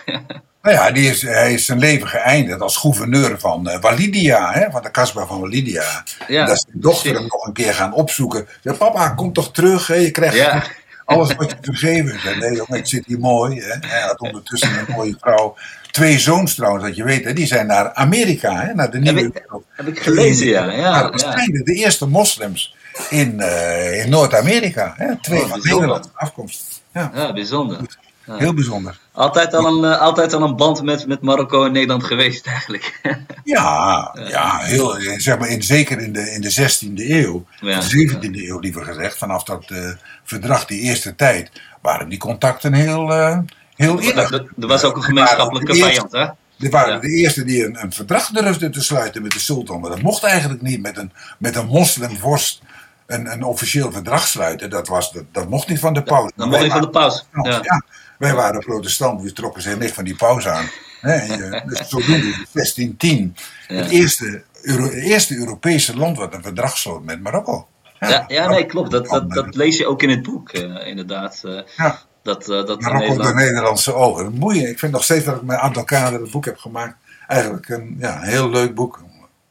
Nou 0.65 0.77
ja, 0.77 0.91
die 0.91 1.09
is, 1.09 1.21
hij 1.21 1.53
is 1.53 1.65
zijn 1.65 1.79
leven 1.79 2.07
geëindigd 2.07 2.61
als 2.61 2.77
gouverneur 2.77 3.39
van 3.39 3.69
eh, 3.69 3.79
Walidia, 3.81 4.51
hè, 4.51 4.71
van 4.71 4.81
de 4.81 4.91
kasbah 4.91 5.27
van 5.27 5.39
Walidia. 5.39 6.03
Ja, 6.27 6.45
dat 6.45 6.61
zijn 6.61 6.81
dochter 6.81 7.13
hem 7.13 7.21
nog 7.21 7.45
een 7.47 7.53
keer 7.53 7.73
gaan 7.73 7.93
opzoeken. 7.93 8.47
Papa, 8.77 9.09
kom 9.09 9.33
toch 9.33 9.51
terug, 9.51 9.87
hè, 9.87 9.95
je 9.95 10.11
krijgt 10.11 10.35
Ja. 10.35 10.63
alles 11.05 11.35
wat 11.35 11.49
je 11.49 11.57
vergeven. 11.61 12.19
Zei, 12.19 12.37
nee 12.39 12.55
jongen, 12.55 12.77
ik 12.77 12.85
zit 12.87 13.05
hier 13.05 13.19
mooi. 13.19 13.59
Hè. 13.61 13.87
Hij 13.87 14.01
had 14.01 14.19
ondertussen 14.19 14.79
een 14.79 14.85
mooie 14.95 15.15
vrouw. 15.19 15.55
Twee 15.91 16.19
zoons 16.19 16.55
trouwens, 16.55 16.83
dat 16.85 16.95
je 16.95 17.03
weet, 17.03 17.23
hè, 17.25 17.33
die 17.33 17.45
zijn 17.47 17.67
naar 17.67 17.93
Amerika, 17.93 18.61
hè, 18.65 18.73
naar 18.73 18.91
de 18.91 18.99
nieuwe 18.99 19.21
ik- 19.25 19.33
wereld. 19.33 19.65
Heb 19.69 19.87
ik 19.87 19.99
gelezen, 19.99 20.47
ja. 20.47 20.71
Ja, 20.71 21.01
dat 21.09 21.21
ja. 21.21 21.31
zijn 21.31 21.51
de 21.63 21.73
eerste 21.73 22.07
moslims 22.07 22.75
in, 23.09 23.39
eh, 23.39 24.03
in 24.03 24.09
Noord-Amerika. 24.09 24.95
Twee 25.21 25.41
Oh, 25.43 25.49
van. 25.49 25.59
Nederland 25.63 26.09
afkomst. 26.13 26.81
Ja, 26.93 27.11
ja 27.13 27.33
bijzonder. 27.33 27.77
Ja. 28.25 28.35
heel 28.37 28.53
bijzonder. 28.53 28.97
Altijd 29.11 29.53
al 29.53 29.65
een, 29.83 29.91
eh, 29.93 29.99
altijd 30.01 30.33
al 30.33 30.41
een 30.41 30.55
band 30.55 30.83
met, 30.83 31.07
met 31.07 31.21
Marokko 31.21 31.65
en 31.65 31.71
Nederland 31.71 32.03
geweest, 32.03 32.47
eigenlijk. 32.55 32.99
Ja, 33.43 34.15
ja 34.27 34.57
heel, 34.57 34.97
eh, 34.97 35.19
zeg 35.19 35.37
maar 35.39 35.47
in, 35.49 35.63
zeker 35.63 35.99
in 35.99 36.13
de, 36.13 36.31
in 36.31 36.41
de 36.41 36.51
16e 36.51 37.09
eeuw, 37.09 37.45
Ja. 37.59 37.79
de 37.79 37.85
17e 37.85 38.47
eeuw 38.47 38.59
liever 38.59 38.83
gezegd, 38.85 39.17
vanaf 39.17 39.43
dat 39.43 39.65
eh, 39.69 39.89
verdrag, 40.23 40.65
die 40.65 40.79
eerste 40.81 41.15
tijd, 41.15 41.51
waren 41.81 42.09
die 42.09 42.19
contacten 42.19 42.73
heel, 42.73 43.13
eh 43.13 43.37
heel 43.75 43.99
innig. 43.99 44.31
er, 44.31 44.45
er 44.59 44.67
was 44.67 44.83
ook 44.83 44.95
een 44.95 45.03
gemeenschappelijke 45.03 45.75
vijand, 45.75 46.11
hè? 46.11 46.25
Die 46.57 46.69
waren 46.69 46.93
Ja. 46.93 46.99
de 46.99 47.09
eerste 47.09 47.43
die 47.43 47.65
een, 47.65 47.77
een 47.83 47.91
verdrag 47.91 48.27
durfden 48.29 48.71
te 48.71 48.81
sluiten 48.81 49.21
met 49.21 49.31
de 49.31 49.39
sultan. 49.39 49.79
Maar 49.79 49.89
dat 49.89 50.01
mocht 50.01 50.23
eigenlijk 50.23 50.61
niet 50.61 50.81
met 50.81 50.97
een, 50.97 51.11
met 51.37 51.55
een 51.55 51.65
moslimvorst 51.67 52.61
een, 53.07 53.31
een 53.31 53.43
officieel 53.43 53.91
verdrag 53.91 54.27
sluiten. 54.27 54.69
Dat, 54.69 54.87
was, 54.87 55.11
dat, 55.11 55.23
dat 55.31 55.49
mocht 55.49 55.67
niet 55.67 55.79
van 55.79 55.93
de 55.93 56.03
paus. 56.03 56.31
Dan 56.35 56.49
mocht 56.49 56.61
je 56.63 56.69
van 56.69 56.81
de 56.81 56.89
paus. 56.89 57.25
Ja. 57.33 57.59
Ja. 57.61 57.83
Wij 58.17 58.33
waren 58.33 58.59
protestant, 58.59 59.21
we 59.21 59.33
trokken 59.33 59.61
zich 59.61 59.77
niks 59.77 59.91
van 59.91 60.03
die 60.03 60.15
paus 60.15 60.47
aan. 60.47 60.69
Je- 61.01 61.61
dus 61.65 61.89
zodoende, 61.89 62.27
in 62.27 62.45
1610, 62.53 63.35
het 63.67 63.89
eerste, 63.89 64.43
Euro- 64.61 64.89
eerste 64.89 65.35
Europese 65.37 65.97
land 65.97 66.17
wat 66.17 66.33
een 66.33 66.43
verdrag 66.43 66.77
sloot 66.77 67.03
met 67.03 67.21
Marokko. 67.21 67.67
Ja, 67.99 68.25
ja, 68.27 68.47
nee, 68.49 68.65
klopt. 68.65 68.91
Dat, 68.91 69.05
dat, 69.07 69.31
dat 69.31 69.55
lees 69.55 69.77
je 69.77 69.87
ook 69.87 70.01
in 70.03 70.09
het 70.09 70.23
boek, 70.23 70.49
eh, 70.49 70.87
inderdaad. 70.87 71.41
eh, 71.43 71.59
Ja, 71.77 71.99
dat, 72.23 72.41
eh, 72.49 72.65
dat 72.65 72.81
Marokko 72.81 72.99
door 72.99 73.07
Nederland... 73.15 73.35
Nederlandse 73.35 73.93
ogen. 73.93 74.39
Boeien. 74.39 74.69
Ik 74.69 74.79
vind 74.79 74.91
nog 74.91 75.03
steeds 75.03 75.25
dat 75.25 75.35
ik 75.35 75.41
met 75.41 75.57
Abdelkader 75.57 76.21
het 76.21 76.31
boek 76.31 76.45
heb 76.45 76.57
gemaakt. 76.57 76.95
Eigenlijk 77.27 77.69
een 77.69 77.95
ja, 77.99 78.17
een 78.21 78.27
heel 78.27 78.49
leuk 78.49 78.75
boek. 78.75 79.03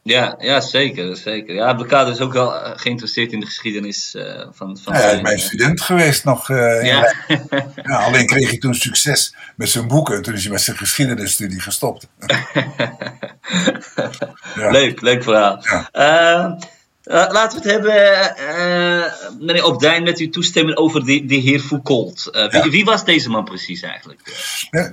Ja, 0.07 0.35
ja, 0.39 0.61
zeker, 0.61 1.17
zeker. 1.17 1.55
Ja, 1.55 1.65
Abdelkader 1.65 2.13
is 2.13 2.19
ook 2.19 2.33
wel 2.33 2.55
eh, 2.55 2.71
geïnteresseerd 2.75 3.31
in 3.31 3.39
de 3.39 3.45
geschiedenis 3.45 4.15
eh, 4.15 4.47
van... 4.51 4.77
van 4.83 4.93
Ja, 4.93 4.99
hij 4.99 5.15
is 5.15 5.21
mijn 5.21 5.39
student 5.39 5.81
geweest 5.81 6.23
nog. 6.23 6.49
eh, 6.49 6.83
Ja. 6.83 7.13
Ja, 7.83 7.95
alleen 7.97 8.25
kreeg 8.25 8.49
hij 8.49 8.57
toen 8.57 8.73
succes 8.75 9.35
met 9.55 9.69
zijn 9.69 9.87
boeken. 9.87 10.15
En 10.15 10.21
toen 10.21 10.33
is 10.33 10.43
hij 10.43 10.51
met 10.51 10.61
zijn 10.61 10.77
geschiedenisstudie 10.77 11.59
gestopt. 11.61 12.07
Ja. 14.55 14.71
Leuk, 14.71 15.01
leuk 15.01 15.23
verhaal. 15.23 15.63
Ja. 15.63 15.89
Uh, 17.03 17.27
laten 17.31 17.61
we 17.61 17.69
het 17.69 17.71
hebben, 17.71 18.33
meneer 19.39 19.63
Opdijn, 19.63 20.03
met 20.03 20.17
uw 20.17 20.29
toestemming 20.29 20.77
over 20.77 21.05
de, 21.05 21.25
de 21.25 21.35
heer 21.35 21.59
Foucault. 21.59 22.29
Wie, 22.49 22.71
wie, 22.71 22.85
was 22.85 23.05
deze 23.05 23.29
man 23.29 23.43
precies 23.43 23.81
eigenlijk? 23.81 24.19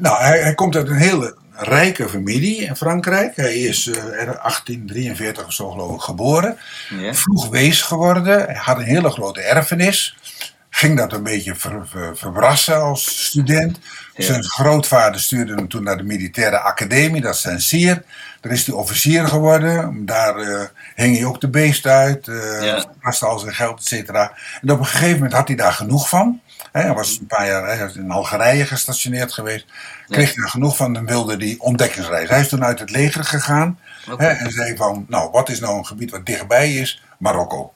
nou, 0.00 0.22
hij, 0.22 0.40
hij, 0.40 0.54
komt 0.54 0.76
uit 0.76 0.88
een 0.88 0.96
hele 0.96 1.36
rijke 1.54 2.08
familie 2.08 2.56
in 2.56 2.76
Frankrijk. 2.76 3.36
Hij 3.36 3.58
is 3.58 3.86
uh, 3.86 3.94
1843 3.94 5.46
of 5.46 5.52
zo 5.52 5.70
geloof 5.70 5.94
ik 5.94 6.00
geboren. 6.00 6.58
Ja. 6.88 7.14
Vroeg 7.14 7.48
wees 7.48 7.82
geworden. 7.82 8.44
Hij 8.44 8.54
had 8.54 8.78
een 8.78 8.84
hele 8.84 9.10
grote 9.10 9.40
erfenis. 9.40 10.16
Ging 10.74 10.96
dat 10.96 11.12
een 11.12 11.22
beetje 11.22 11.54
ver, 11.54 11.88
ver, 11.88 12.16
verbrassen 12.16 12.82
als 12.82 13.26
student. 13.26 13.78
Ja. 14.14 14.24
Zijn 14.24 14.44
grootvader 14.44 15.20
stuurde 15.20 15.54
hem 15.54 15.68
toen 15.68 15.82
naar 15.82 15.96
de 15.96 16.02
militaire 16.02 16.58
academie, 16.58 17.20
dat 17.20 17.34
is 17.34 17.40
Saint-Cyr. 17.40 18.02
Daar 18.40 18.52
is 18.52 18.66
hij 18.66 18.74
officier 18.74 19.28
geworden. 19.28 20.06
Daar 20.06 20.38
uh, 20.38 20.60
hing 20.94 21.16
hij 21.16 21.24
ook 21.26 21.40
de 21.40 21.48
beest 21.48 21.86
uit. 21.86 22.26
Uh, 22.26 22.62
ja. 22.62 22.86
al 23.20 23.38
zijn 23.38 23.54
geld, 23.54 23.78
et 23.78 23.86
cetera. 23.86 24.32
En 24.62 24.70
op 24.70 24.78
een 24.78 24.86
gegeven 24.86 25.14
moment 25.14 25.32
had 25.32 25.46
hij 25.46 25.56
daar 25.56 25.72
genoeg 25.72 26.08
van. 26.08 26.40
Hij 26.72 26.92
was 26.92 27.18
een 27.18 27.26
paar 27.26 27.46
jaar 27.46 27.66
hij 27.66 27.78
was 27.78 27.94
in 27.96 28.10
Algerije 28.10 28.66
gestationeerd 28.66 29.32
geweest. 29.32 29.66
Kreeg 30.08 30.34
daar 30.34 30.48
genoeg 30.48 30.76
van 30.76 30.96
en 30.96 31.06
wilde 31.06 31.36
die 31.36 31.60
ontdekkingsreis. 31.60 32.28
Hij 32.28 32.40
is 32.40 32.48
toen 32.48 32.64
uit 32.64 32.78
het 32.78 32.90
leger 32.90 33.24
gegaan. 33.24 33.78
Okay. 34.10 34.26
Hè, 34.26 34.32
en 34.32 34.52
zei 34.52 34.76
van, 34.76 35.04
nou, 35.08 35.30
wat 35.30 35.48
is 35.48 35.60
nou 35.60 35.78
een 35.78 35.86
gebied 35.86 36.10
wat 36.10 36.26
dichtbij 36.26 36.74
is? 36.74 37.02
Marokko. 37.18 37.72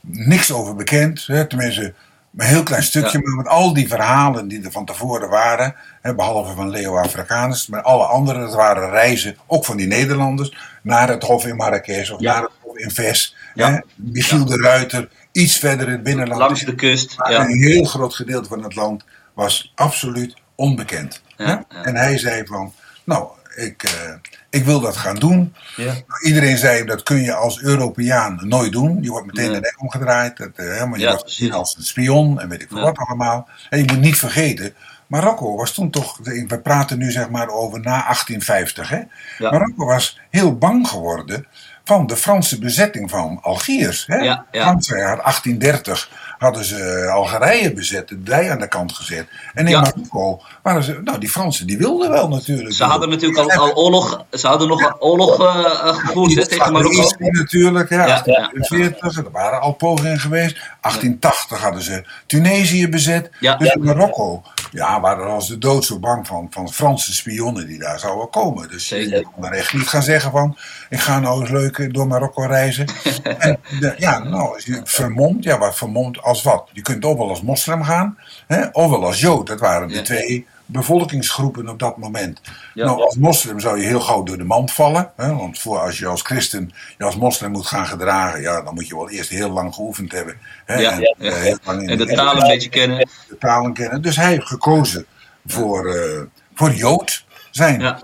Niks 0.00 0.52
over 0.52 0.74
bekend. 0.74 1.26
Hè, 1.26 1.46
tenminste, 1.46 1.94
een 2.36 2.46
heel 2.46 2.62
klein 2.62 2.82
stukje, 2.82 3.18
ja. 3.18 3.24
maar 3.24 3.36
met 3.36 3.48
al 3.48 3.74
die 3.74 3.88
verhalen 3.88 4.48
die 4.48 4.64
er 4.64 4.72
van 4.72 4.84
tevoren 4.84 5.28
waren, 5.28 5.74
hè, 6.00 6.14
behalve 6.14 6.54
van 6.54 6.70
Leo 6.70 6.96
Afrikanus, 6.96 7.66
maar 7.66 7.82
alle 7.82 8.04
andere, 8.04 8.40
dat 8.40 8.54
waren 8.54 8.90
reizen, 8.90 9.36
ook 9.46 9.64
van 9.64 9.76
die 9.76 9.86
Nederlanders, 9.86 10.56
naar 10.82 11.08
het 11.08 11.22
Hof 11.22 11.46
in 11.46 11.56
Marrakesh 11.56 12.10
of 12.10 12.20
ja. 12.20 12.32
naar 12.32 12.42
het 12.42 12.52
Hof 12.60 12.78
in 12.78 12.90
Ves. 12.90 13.36
Ja. 13.54 13.82
Michiel 13.94 14.44
de 14.44 14.56
Ruiter, 14.56 15.08
iets 15.32 15.58
verder 15.58 15.86
in 15.86 15.92
het 15.92 16.02
binnenland. 16.02 16.40
Langs 16.40 16.64
de 16.64 16.74
kust. 16.74 17.14
Ja. 17.16 17.40
Een 17.40 17.62
heel 17.62 17.84
groot 17.84 18.14
gedeelte 18.14 18.48
van 18.48 18.62
het 18.62 18.74
land 18.74 19.04
was 19.34 19.72
absoluut 19.74 20.34
onbekend. 20.54 21.22
En 21.36 21.96
hij 21.96 22.18
zei 22.18 22.46
van, 22.46 22.72
nou, 23.04 23.28
ik, 23.56 23.82
uh, 23.82 24.14
ik 24.54 24.64
wil 24.64 24.80
dat 24.80 24.96
gaan 24.96 25.16
doen. 25.16 25.54
Ja. 25.76 25.94
Iedereen 26.22 26.58
zei, 26.58 26.84
dat 26.84 27.02
kun 27.02 27.22
je 27.22 27.34
als 27.34 27.60
Europeaan 27.60 28.40
nooit 28.42 28.72
doen. 28.72 29.02
Je 29.02 29.10
wordt 29.10 29.26
meteen 29.26 29.52
de 29.52 29.60
nek 29.60 29.80
omgedraaid. 29.80 30.36
Dat, 30.36 30.50
uh, 30.56 30.84
maar 30.84 30.98
je 30.98 31.06
wordt 31.06 31.22
gezien 31.22 31.52
als 31.52 31.76
een 31.76 31.82
spion 31.82 32.40
en 32.40 32.48
weet 32.48 32.62
ik 32.62 32.68
veel 32.68 32.80
wat 32.80 32.98
allemaal. 32.98 33.48
En 33.70 33.78
je 33.78 33.84
moet 33.84 34.00
niet 34.00 34.18
vergeten, 34.18 34.74
Marokko 35.06 35.56
was 35.56 35.72
toen 35.72 35.90
toch, 35.90 36.18
we 36.22 36.60
praten 36.62 36.98
nu 36.98 37.10
zeg 37.10 37.28
maar 37.28 37.48
over 37.48 37.80
na 37.80 38.02
1850. 38.02 38.88
Hè? 38.88 39.00
Marokko 39.38 39.86
was 39.86 40.20
heel 40.30 40.58
bang 40.58 40.88
geworden 40.88 41.46
van 41.84 42.06
de 42.06 42.16
Franse 42.16 42.58
bezetting 42.58 43.10
van 43.10 43.38
Algiers. 43.42 44.06
Hè? 44.06 44.16
Ja, 44.16 44.46
had 44.52 44.86
1830 44.86 46.10
hadden 46.38 46.64
ze 46.64 47.10
Algerije 47.14 47.72
bezet, 47.72 48.08
de 48.08 48.22
dij 48.22 48.50
aan 48.50 48.58
de 48.58 48.68
kant 48.68 48.92
gezet. 48.92 49.26
En 49.54 49.64
in 49.64 49.70
ja. 49.70 49.80
Marokko 49.80 50.42
waren 50.62 50.82
ze, 50.82 51.00
nou 51.04 51.18
die 51.18 51.28
Fransen 51.28 51.66
die 51.66 51.78
wilden 51.78 52.10
wel 52.10 52.28
natuurlijk. 52.28 52.74
Ze 52.74 52.84
hadden 52.84 53.08
natuurlijk 53.08 53.38
al, 53.38 53.66
al 53.66 53.74
oorlog, 53.74 54.24
ze 54.30 54.46
hadden 54.46 54.68
nog 54.68 54.80
ja. 54.80 54.96
oorlog 54.98 55.40
uh, 55.40 55.64
gevoerd 55.86 56.48
tegen 56.48 56.72
Marokko. 56.72 57.14
natuurlijk, 57.18 57.88
ja, 57.88 58.06
1840, 58.06 59.16
er 59.16 59.30
waren 59.30 59.60
al 59.60 59.72
pogingen 59.72 60.20
geweest. 60.20 60.56
1880 60.80 61.60
hadden 61.60 61.82
ze 61.82 62.04
Tunesië 62.26 62.88
bezet. 62.88 63.30
Dus 63.40 63.72
in 63.72 63.84
Marokko 63.84 64.42
ja, 64.74 65.00
waren 65.00 65.26
als 65.26 65.48
de 65.48 65.58
dood 65.58 65.84
zo 65.84 65.98
bang 65.98 66.26
van, 66.26 66.46
van 66.50 66.72
Franse 66.72 67.14
spionnen 67.14 67.66
die 67.66 67.78
daar 67.78 67.98
zouden 67.98 68.30
komen. 68.30 68.68
Dus 68.68 68.88
je 68.88 69.26
kon 69.34 69.44
er 69.44 69.52
echt 69.52 69.72
niet 69.72 69.88
gaan 69.88 70.02
zeggen 70.02 70.30
van, 70.30 70.56
ik 70.88 71.00
ga 71.00 71.20
nou 71.20 71.40
eens 71.40 71.50
leuk 71.50 71.94
door 71.94 72.06
Marokko 72.06 72.42
reizen. 72.42 72.86
en 73.38 73.60
de, 73.80 73.94
ja, 73.98 74.18
nou, 74.18 74.60
vermomd, 74.84 75.44
ja, 75.44 75.58
wat 75.58 75.76
vermomd 75.76 76.22
als 76.22 76.42
wat? 76.42 76.68
Je 76.72 76.82
kunt 76.82 77.04
ook 77.04 77.18
wel 77.18 77.28
als 77.28 77.42
moslim 77.42 77.82
gaan, 77.82 78.18
hè, 78.46 78.66
of 78.72 78.90
wel 78.90 79.04
als 79.04 79.20
jood. 79.20 79.46
Dat 79.46 79.60
waren 79.60 79.88
de 79.88 80.02
twee 80.02 80.46
bevolkingsgroepen 80.74 81.68
op 81.68 81.78
dat 81.78 81.96
moment. 81.96 82.40
Ja. 82.74 82.84
Nou, 82.84 83.02
als 83.02 83.16
moslim 83.16 83.60
zou 83.60 83.80
je 83.80 83.86
heel 83.86 84.00
gauw 84.00 84.22
door 84.22 84.38
de 84.38 84.44
mand 84.44 84.72
vallen. 84.72 85.12
Hè, 85.16 85.34
want 85.34 85.58
voor 85.58 85.78
als 85.78 85.98
je 85.98 86.06
als 86.06 86.22
christen 86.22 86.72
je 86.98 87.04
als 87.04 87.16
moslim 87.16 87.50
moet 87.50 87.66
gaan 87.66 87.86
gedragen, 87.86 88.40
ja, 88.40 88.62
dan 88.62 88.74
moet 88.74 88.88
je 88.88 88.96
wel 88.96 89.10
eerst 89.10 89.30
heel 89.30 89.50
lang 89.50 89.74
geoefend 89.74 90.12
hebben. 90.12 90.36
Hè, 90.64 90.78
ja, 90.78 90.92
en, 90.92 91.00
ja, 91.00 91.14
uh, 91.18 91.34
heel 91.34 91.58
lang 91.64 91.82
in 91.82 91.88
en 91.88 91.98
de, 91.98 92.06
de 92.06 92.14
taal 92.14 92.36
een 92.36 92.48
beetje 92.48 92.68
kennen. 92.68 93.08
De 93.28 93.38
talen 93.38 93.72
kennen. 93.72 94.02
Dus 94.02 94.16
hij 94.16 94.28
heeft 94.28 94.46
gekozen 94.46 95.06
voor, 95.46 95.96
uh, 95.96 96.20
voor 96.54 96.72
Jood 96.72 97.24
zijn. 97.50 97.80
Ja. 97.80 98.00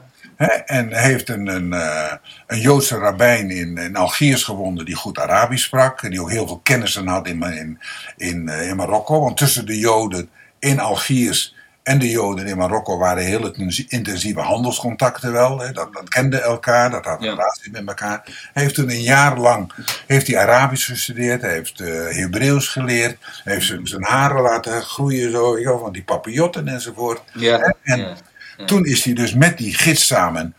En 0.66 0.92
heeft 0.92 1.28
een, 1.28 1.46
een, 1.46 1.72
uh, 1.72 2.12
een 2.46 2.60
Joodse 2.60 2.96
rabbijn 2.96 3.50
in, 3.50 3.78
in 3.78 3.96
Algiers 3.96 4.44
gewonnen 4.44 4.84
die 4.84 4.94
goed 4.94 5.18
Arabisch 5.18 5.64
sprak. 5.64 6.02
En 6.02 6.10
die 6.10 6.20
ook 6.20 6.30
heel 6.30 6.46
veel 6.46 6.60
kennissen 6.62 7.06
had 7.06 7.26
in, 7.26 7.42
in, 7.42 7.78
in, 8.16 8.48
in 8.48 8.76
Marokko. 8.76 9.20
Want 9.20 9.36
tussen 9.36 9.66
de 9.66 9.78
Joden 9.78 10.28
in 10.58 10.80
Algiers 10.80 11.54
en 11.90 11.98
de 11.98 12.10
Joden 12.10 12.46
in 12.46 12.56
Marokko 12.56 12.98
waren 12.98 13.24
heel 13.24 13.54
intensieve 13.88 14.40
handelscontacten 14.40 15.32
wel. 15.32 15.58
Hè. 15.58 15.72
Dat, 15.72 15.92
dat 15.92 16.08
kenden 16.08 16.42
elkaar, 16.42 16.90
dat 16.90 17.04
had 17.04 17.22
een 17.22 17.28
relatie 17.28 17.70
met 17.70 17.86
elkaar. 17.86 18.22
Hij 18.52 18.62
heeft 18.62 18.74
toen 18.74 18.90
een 18.90 19.02
jaar 19.02 19.38
lang 19.38 19.72
heeft 20.06 20.26
hij 20.26 20.38
Arabisch 20.38 20.86
gestudeerd, 20.86 21.42
hij 21.42 21.52
heeft 21.52 21.80
uh, 21.80 21.88
Hebreeuws 22.08 22.68
geleerd, 22.68 23.16
hij 23.44 23.52
heeft 23.52 23.66
zijn, 23.66 23.86
zijn 23.86 24.04
haren 24.04 24.42
laten 24.42 24.82
groeien, 24.82 25.30
zo, 25.30 25.58
ja, 25.58 25.78
van 25.78 25.92
die 25.92 26.02
papillotten 26.02 26.68
enzovoort. 26.68 27.22
Ja, 27.32 27.74
en 27.82 27.98
ja, 27.98 28.16
ja. 28.56 28.64
toen 28.64 28.84
is 28.84 29.04
hij 29.04 29.14
dus 29.14 29.34
met 29.34 29.58
die 29.58 29.74
gids 29.74 30.06
samen 30.06 30.54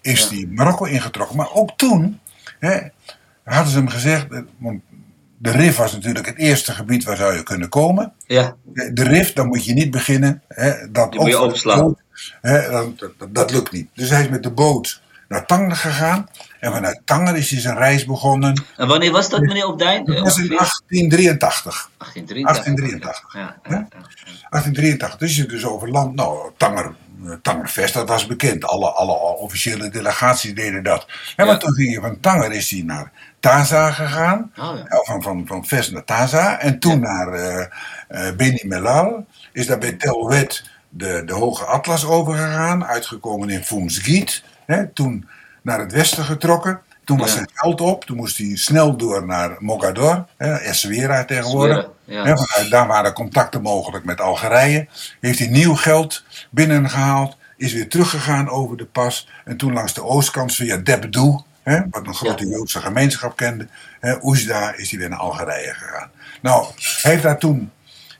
is 0.00 0.28
hij 0.28 0.46
Marokko 0.50 0.84
ingetrokken. 0.84 1.36
Maar 1.36 1.52
ook 1.52 1.70
toen 1.76 2.20
hè, 2.58 2.80
hadden 3.44 3.72
ze 3.72 3.78
hem 3.78 3.88
gezegd, 3.88 4.26
want 4.58 4.82
de 5.38 5.50
RIF 5.50 5.76
was 5.76 5.92
natuurlijk 5.92 6.26
het 6.26 6.38
eerste 6.38 6.72
gebied 6.72 7.04
waar 7.04 7.16
zou 7.16 7.34
je 7.34 7.42
kunnen 7.42 7.68
komen. 7.68 8.12
Ja. 8.26 8.56
De 8.92 9.02
RIF, 9.02 9.32
dan 9.32 9.46
moet 9.46 9.64
je 9.64 9.72
niet 9.72 9.90
beginnen. 9.90 10.42
Hè, 10.48 10.90
dat 10.90 11.12
Die 11.12 11.20
moet 11.20 11.30
je 11.30 11.94
hè, 12.40 12.70
dat, 12.70 12.98
dat, 13.18 13.34
dat, 13.34 13.50
lukt 13.50 13.72
niet. 13.72 13.88
Dus 13.94 14.10
hij 14.10 14.22
is 14.22 14.28
met 14.28 14.42
de 14.42 14.50
boot 14.50 15.00
naar 15.28 15.46
Tanger 15.46 15.76
gegaan. 15.76 16.28
En 16.60 16.72
vanuit 16.72 17.00
Tanger 17.04 17.36
is 17.36 17.50
hij 17.50 17.60
zijn 17.60 17.76
reis 17.76 18.04
begonnen. 18.04 18.64
En 18.76 18.88
wanneer 18.88 19.12
was 19.12 19.28
dat, 19.28 19.40
meneer 19.40 19.66
Opdijn? 19.66 20.04
Dat 20.04 20.20
was 20.20 20.38
in 20.38 20.48
1883. 20.48 21.90
1883. 21.98 23.32
1883. 23.32 23.32
Ja, 23.32 23.40
ja, 23.40 23.56
ja, 23.62 23.86
1883. 24.50 25.18
Dus 25.18 25.36
je 25.36 25.46
dus 25.46 25.64
over 25.64 25.90
land. 25.90 26.14
Nou, 26.14 26.50
Tanger 26.56 26.94
Tangervest, 27.42 27.94
dat 27.94 28.08
was 28.08 28.26
bekend. 28.26 28.64
Alle, 28.64 28.90
alle 28.90 29.12
officiële 29.12 29.88
delegaties 29.88 30.54
deden 30.54 30.82
dat. 30.82 31.06
En 31.36 31.46
maar 31.46 31.58
toen 31.58 31.74
ging 31.74 31.92
je 31.92 32.00
van 32.00 32.20
Tanger 32.20 32.52
is 32.52 32.70
hij 32.70 32.82
naar 32.82 33.12
Taza 33.40 33.90
gegaan. 33.90 34.52
Oh, 34.56 34.76
ja. 34.76 35.02
Van, 35.02 35.22
van, 35.22 35.46
van 35.46 35.64
Vest 35.64 35.92
naar 35.92 36.04
Taza. 36.04 36.60
En 36.60 36.78
toen 36.78 37.00
naar 37.00 37.34
uh, 38.08 38.30
Beni 38.36 38.62
Melal. 38.64 39.26
Is 39.52 39.66
daar 39.66 39.78
bij 39.78 39.92
Telwet 39.92 40.64
de, 40.88 41.22
de 41.26 41.32
Hoge 41.32 41.64
Atlas 41.64 42.06
overgegaan. 42.06 42.84
Uitgekomen 42.84 43.50
in 43.50 43.64
Fumsgiet. 43.64 44.42
Toen 44.94 45.28
naar 45.62 45.80
het 45.80 45.92
westen 45.92 46.24
getrokken. 46.24 46.80
Toen 47.04 47.18
was 47.18 47.28
ja. 47.28 47.34
zijn 47.34 47.50
geld 47.52 47.80
op. 47.80 48.04
Toen 48.04 48.16
moest 48.16 48.38
hij 48.38 48.56
snel 48.56 48.96
door 48.96 49.26
naar 49.26 49.56
Mogador. 49.58 50.26
Essaouira 50.36 51.24
tegenwoordig. 51.24 51.88
Ja. 52.04 52.36
daar 52.70 52.86
waren 52.86 53.12
contacten 53.12 53.62
mogelijk 53.62 54.04
met 54.04 54.20
Algerije. 54.20 54.86
Heeft 55.20 55.38
hij 55.38 55.48
nieuw 55.48 55.74
geld 55.74 56.24
binnengehaald. 56.50 57.36
Is 57.56 57.72
weer 57.72 57.88
teruggegaan 57.88 58.48
over 58.48 58.76
de 58.76 58.84
pas. 58.84 59.28
En 59.44 59.56
toen 59.56 59.72
langs 59.72 59.94
de 59.94 60.04
oostkant 60.04 60.54
via 60.54 60.76
Debdou 60.76 61.40
hè, 61.74 61.80
wat 61.90 62.06
een 62.06 62.14
grote 62.14 62.46
ja. 62.46 62.50
Joodse 62.50 62.80
gemeenschap 62.80 63.36
kende. 63.36 63.68
Hè, 64.00 64.16
Oesda 64.22 64.74
is 64.74 64.90
hij 64.90 64.98
weer 64.98 65.08
naar 65.08 65.18
Algerije 65.18 65.74
gegaan. 65.74 66.10
Nou, 66.40 66.66
heeft 67.02 67.22
daar 67.22 67.38
toen 67.38 67.70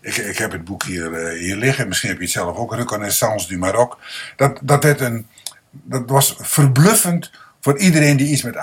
ik, 0.01 0.17
ik, 0.17 0.39
heb 0.39 0.53
het 0.53 0.65
boek 0.65 0.85
hier, 0.85 1.11
uh, 1.11 1.41
hier 1.41 1.57
liggen. 1.57 1.89
Misschien 1.89 2.09
heb 2.09 2.19
je 2.19 2.25
het 2.25 2.33
zelf 2.33 2.57
ook. 2.57 2.75
Reconnaissance 2.75 3.49
du 3.49 3.59
Maroc. 3.59 3.99
Dat, 4.37 4.59
dat, 4.63 4.83
werd 4.83 5.01
een, 5.01 5.27
dat 5.71 6.03
was 6.07 6.37
verbluffend 6.39 7.31
voor 7.61 7.79
iedereen 7.79 8.17
die 8.17 8.29
iets 8.29 8.43
met, 8.43 8.55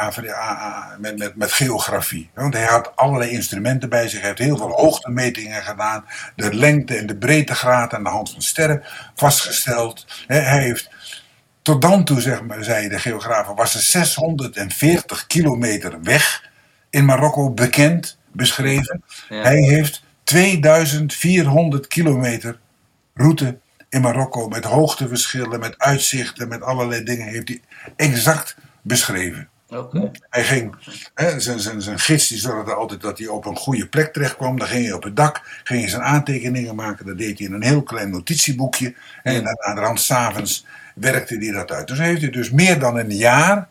met, 0.97 1.17
met, 1.17 1.35
met 1.35 1.51
geografie. 1.51 2.29
Want 2.33 2.53
hij 2.53 2.65
had 2.65 2.95
allerlei 2.95 3.31
instrumenten 3.31 3.89
bij 3.89 4.07
zich. 4.07 4.19
Hij 4.19 4.27
heeft 4.27 4.41
heel 4.41 4.57
veel 4.57 4.71
hoogtemetingen 4.71 5.63
gedaan. 5.63 6.05
De 6.35 6.53
lengte 6.53 6.95
en 6.95 7.07
de 7.07 7.15
breedtegraad 7.15 7.93
aan 7.93 8.03
de 8.03 8.09
hand 8.09 8.31
van 8.31 8.41
sterren 8.41 8.83
vastgesteld. 9.15 10.05
Hij 10.27 10.61
heeft 10.61 10.89
tot 11.63 11.81
dan 11.81 12.03
toe, 12.05 12.21
zeg 12.21 12.43
maar, 12.43 12.63
zei 12.63 12.89
de 12.89 12.99
geografen, 12.99 13.55
was 13.55 13.75
er 13.75 13.81
640 13.81 15.27
kilometer 15.27 16.01
weg 16.01 16.49
in 16.89 17.05
Marokko 17.05 17.51
bekend, 17.51 18.17
beschreven. 18.31 19.03
Hij 19.27 19.57
heeft 19.57 20.03
2400 20.23 21.87
kilometer 21.87 22.59
route 23.13 23.57
in 23.89 24.01
Marokko 24.01 24.47
met 24.47 24.63
hoogteverschillen, 24.63 25.59
met 25.59 25.77
uitzichten, 25.77 26.47
met 26.47 26.61
allerlei 26.61 27.03
dingen, 27.03 27.27
heeft 27.27 27.47
hij 27.47 27.61
exact 27.95 28.55
beschreven. 28.81 29.47
Okay. 29.67 30.11
Hij 30.29 30.43
ging, 30.43 30.75
hè, 31.13 31.39
zijn, 31.39 31.59
zijn, 31.59 31.81
zijn 31.81 31.99
gids 31.99 32.27
die 32.27 32.37
zorgde 32.37 32.73
altijd 32.73 33.01
dat 33.01 33.17
hij 33.17 33.27
op 33.27 33.45
een 33.45 33.57
goede 33.57 33.87
plek 33.87 34.13
terecht 34.13 34.35
kwam. 34.35 34.57
Dan 34.57 34.67
ging 34.67 34.85
hij 34.85 34.93
op 34.93 35.03
het 35.03 35.15
dak, 35.15 35.61
ging 35.63 35.79
hij 35.79 35.89
zijn 35.89 36.01
aantekeningen 36.01 36.75
maken. 36.75 37.05
Dat 37.05 37.17
deed 37.17 37.37
hij 37.37 37.47
in 37.47 37.53
een 37.53 37.63
heel 37.63 37.83
klein 37.83 38.09
notitieboekje. 38.09 38.95
En 39.23 39.43
dan 39.43 39.61
aan 39.61 39.75
de 39.75 39.81
rand 39.81 39.99
s'avonds 39.99 40.65
werkte 40.95 41.37
hij 41.37 41.51
dat 41.51 41.71
uit. 41.71 41.87
Dus 41.87 41.97
heeft 41.97 42.21
hij 42.21 42.29
dus 42.29 42.51
meer 42.51 42.79
dan 42.79 42.97
een 42.97 43.11
jaar 43.15 43.67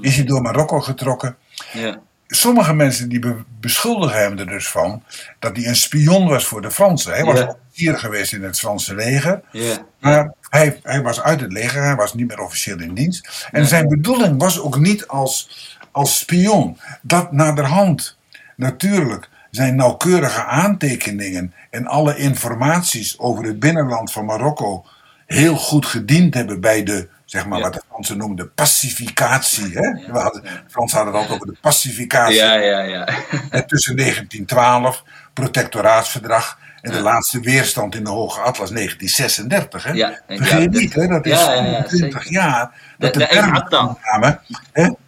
is 0.00 0.16
hij 0.16 0.24
door 0.24 0.42
Marokko 0.42 0.80
getrokken. 0.80 1.36
Ja. 1.72 1.98
sommige 2.28 2.74
mensen 2.74 3.08
die 3.08 3.18
be- 3.18 3.44
beschuldigen 3.60 4.18
hem 4.20 4.38
er 4.38 4.46
dus 4.46 4.68
van 4.68 5.02
dat 5.38 5.56
hij 5.56 5.66
een 5.66 5.76
spion 5.76 6.28
was 6.28 6.46
voor 6.46 6.62
de 6.62 6.70
Fransen. 6.70 7.12
Hij 7.12 7.24
was 7.24 7.38
Ja. 7.38 7.56
officier 7.68 7.98
geweest 7.98 8.32
in 8.32 8.42
het 8.42 8.58
Franse 8.58 8.94
leger. 8.94 9.40
Ja. 9.52 9.76
Maar 10.00 10.32
hij, 10.48 10.80
hij 10.82 11.02
was 11.02 11.20
uit 11.20 11.40
het 11.40 11.52
leger, 11.52 11.82
hij 11.82 11.94
was 11.96 12.14
niet 12.14 12.26
meer 12.28 12.40
officieel 12.40 12.78
in 12.80 12.94
dienst. 12.94 13.48
En 13.52 13.66
zijn 13.66 13.88
bedoeling 13.88 14.40
was 14.40 14.60
ook 14.60 14.78
niet 14.78 15.06
als, 15.06 15.50
als 15.90 16.18
spion. 16.18 16.78
Dat 17.02 17.32
naderhand 17.32 18.16
natuurlijk 18.56 19.28
zijn 19.50 19.76
nauwkeurige 19.76 20.44
aantekeningen 20.44 21.54
en 21.70 21.86
alle 21.86 22.16
informaties 22.16 23.18
over 23.18 23.44
het 23.44 23.58
binnenland 23.58 24.12
van 24.12 24.24
Marokko 24.24 24.84
heel 25.26 25.56
goed 25.56 25.86
gediend 25.86 26.34
hebben 26.34 26.60
bij 26.60 26.82
de, 26.82 27.08
zeg 27.24 27.46
maar 27.46 27.58
Ja. 27.58 27.64
wat 27.64 27.72
de 27.74 27.82
Fransen 27.88 28.16
noemden, 28.16 28.52
pacificatie. 28.54 29.72
Hè? 29.72 29.80
Ja. 29.86 30.12
We 30.12 30.18
hadden, 30.18 30.42
de 30.42 30.48
Fransen 30.68 30.96
hadden 30.96 31.14
het 31.14 31.22
altijd 31.22 31.40
over 31.42 31.54
de 31.54 31.60
pacificatie. 31.60 32.34
Ja, 32.36 32.54
ja, 32.54 32.80
ja. 32.80 33.08
En 33.50 33.66
tussen 33.66 33.96
1912, 33.96 35.02
protectoraatsverdrag, 35.32 36.58
en 36.80 36.92
de 36.92 37.00
laatste 37.00 37.40
weerstand 37.40 37.94
in 37.94 38.04
de 38.04 38.10
Hoge 38.10 38.40
Atlas 38.40 38.70
1936. 38.70 39.84
Hè? 39.84 39.92
Ja, 39.92 40.20
Vergeet 40.28 40.74
ja, 40.74 40.80
niet, 40.80 40.94
hè, 40.94 41.06
dat 41.06 41.26
is 41.26 41.32
ja, 41.40 41.52
ja, 41.52 41.64
ja, 41.64 41.82
20 41.82 42.22
zeker. 42.22 42.32
jaar 42.32 42.72
dat 42.98 43.12
De- 43.12 43.18
de, 43.18 43.24
de 43.26 43.30
termen 43.30 44.40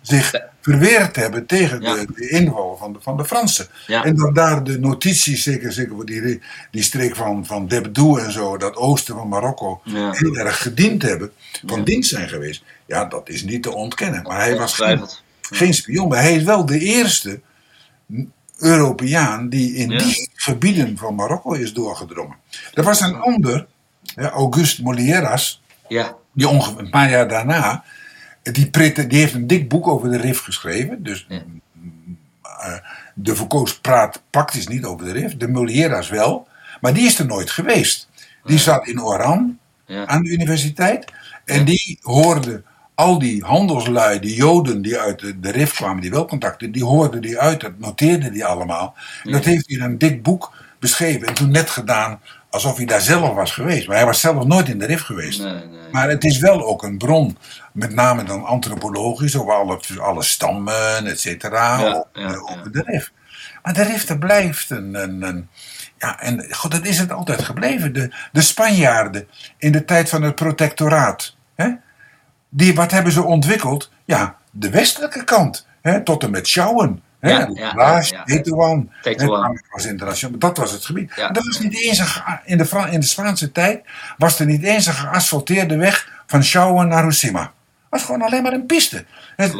zich 0.02 0.34
verweerd 0.68 1.16
hebben 1.16 1.46
tegen 1.46 1.80
Ja. 1.80 1.94
de, 1.94 2.06
de 2.14 2.28
inval 2.28 2.76
van 2.76 2.92
de, 2.92 2.98
van 3.02 3.16
de 3.16 3.24
Fransen. 3.24 3.66
Ja. 3.86 4.04
En 4.04 4.16
dat 4.16 4.34
daar 4.34 4.64
de 4.64 4.78
notities, 4.78 5.42
zeker, 5.42 5.72
zeker 5.72 5.94
voor 5.94 6.06
die, 6.06 6.40
die 6.70 6.82
streek 6.82 7.16
van, 7.16 7.46
van 7.46 7.66
Debdou 7.68 8.20
en 8.20 8.32
zo, 8.32 8.56
dat 8.56 8.76
oosten 8.76 9.14
van 9.14 9.28
Marokko, 9.28 9.80
Ja. 9.84 10.10
heel 10.12 10.36
erg 10.36 10.62
gediend 10.62 11.02
hebben, 11.02 11.32
van 11.66 11.84
dienst 11.84 12.10
zijn 12.10 12.28
geweest. 12.28 12.62
Ja, 12.86 13.04
dat 13.04 13.28
is 13.28 13.42
niet 13.44 13.62
te 13.62 13.74
ontkennen. 13.74 14.22
Maar 14.22 14.38
hij 14.40 14.56
was 14.56 14.74
geen, 15.40 15.74
spion, 15.74 16.08
maar 16.08 16.20
hij 16.22 16.34
is 16.36 16.42
wel 16.42 16.66
de 16.66 16.78
eerste 16.78 17.40
Europeaan 18.58 19.48
die 19.48 19.74
in 19.74 19.88
die 19.88 20.30
gebieden 20.34 20.96
van 20.98 21.14
Marokko 21.14 21.52
is 21.52 21.72
doorgedrongen. 21.72 22.36
Er 22.74 22.82
was 22.82 23.00
een 23.00 23.14
ander, 23.16 23.66
Auguste 24.16 24.82
Molieras, 24.82 25.62
Ja. 25.88 26.14
die 26.32 26.48
ongeveer 26.48 26.78
een 26.80 26.90
paar 26.90 27.10
jaar 27.10 27.28
daarna, 27.28 27.84
die, 28.52 28.70
die 29.06 29.18
heeft 29.18 29.34
een 29.34 29.46
dik 29.46 29.68
boek 29.68 29.88
over 29.88 30.10
de 30.10 30.16
RIF 30.16 30.40
geschreven. 30.40 31.02
Dus 31.02 31.26
Ja. 31.28 31.42
eh, 32.42 32.72
de 33.14 33.36
Foucault 33.36 33.78
praat 33.82 34.22
praktisch 34.30 34.66
niet 34.68 34.84
over 34.84 35.04
de 35.06 35.12
RIF, 35.12 35.36
de 35.36 35.48
Molieras 35.48 36.08
wel, 36.08 36.48
maar 36.80 36.94
die 36.94 37.06
is 37.06 37.18
er 37.18 37.26
nooit 37.26 37.50
geweest. 37.50 38.08
Die 38.44 38.58
zat 38.58 38.86
in 38.86 39.02
Oran 39.02 39.58
Ja. 39.86 40.06
aan 40.06 40.22
de 40.22 40.30
universiteit 40.30 41.04
en 41.44 41.64
die 41.64 41.98
hoorde 42.02 42.62
al 42.94 43.18
die 43.18 43.44
handelslui, 43.44 44.18
die 44.20 44.34
Joden 44.34 44.82
die 44.82 44.98
uit 44.98 45.18
de, 45.18 45.40
de 45.40 45.50
RIF 45.50 45.74
kwamen, 45.74 46.00
die 46.02 46.10
wel 46.10 46.24
contacten, 46.24 46.72
die 46.72 46.84
hoorden 46.84 47.20
die 47.20 47.38
uit, 47.38 47.60
dat 47.60 47.78
noteerde 47.78 48.30
die 48.30 48.44
allemaal. 48.44 48.94
En 49.24 49.32
dat 49.32 49.44
heeft 49.44 49.68
hij 49.68 49.76
in 49.76 49.82
een 49.82 49.98
dik 49.98 50.22
boek 50.22 50.52
beschreven 50.78 51.26
en 51.28 51.34
toen 51.34 51.50
net 51.50 51.70
gedaan 51.70 52.20
alsof 52.50 52.76
hij 52.76 52.86
daar 52.86 53.00
zelf 53.00 53.34
was 53.34 53.52
geweest. 53.52 53.86
Maar 53.86 53.96
hij 53.96 54.06
was 54.06 54.20
zelf 54.20 54.44
nooit 54.44 54.68
in 54.68 54.78
de 54.78 54.86
RIF 54.86 55.02
geweest. 55.02 55.42
Nee, 55.42 55.52
nee. 55.52 55.90
Maar 55.92 56.08
het 56.08 56.24
is 56.24 56.38
wel 56.38 56.64
ook 56.66 56.82
een 56.82 56.98
bron, 56.98 57.38
met 57.72 57.94
name 57.94 58.22
dan 58.24 58.44
antropologisch, 58.44 59.36
over 59.36 59.52
alle, 59.54 59.80
alle 60.00 60.22
stammen, 60.22 61.06
et 61.06 61.20
cetera, 61.20 61.78
Ja, 61.78 61.86
over, 61.88 62.06
ja, 62.12 62.26
over 62.34 62.56
ja. 62.64 62.70
de 62.70 62.82
RIF. 62.86 63.12
Maar 63.62 63.74
de 63.74 63.82
RIF, 63.82 64.04
dat 64.04 64.18
blijft 64.18 64.70
een, 64.70 64.94
een, 64.94 65.22
een- 65.22 65.48
ja, 65.98 66.20
en 66.20 66.46
god, 66.54 66.70
dat 66.70 66.84
is 66.86 66.98
het 66.98 67.12
altijd 67.12 67.42
gebleven. 67.44 67.92
De, 67.92 68.14
de 68.32 68.40
Spanjaarden 68.40 69.28
in 69.58 69.72
de 69.72 69.84
tijd 69.84 70.08
van 70.08 70.22
het 70.22 70.34
protectoraat, 70.34 71.36
hè, 71.54 71.68
die, 72.48 72.74
wat 72.74 72.90
hebben 72.90 73.12
ze 73.12 73.22
ontwikkeld? 73.22 73.90
Ja, 74.04 74.36
de 74.50 74.70
westelijke 74.70 75.24
kant, 75.24 75.66
hè, 75.82 76.02
tot 76.02 76.22
en 76.22 76.30
met 76.30 76.46
Sjouwen. 76.48 77.02
Ja, 77.20 77.38
ja, 77.54 77.72
was 79.70 79.84
internationaal, 79.86 80.38
dat 80.38 80.56
was 80.56 80.72
het 80.72 80.84
gebied. 80.84 81.12
Ja. 81.16 81.28
Dat 81.30 81.44
was 81.46 81.60
niet 81.60 81.82
eens 81.82 81.98
een, 81.98 82.06
in, 82.44 82.58
de 82.58 82.66
Fra- 82.66 82.86
in 82.86 83.00
de 83.00 83.06
Spaanse 83.06 83.52
tijd 83.52 83.80
was 84.18 84.40
er 84.40 84.46
niet 84.46 84.62
eens 84.62 84.86
een 84.86 84.94
geasfalteerde 84.94 85.76
weg 85.76 86.22
van 86.26 86.42
Sjouwen 86.44 86.88
naar 86.88 87.04
Husima. 87.04 87.40
Het 87.40 87.50
was 87.90 88.02
gewoon 88.02 88.22
alleen 88.22 88.42
maar 88.42 88.52
een 88.52 88.66
piste. 88.66 89.04
Het- 89.36 89.52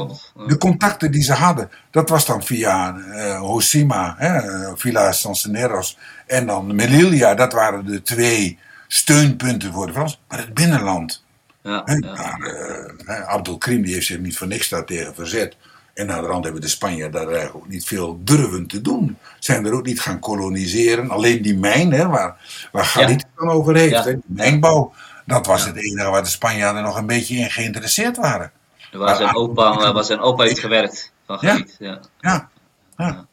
de 0.46 0.59
contacten 0.59 1.11
die 1.11 1.22
ze 1.22 1.32
hadden, 1.32 1.70
dat 1.90 2.09
was 2.09 2.26
dan 2.26 2.42
via 2.44 2.96
eh 2.96 3.38
Hosima, 3.40 4.14
hè, 4.18 4.36
eh, 4.38 4.72
Villa 4.74 5.12
Sanceneros 5.12 5.98
en 6.26 6.46
dan 6.46 6.74
Melilla. 6.74 7.34
Dat 7.34 7.52
waren 7.52 7.86
de 7.86 8.02
twee 8.02 8.59
steunpunten 8.88 9.72
voor 9.72 9.86
de 9.86 9.92
Fransen. 9.92 10.18
Maar 10.28 10.38
het 10.38 10.54
binnenland, 10.54 11.24
Ja, 11.62 11.82
daar, 11.84 12.40
eh, 12.40 12.92
hè, 13.06 13.26
Abdel 13.26 13.59
Krim 13.59 13.82
die 13.82 13.94
heeft 13.94 14.06
zich 14.06 14.18
niet 14.18 14.36
voor 14.36 14.46
niks 14.46 14.68
daartegen 14.68 15.14
verzet. 15.14 15.56
En 15.99 16.07
na 16.07 16.20
de 16.20 16.26
rand 16.26 16.44
hebben 16.44 16.62
de 16.62 16.68
Spanjaarden 16.68 17.20
daar 17.20 17.30
eigenlijk 17.30 17.57
ook 17.64 17.68
niet 17.70 17.84
veel 17.84 18.20
durven 18.24 18.66
te 18.66 18.80
doen. 18.80 19.18
Zijn 19.38 19.66
er 19.66 19.72
ook 19.72 19.86
niet 19.86 20.01
gaan 20.01 20.18
koloniseren. 20.18 21.11
Alleen 21.11 21.42
die 21.42 21.59
mijn, 21.59 21.92
hè, 21.92 22.07
waar, 22.09 22.36
waar 22.72 22.84
Galit 22.84 23.22
het 23.22 23.26
dan 23.36 23.49
over 23.51 23.76
heeft, 23.76 23.92
Ja. 23.92 24.03
hè, 24.03 24.12
die 24.12 24.22
mijnbouw. 24.26 24.92
Dat 25.26 25.46
was 25.46 25.64
het 25.64 25.76
enige 25.76 26.09
waar 26.11 26.22
de 26.22 26.28
Spanjaarden 26.28 26.82
nog 26.82 26.96
een 26.96 27.07
beetje 27.07 27.36
in 27.36 27.51
geïnteresseerd 27.51 28.16
waren. 28.16 28.53
Waar 28.92 29.16
zijn 29.16 29.34
opa, 29.36 29.92
waar 29.92 30.05
zijn 30.05 30.20
opa 30.20 30.42
heeft 30.44 30.59
gewerkt. 30.59 31.12
Van 31.26 31.38
Ja. 31.40 31.51
Galiet, 31.51 31.76
ja. 31.78 32.01
Ja, 32.20 32.49
ja. 32.96 33.26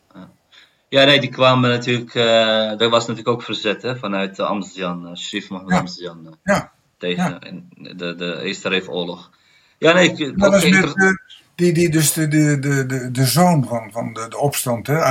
Ja, 0.89 1.03
nee, 1.05 1.19
die 1.19 1.29
kwamen 1.29 1.69
natuurlijk. 1.69 2.15
eh 2.15 2.81
er 2.81 2.89
was 2.89 3.07
natuurlijk 3.07 3.27
ook 3.27 3.43
verzet 3.43 3.81
hè, 3.81 3.97
vanuit 3.97 4.39
uh, 4.39 4.45
Amsterdam, 4.45 5.05
uh, 5.05 5.49
Mohammed 5.49 5.71
Ja. 5.73 5.79
Amsterdam. 5.79 6.25
eh, 6.25 6.33
ja. 6.43 6.71
tegen 6.97 7.39
in 7.39 7.69
de, 7.97 8.15
de 8.15 8.41
Eerste 8.41 8.69
Reef-oorlog. 8.69 9.29
Ja, 9.77 9.93
nee, 9.93 10.11
ik, 10.11 10.39
Dat 10.39 10.51
was 10.51 10.69
met 10.69 10.93
eh, 10.95 11.09
die, 11.55 11.73
die, 11.73 11.89
dus 11.89 12.13
de, 12.13 12.27
de, 12.27 12.59
de, 12.59 12.85
de, 12.85 13.11
de 13.11 13.25
zoon 13.25 13.65
van, 13.67 13.89
van 13.91 14.13
de, 14.13 14.25
de 14.29 14.37
opstand, 14.37 14.87
hè, 14.87 15.01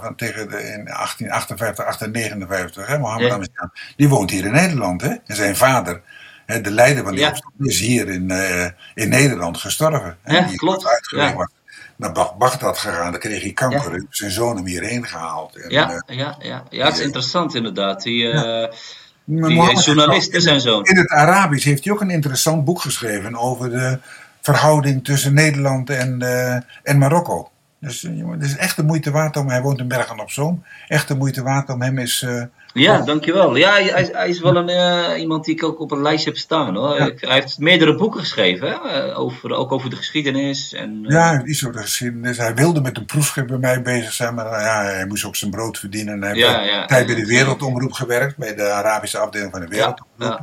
van 0.00 0.14
tegen 0.16 0.48
de, 0.48 0.56
in 0.56 0.84
1858, 0.84 1.84
1859, 1.84 2.86
hè, 2.86 2.98
Mohammed 2.98 3.50
Ja. 3.54 3.70
Die 3.96 4.08
woont 4.08 4.30
hier 4.30 4.44
in 4.44 4.52
Nederland. 4.52 5.00
Hè, 5.02 5.08
en 5.26 5.36
zijn 5.36 5.56
vader, 5.56 6.00
hè, 6.46 6.60
de 6.60 6.70
leider 6.70 7.02
van 7.04 7.12
die 7.12 7.20
Ja. 7.20 7.28
opstand, 7.30 7.54
is 7.58 7.80
hier 7.80 8.08
in, 8.08 8.30
eh, 8.30 8.66
in 8.94 9.08
Nederland 9.08 9.58
gestorven. 9.58 10.16
Hè, 10.22 10.36
Ja, 10.36 10.46
die 10.46 10.56
klopt, 10.56 10.86
ja. 11.16 11.48
naar 11.96 12.12
Bag- 12.12 12.36
Bagdad 12.36 12.78
gegaan, 12.78 13.10
daar 13.10 13.20
kreeg 13.20 13.42
hij 13.42 13.52
kanker. 13.52 14.06
Zijn 14.10 14.30
zoon 14.30 14.56
hem 14.56 14.66
hierheen 14.66 15.06
gehaald. 15.06 15.56
En, 15.56 15.70
ja, 15.70 16.02
eh, 16.06 16.16
ja, 16.16 16.36
ja, 16.40 16.64
ja, 16.70 16.84
het 16.84 16.92
is 16.92 16.98
Ja. 16.98 17.04
interessant 17.04 17.54
inderdaad. 17.54 18.02
Die, 18.02 18.30
eh, 18.30 18.72
die 19.24 19.80
journalist, 19.80 20.34
is 20.34 20.42
zijn 20.42 20.60
zoon. 20.60 20.84
In 20.84 20.96
het 20.96 21.08
Arabisch 21.10 21.64
heeft 21.64 21.84
hij 21.84 21.92
ook 21.92 22.00
een 22.00 22.10
interessant 22.10 22.64
boek 22.64 22.80
geschreven 22.80 23.36
over 23.36 23.70
de 23.70 23.98
verhouding 24.54 25.04
tussen 25.04 25.34
Nederland 25.34 25.90
en, 25.90 26.22
eh, 26.22 26.54
en 26.82 26.98
Marokko. 26.98 27.50
Dus 27.80 28.04
eh, 28.04 28.30
het 28.30 28.42
is 28.42 28.56
echt 28.56 28.76
de 28.76 28.82
moeite 28.82 29.10
waard 29.10 29.36
om, 29.36 29.48
hij 29.48 29.62
woont 29.62 29.78
in 29.78 29.88
Bergen 29.88 30.20
op 30.20 30.30
Zoom, 30.30 30.64
echt 30.88 31.08
de 31.08 31.16
moeite 31.16 31.42
waard 31.42 31.70
om 31.70 31.82
hem 31.82 31.98
eens... 31.98 32.26
Ja, 32.72 33.00
dankjewel. 33.00 33.56
Ja, 33.56 33.72
hij, 33.72 34.08
hij- 34.12 34.28
is 34.28 34.40
wel 34.40 34.56
een, 34.56 34.68
eh, 34.68 35.20
iemand 35.20 35.44
die 35.44 35.54
ik 35.54 35.62
ook 35.64 35.80
op 35.80 35.90
een 35.90 36.02
lijstje 36.02 36.30
heb 36.30 36.38
staan 36.38 36.74
hoor. 36.76 36.96
Ja. 36.96 37.10
Hij 37.16 37.34
heeft 37.34 37.58
meerdere 37.58 37.94
boeken 37.94 38.20
geschreven, 38.20 38.68
hè? 38.68 38.74
eh, 38.74 39.18
over, 39.18 39.52
ook 39.52 39.72
over 39.72 39.90
de 39.90 39.96
geschiedenis. 39.96 40.72
En, 40.72 41.00
eh, 41.04 41.10
ja, 41.12 41.44
iets 41.44 41.64
over 41.64 41.76
de 41.76 41.82
geschiedenis. 41.82 42.36
Hij 42.36 42.54
wilde 42.54 42.80
met 42.80 42.96
een 42.96 43.04
proefschip 43.04 43.46
bij 43.46 43.58
mij 43.58 43.82
bezig 43.82 44.12
zijn, 44.12 44.34
maar 44.34 44.60
ja, 44.60 44.82
hij 44.82 45.06
moest 45.06 45.24
ook 45.24 45.36
zijn 45.36 45.50
brood 45.50 45.78
verdienen. 45.78 46.14
En 46.14 46.20
hij 46.20 46.28
heeft 46.32 46.46
Ja, 46.46 46.60
een 46.60 46.66
ja, 46.66 46.86
tijd 46.86 47.06
bij 47.06 47.14
de 47.14 47.26
Wereldomroep 47.26 47.92
gewerkt, 47.92 48.36
bij 48.36 48.54
de 48.54 48.70
Arabische 48.70 49.18
afdeling 49.18 49.50
van 49.50 49.60
de 49.60 49.68
Wereldomroep. 49.68 50.40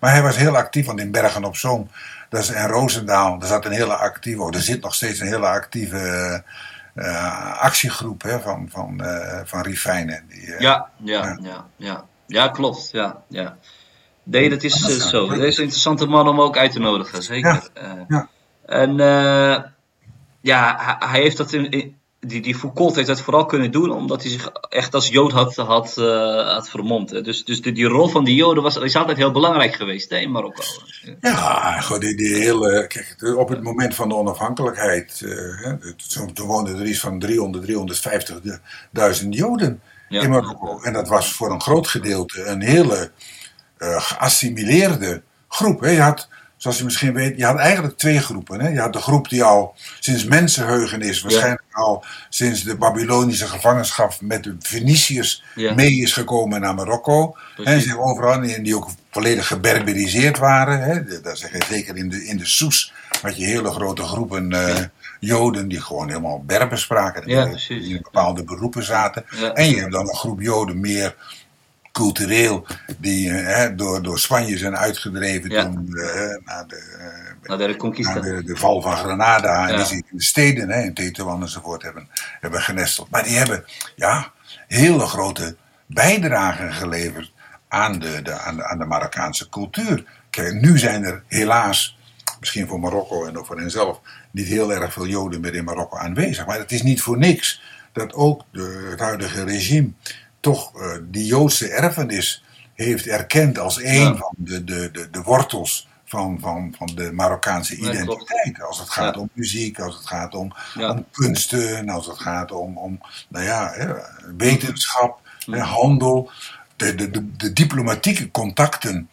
Maar 0.00 0.12
hij 0.12 0.22
was 0.22 0.36
heel 0.36 0.56
actief, 0.56 0.86
want 0.86 1.00
in 1.00 1.10
Bergen 1.10 1.44
op 1.44 1.56
Zoom 1.56 1.88
dat 2.28 2.40
is, 2.42 2.50
en 2.50 2.68
Roosendaal, 2.68 3.38
daar 3.38 3.48
zat 3.48 3.64
een 3.64 3.72
hele 3.72 3.94
actieve, 3.94 4.42
oh, 4.42 4.54
er 4.54 4.60
zit 4.60 4.82
nog 4.82 4.94
steeds 4.94 5.20
een 5.20 5.26
hele 5.26 5.46
actieve 5.46 6.42
eh, 6.96 7.60
actiegroep 7.62 8.22
hè, 8.22 8.40
van, 8.40 8.68
van, 8.70 9.00
eh 9.04 9.40
van 9.44 9.62
Rifijnen. 9.62 10.24
Die, 10.28 10.54
eh, 10.54 10.60
Ja, 10.60 10.90
ja, 10.96 11.22
Ja. 11.24 11.38
ja, 11.42 11.66
ja. 11.76 12.04
Ja, 12.26 12.48
klopt. 12.48 12.88
Ja, 12.92 13.22
ja. 13.28 13.56
Nee, 14.22 14.50
dat 14.50 14.62
is 14.62 14.80
Dat 14.80 14.90
zo. 15.08 15.26
Dat 15.28 15.38
is 15.38 15.56
een 15.56 15.62
interessante 15.62 16.06
man 16.06 16.28
om 16.28 16.40
ook 16.40 16.56
uit 16.56 16.72
te 16.72 16.78
nodigen, 16.78 17.22
zeker. 17.22 17.68
Eh, 17.74 17.92
ja. 18.08 18.28
En 18.66 18.96
ja, 20.40 20.76
hij, 20.78 21.08
hij 21.08 21.20
heeft 21.20 21.36
dat 21.36 21.52
in, 21.52 21.70
in- 21.70 21.95
die, 22.26 22.40
die 22.42 22.54
Foucault 22.54 22.94
heeft 22.94 23.06
dat 23.06 23.20
vooral 23.20 23.46
kunnen 23.46 23.70
doen 23.70 23.90
omdat 23.90 24.22
hij 24.22 24.30
zich 24.30 24.50
echt 24.68 24.94
als 24.94 25.08
Jood 25.08 25.32
had, 25.32 25.54
had, 25.56 25.98
eh, 25.98 26.52
had 26.54 26.68
vermomd. 26.68 27.10
hè. 27.10 27.20
Dus, 27.22 27.44
dus 27.44 27.62
die, 27.62 27.72
die 27.72 27.86
rol 27.86 28.08
van 28.08 28.24
die 28.24 28.34
Joden 28.34 28.62
was, 28.62 28.76
is 28.76 28.96
altijd 28.96 29.16
heel 29.16 29.30
belangrijk 29.30 29.74
geweest 29.74 30.10
hè, 30.10 30.16
in 30.16 30.30
Marokko. 30.30 30.62
Ja, 31.20 31.80
gewoon 31.80 32.00
die, 32.00 32.16
die 32.16 32.34
hele. 32.34 32.86
Kijk, 32.86 33.14
de- 33.18 33.36
op 33.36 33.48
het 33.48 33.62
moment 33.62 33.94
van 33.94 34.08
de 34.08 34.14
onafhankelijkheid. 34.14 35.22
eh, 35.24 35.30
hè, 35.64 35.94
toen, 36.12 36.32
toen 36.32 36.46
woonden 36.46 36.78
er 36.78 36.86
iets 36.86 37.00
van 37.00 37.18
300, 37.18 37.64
350.000 39.22 39.28
Joden 39.34 39.80
Ja. 40.08 40.22
in 40.22 40.30
Marokko. 40.30 40.80
En 40.82 40.92
dat 40.92 41.08
was 41.08 41.32
voor 41.32 41.50
een 41.50 41.60
groot 41.60 41.88
gedeelte 41.88 42.44
een 42.44 42.62
hele 42.62 43.10
eh, 43.78 44.00
geassimileerde 44.00 45.22
groep. 45.48 45.80
Hè. 45.80 45.90
Je 45.90 46.00
had, 46.00 46.28
zoals 46.56 46.78
je 46.78 46.84
misschien 46.84 47.12
weet, 47.12 47.36
je 47.36 47.44
had 47.44 47.58
eigenlijk 47.58 47.96
twee 47.98 48.20
groepen. 48.20 48.60
Hè. 48.60 48.68
Je 48.68 48.80
had 48.80 48.92
de 48.92 48.98
groep 48.98 49.28
die 49.28 49.42
al 49.42 49.74
sinds 50.00 50.24
mensenheugenis, 50.24 51.22
waarschijnlijk 51.22 51.62
al 51.72 52.04
sinds 52.28 52.62
de 52.62 52.76
Babylonische 52.76 53.46
gevangenschap 53.46 54.12
met 54.20 54.44
de 54.44 54.56
Feniciërs 54.60 55.42
Ja. 55.54 55.74
mee 55.74 55.92
is 56.00 56.12
gekomen 56.12 56.60
naar 56.60 56.74
Marokko. 56.74 57.36
En 57.64 57.80
zich 57.80 57.98
overal, 57.98 58.42
en 58.42 58.62
die 58.62 58.76
ook 58.76 58.88
volledig 59.10 59.46
geberberiseerd 59.46 60.38
waren. 60.38 60.82
Hè. 60.82 61.20
Dat 61.22 61.38
zeg 61.38 61.52
je 61.52 61.62
zeker 61.68 61.96
in 61.96 62.08
de, 62.08 62.24
in 62.24 62.36
de 62.36 62.46
Soes, 62.46 62.92
had 63.22 63.36
je 63.36 63.44
hele 63.44 63.70
grote 63.70 64.02
groepen 64.02 64.52
eh, 64.52 64.84
Joden 65.20 65.68
die 65.68 65.80
gewoon 65.80 66.08
helemaal 66.08 66.42
Berber 66.44 66.78
spraken. 66.78 67.26
Die 67.26 67.36
in 67.68 68.00
bepaalde 68.02 68.44
beroepen 68.44 68.84
zaten. 68.84 69.24
En 69.54 69.68
je 69.68 69.76
hebt 69.80 69.92
dan 69.92 70.08
een 70.08 70.14
groep 70.16 70.40
Joden 70.40 70.80
meer 70.80 71.14
cultureel, 71.96 72.66
die 72.98 73.30
eh, 73.30 73.56
hè, 73.56 73.74
door, 73.74 74.02
door 74.02 74.18
Spanje 74.18 74.58
zijn 74.58 74.76
uitgedreven 74.76 75.50
Ja. 75.50 75.62
toen 75.62 75.96
eh, 75.96 76.44
naar 76.44 76.66
de, 76.66 76.76
eh, 76.98 77.48
Na 77.48 77.56
de 77.56 77.76
de, 78.20 78.42
de 78.44 78.56
val 78.56 78.82
van 78.82 78.96
Granada. 78.96 79.68
En 79.68 79.76
die 79.76 79.84
zich 79.84 79.98
in 79.98 80.16
de 80.16 80.22
steden, 80.22 80.70
hè, 80.70 80.82
in 80.82 80.94
Tetuan 80.94 81.42
enzovoort, 81.42 81.82
hebben, 81.82 82.08
hebben 82.40 82.60
genesteld. 82.60 83.10
Maar 83.10 83.22
die 83.22 83.36
hebben 83.36 83.64
ja, 83.94 84.32
hele 84.66 85.06
grote 85.06 85.56
bijdragen 85.86 86.72
geleverd 86.72 87.32
aan 87.68 87.98
de, 87.98 88.22
de, 88.22 88.32
aan, 88.32 88.56
de, 88.56 88.64
aan 88.64 88.78
de 88.78 88.84
Marokkaanse 88.84 89.48
cultuur. 89.48 90.04
Kijk, 90.30 90.60
nu 90.60 90.78
zijn 90.78 91.04
er 91.04 91.22
helaas, 91.26 91.98
misschien 92.40 92.68
voor 92.68 92.80
Marokko 92.80 93.26
en 93.26 93.38
ook 93.38 93.46
voor 93.46 93.60
henzelf, 93.60 94.00
niet 94.30 94.46
heel 94.46 94.72
erg 94.72 94.92
veel 94.92 95.06
Joden 95.06 95.40
meer 95.40 95.54
in 95.54 95.64
Marokko 95.64 95.96
aanwezig. 95.96 96.46
Maar 96.46 96.58
het 96.58 96.72
is 96.72 96.82
niet 96.82 97.02
voor 97.02 97.18
niks 97.18 97.62
dat 97.92 98.14
ook 98.14 98.44
de, 98.52 98.86
het 98.90 99.00
huidige 99.00 99.44
regime 99.44 99.90
toch 100.52 100.80
eh, 100.80 100.96
die 101.02 101.24
Joodse 101.26 101.68
erfenis 101.68 102.44
heeft 102.74 103.06
erkend 103.06 103.58
als 103.58 103.82
een 103.82 103.94
Ja. 104.00 104.16
van 104.16 104.34
de, 104.36 104.64
de, 104.64 104.90
de, 104.92 105.10
de 105.10 105.22
wortels 105.22 105.88
van, 106.04 106.38
van, 106.40 106.74
van 106.78 106.90
de 106.94 107.12
Marokkaanse 107.12 107.76
identiteit. 107.76 108.62
Als 108.62 108.78
het 108.78 108.90
gaat 108.90 109.14
Ja. 109.14 109.20
om 109.20 109.30
muziek, 109.32 109.78
als 109.80 109.96
het 109.96 110.06
gaat 110.06 110.34
om, 110.34 110.52
Ja. 110.74 110.90
om 110.90 111.04
kunsten, 111.12 111.88
als 111.88 112.06
het 112.06 112.18
gaat 112.18 112.52
om, 112.52 112.78
om 112.78 113.00
nou 113.28 113.44
ja, 113.44 113.70
hè, 113.74 113.86
wetenschap, 114.36 115.20
hè, 115.50 115.58
handel. 115.60 116.30
De, 116.76 116.94
de, 116.94 117.10
de, 117.10 117.36
de 117.36 117.52
diplomatieke 117.52 118.30
contacten 118.30 119.08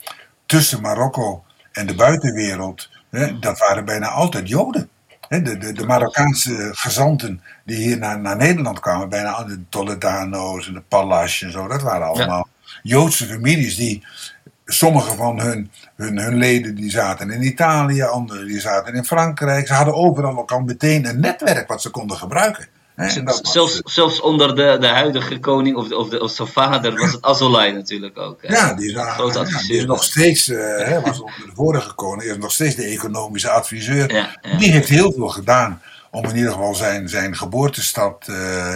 tussen 0.45 0.81
Marokko 0.81 1.43
en 1.71 1.87
de 1.87 1.95
buitenwereld, 1.95 2.89
hè, 3.09 3.39
dat 3.39 3.57
waren 3.59 3.85
bijna 3.85 4.07
altijd 4.07 4.47
Joden. 4.49 4.89
De, 5.29 5.57
de, 5.57 5.71
de 5.73 5.85
Marokkaanse 5.85 6.69
gezanten 6.71 7.41
die 7.65 7.77
hier 7.77 7.97
naar, 7.97 8.19
naar 8.19 8.37
Nederland 8.37 8.79
kwamen, 8.79 9.09
bijna 9.09 9.43
de 9.43 9.63
Toledano's 9.69 10.67
en 10.67 10.73
de 10.73 10.81
Palas 10.81 11.41
en 11.41 11.51
zo, 11.51 11.67
dat 11.67 11.81
waren 11.81 12.07
allemaal 12.07 12.47
Joodse 12.83 13.25
families 13.25 13.75
die 13.75 14.03
sommige 14.65 15.15
van 15.15 15.39
hun, 15.39 15.71
hun, 15.95 16.17
hun 16.17 16.35
leden 16.35 16.75
die 16.75 16.91
zaten 16.91 17.31
in 17.31 17.43
Italië, 17.43 18.01
anderen 18.01 18.47
die 18.47 18.59
zaten 18.59 18.93
in 18.93 19.05
Frankrijk. 19.05 19.67
Ze 19.67 19.73
hadden 19.73 19.93
overal 19.93 20.37
ook 20.37 20.51
al 20.51 20.59
meteen 20.59 21.05
een 21.05 21.19
netwerk 21.19 21.67
wat 21.67 21.81
ze 21.81 21.89
konden 21.89 22.17
gebruiken. 22.17 22.67
Zelfs, 23.41 23.81
zelfs 23.83 24.21
onder 24.21 24.55
de, 24.55 24.77
de 24.79 24.87
huidige 24.87 25.39
koning 25.39 25.75
of, 25.75 25.87
de, 25.87 25.97
of, 25.97 26.09
de, 26.09 26.19
of 26.21 26.31
zijn 26.31 26.47
vader 26.47 26.99
was 26.99 27.11
het 27.11 27.21
Azolai 27.21 27.73
natuurlijk 27.73 28.17
ook. 28.17 28.39
Ja, 28.41 28.73
die 28.73 28.85
is, 28.85 28.93
ja, 28.93 29.43
die 29.67 29.77
is 29.77 29.85
nog 29.85 30.03
steeds, 30.03 30.49
eh, 30.49 31.03
was 31.03 31.19
onder 31.19 31.45
de 31.45 31.51
vorige 31.53 31.93
koning, 31.93 32.31
is 32.31 32.37
nog 32.37 32.51
steeds 32.51 32.75
de 32.75 32.83
economische 32.83 33.49
adviseur. 33.49 34.13
Ja, 34.13 34.37
ja. 34.41 34.57
Die 34.57 34.71
heeft 34.71 34.89
heel 34.89 35.11
veel 35.11 35.27
gedaan 35.27 35.81
om 36.13 36.25
in 36.25 36.35
ieder 36.35 36.51
geval 36.51 36.75
zijn, 36.75 37.09
zijn 37.09 37.35
geboortestad 37.35 38.27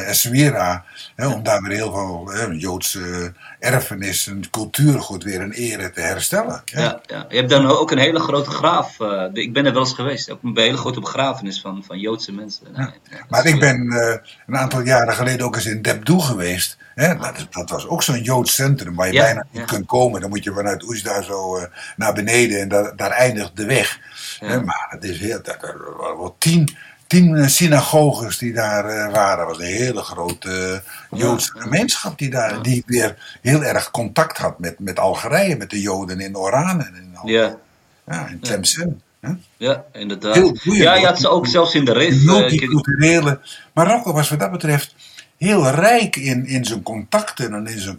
Essaouira, 0.05 0.83
hè, 1.15 1.27
om 1.27 1.43
daar 1.43 1.61
weer 1.61 1.77
heel 1.77 1.91
veel 1.91 2.27
hè, 2.33 2.45
Joodse 2.45 3.33
erfenis 3.59 4.27
en 4.27 4.49
cultuurgoed 4.49 5.23
weer 5.23 5.41
in 5.41 5.51
ere 5.51 5.91
te 5.91 6.01
herstellen. 6.01 6.61
hè. 6.65 6.81
Ja, 6.81 7.01
ja. 7.05 7.25
Je 7.29 7.35
hebt 7.35 7.49
dan 7.49 7.65
ook 7.67 7.91
een 7.91 7.97
hele 7.97 8.19
grote 8.19 8.49
graaf. 8.49 8.99
eh, 8.99 9.23
ik 9.33 9.53
ben 9.53 9.65
er 9.65 9.73
wel 9.73 9.81
eens 9.81 9.93
geweest. 9.93 10.29
Ook 10.31 10.39
een 10.43 10.57
hele 10.57 10.77
grote 10.77 10.99
begrafenis 10.99 11.61
van, 11.61 11.83
van 11.85 11.99
Joodse 11.99 12.31
mensen. 12.31 12.65
Nee, 12.73 12.85
ja, 12.85 12.91
dat 13.09 13.29
Maar 13.29 13.45
ik 13.45 13.59
ben 13.59 13.89
eh, 13.91 14.15
een 14.47 14.57
aantal 14.57 14.81
jaren 14.81 15.13
geleden 15.13 15.45
ook 15.45 15.55
eens 15.55 15.65
in 15.65 15.81
Debdoe 15.81 16.21
geweest. 16.21 16.77
Hè? 16.95 17.15
Dat, 17.17 17.47
dat 17.51 17.69
was 17.69 17.87
ook 17.87 18.03
zo'n 18.03 18.21
Joods 18.21 18.55
centrum 18.55 18.95
waar 18.95 19.07
je 19.07 19.13
Ja, 19.13 19.23
bijna 19.23 19.45
niet 19.51 19.65
kunt 19.65 19.85
komen. 19.85 20.21
Dan 20.21 20.29
moet 20.29 20.43
je 20.43 20.53
vanuit 20.53 20.83
Oesda 20.83 21.21
zo 21.21 21.67
naar 21.95 22.13
beneden 22.13 22.61
en 22.61 22.67
daar, 22.67 22.95
daar 22.95 23.11
eindigt 23.11 23.55
de 23.55 23.65
weg. 23.65 23.99
Hè, 24.39 24.61
Maar 24.61 24.87
het 24.89 25.03
is 25.03 25.19
heel, 25.19 25.39
dat, 25.43 25.57
er 25.63 25.95
waren 25.97 26.17
wel 26.17 26.35
tien, 26.39 26.77
tien 27.07 27.49
synagoges 27.49 28.37
die 28.37 28.53
daar 28.53 28.85
eh, 28.85 29.13
waren. 29.13 29.37
Dat 29.37 29.47
was 29.57 29.65
een 29.65 29.73
hele 29.73 30.01
grote 30.01 30.81
eh, 31.11 31.19
Joodse 31.19 31.51
Ja. 31.55 31.61
gemeenschap 31.61 32.17
die 32.17 32.29
daar 32.29 32.61
die 32.61 32.83
weer 32.85 33.37
heel 33.41 33.63
erg 33.63 33.91
contact 33.91 34.37
had 34.37 34.59
met, 34.59 34.79
met 34.79 34.99
Algerije, 34.99 35.57
met 35.57 35.69
de 35.69 35.81
Joden 35.81 36.19
in 36.19 36.37
Oran 36.37 36.81
en 36.85 36.95
in, 36.95 37.11
Al- 37.17 37.27
Ja, 37.29 37.57
ja, 38.07 38.27
in 38.27 38.39
Tlemcen. 38.39 39.01
hè. 39.19 39.29
ja, 39.57 39.83
inderdaad. 39.93 40.35
Heel 40.35 40.55
ja, 40.63 40.95
je 40.95 41.05
had 41.05 41.19
ze 41.19 41.29
ook 41.29 41.47
zelfs 41.47 41.73
in 41.75 41.85
de 41.85 41.93
RIF. 41.93 42.13
Eh, 42.19 42.25
multiculturele. 42.25 43.39
Marokko 43.73 44.13
was 44.13 44.29
wat 44.29 44.39
dat 44.39 44.51
betreft 44.51 44.95
heel 45.37 45.69
rijk 45.69 46.15
in, 46.15 46.45
in 46.45 46.65
zijn 46.65 46.83
contacten 46.83 47.53
en 47.53 47.67
in 47.67 47.79
zijn, 47.79 47.97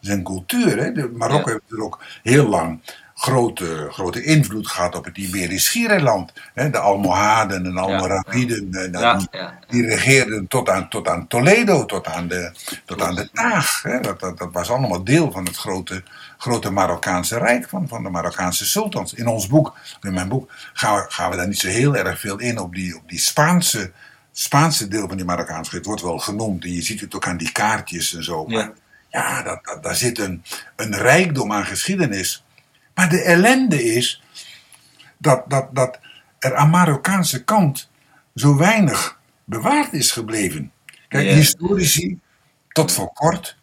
zijn 0.00 0.22
cultuur. 0.22 0.78
Hè. 0.78 0.92
De, 0.92 1.10
Marokko 1.16 1.50
Ja. 1.50 1.52
heeft 1.60 1.72
er 1.78 1.84
ook 1.84 2.00
heel 2.22 2.48
lang 2.48 2.80
grote, 3.22 3.88
grote 3.90 4.22
invloed 4.22 4.66
gehad 4.66 4.94
op 4.94 5.04
het 5.04 5.16
Iberisch 5.16 5.64
Schiereiland. 5.64 6.32
Hè. 6.54 6.70
De 6.70 6.78
Almohaden 6.78 7.66
en 7.66 7.76
Almoraviden, 7.76 8.68
eh, 8.72 8.90
nou, 8.90 9.04
ja, 9.04 9.16
die, 9.16 9.28
ja. 9.30 9.58
die 9.68 9.86
regeerden 9.86 10.46
tot 10.46 10.68
aan, 10.68 10.88
tot 10.88 11.08
aan 11.08 11.26
Toledo, 11.26 11.84
tot 11.84 12.06
aan 12.06 12.28
de, 12.28 12.52
tot 12.84 13.02
aan 13.02 13.14
de 13.14 13.30
Taag. 13.32 13.82
Hè. 13.82 14.00
Dat, 14.00 14.20
dat, 14.20 14.38
dat 14.38 14.52
was 14.52 14.70
allemaal 14.70 15.04
deel 15.04 15.30
van 15.32 15.44
het 15.44 15.56
grote, 15.56 16.02
grote 16.38 16.70
Marokkaanse 16.70 17.38
Rijk, 17.38 17.68
van, 17.68 17.88
van 17.88 18.02
de 18.02 18.10
Marokkaanse 18.10 18.66
sultans. 18.66 19.14
In 19.14 19.26
ons 19.26 19.46
boek, 19.46 19.76
in 20.00 20.14
mijn 20.14 20.28
boek, 20.28 20.50
gaan 20.72 20.94
we, 20.94 21.04
gaan 21.08 21.30
we 21.30 21.36
daar 21.36 21.48
niet 21.48 21.58
zo 21.58 21.68
heel 21.68 21.96
erg 21.96 22.20
veel 22.20 22.38
in 22.38 22.58
op 22.58 22.74
die, 22.74 22.96
op 22.96 23.08
die 23.08 23.20
Spaanse, 23.20 23.92
Spaanse 24.32 24.88
deel 24.88 25.08
van 25.08 25.16
die 25.16 25.26
Marokkaanse 25.26 25.76
Het 25.76 25.86
wordt 25.86 26.02
wel 26.02 26.18
genoemd 26.18 26.64
en 26.64 26.72
je 26.72 26.82
ziet 26.82 27.00
het 27.00 27.14
ook 27.14 27.26
aan 27.26 27.36
die 27.36 27.52
kaartjes 27.52 28.14
en 28.14 28.24
zo. 28.24 28.44
Ja. 28.48 28.56
Maar 28.56 28.72
ja, 29.10 29.42
dat, 29.42 29.64
dat, 29.64 29.82
daar 29.82 29.96
zit 29.96 30.18
een, 30.18 30.44
een 30.76 30.96
rijkdom 30.96 31.52
aan 31.52 31.64
geschiedenis. 31.64 32.44
Maar 33.02 33.10
de 33.10 33.22
ellende 33.22 33.84
is 33.84 34.22
dat, 35.18 35.42
dat, 35.50 35.68
dat 35.74 35.98
er 36.38 36.54
aan 36.54 36.70
Marokkaanse 36.70 37.44
kant 37.44 37.90
zo 38.34 38.56
weinig 38.56 39.18
bewaard 39.44 39.92
is 39.92 40.10
gebleven. 40.10 40.72
Kijk, 41.08 41.26
Ja. 41.26 41.34
historici, 41.34 42.18
tot 42.68 42.92
voor 42.92 43.12
kort, 43.12 43.56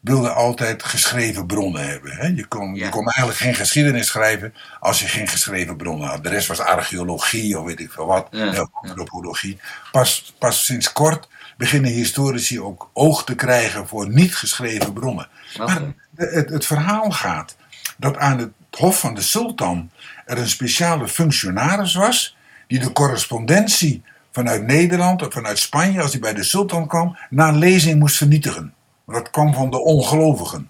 wilden 0.00 0.34
altijd 0.34 0.82
geschreven 0.82 1.46
bronnen 1.46 1.88
hebben. 1.88 2.12
Hè? 2.16 2.26
Je, 2.26 2.46
kon, 2.46 2.74
je 2.74 2.88
kon 2.88 3.04
eigenlijk 3.08 3.38
geen 3.38 3.54
geschiedenis 3.54 4.06
schrijven 4.06 4.54
als 4.80 5.00
je 5.00 5.06
geen 5.08 5.28
geschreven 5.28 5.76
bronnen 5.76 6.08
had. 6.08 6.22
De 6.22 6.28
rest 6.28 6.48
was 6.48 6.60
archeologie 6.60 7.58
of 7.58 7.64
weet 7.64 7.80
ik 7.80 7.92
veel 7.92 8.06
wat, 8.06 8.28
Ja. 8.30 8.68
antropologie. 8.72 9.58
Pas, 9.92 10.34
pas 10.38 10.64
sinds 10.64 10.92
kort 10.92 11.28
beginnen 11.56 11.90
historici 11.90 12.60
ook 12.60 12.90
oog 12.92 13.24
te 13.24 13.34
krijgen 13.34 13.88
voor 13.88 14.08
niet 14.08 14.36
geschreven 14.36 14.92
bronnen. 14.92 15.28
Maar 15.58 15.82
het, 16.16 16.50
het 16.50 16.66
verhaal 16.66 17.10
gaat 17.10 17.56
dat 17.96 18.16
aan 18.16 18.38
het 18.38 18.50
hof 18.70 19.00
van 19.00 19.14
de 19.14 19.20
sultan 19.20 19.90
er 20.26 20.38
een 20.38 20.48
speciale 20.48 21.08
functionaris 21.08 21.94
was 21.94 22.36
die 22.66 22.78
de 22.78 22.92
correspondentie 22.92 24.02
vanuit 24.32 24.66
Nederland 24.66 25.26
of 25.26 25.32
vanuit 25.32 25.58
Spanje, 25.58 26.00
als 26.02 26.10
hij 26.12 26.20
bij 26.20 26.34
de 26.34 26.42
sultan 26.42 26.86
kwam, 26.86 27.16
na 27.30 27.50
lezing 27.50 27.98
moest 27.98 28.16
vernietigen. 28.16 28.72
Want 29.04 29.18
dat 29.18 29.30
kwam 29.30 29.54
van 29.54 29.70
de 29.70 29.78
ongelovigen. 29.80 30.68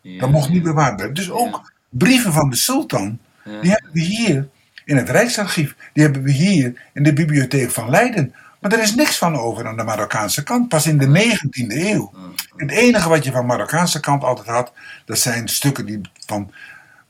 Ja, 0.00 0.20
Dat 0.20 0.30
mocht 0.30 0.48
niet 0.48 0.62
bewaard 0.62 0.94
blijven. 0.96 1.14
Dus 1.16 1.30
ook 1.30 1.72
brieven 1.88 2.32
van 2.32 2.50
de 2.50 2.56
sultan, 2.56 3.18
Ja. 3.44 3.60
die 3.60 3.70
hebben 3.70 3.90
we 3.92 4.00
hier 4.00 4.48
in 4.84 4.96
het 4.96 5.08
Rijksarchief, 5.08 5.74
die 5.92 6.02
hebben 6.02 6.22
we 6.22 6.30
hier 6.32 6.82
in 6.92 7.02
de 7.02 7.12
bibliotheek 7.12 7.70
van 7.70 7.90
Leiden. 7.90 8.34
Maar 8.60 8.72
er 8.72 8.82
is 8.82 8.94
niks 8.94 9.16
van 9.18 9.36
over 9.36 9.66
aan 9.66 9.76
de 9.76 9.82
Marokkaanse 9.84 10.42
kant, 10.42 10.68
pas 10.68 10.86
in 10.86 10.98
de 10.98 11.06
19e 11.06 11.74
eeuw. 11.90 12.12
Het 12.56 12.70
enige 12.70 13.08
wat 13.08 13.24
je 13.24 13.32
van 13.32 13.46
Marokkaanse 13.46 14.00
kant 14.00 14.22
altijd 14.24 14.46
had, 14.46 14.72
dat 15.04 15.18
zijn 15.18 15.48
stukken 15.48 15.86
die 15.86 16.00
van, 16.26 16.50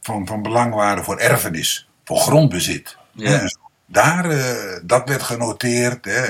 van, 0.07 0.27
van 0.27 0.43
belang 0.43 0.75
waren 0.75 1.05
voor 1.05 1.17
erfenis, 1.19 1.89
voor 2.05 2.17
grondbezit. 2.19 2.97
Ja. 3.13 3.51
Daar, 3.87 4.31
eh, 4.31 4.81
dat 4.83 5.09
werd 5.09 5.23
genoteerd, 5.23 6.05
hè, 6.05 6.21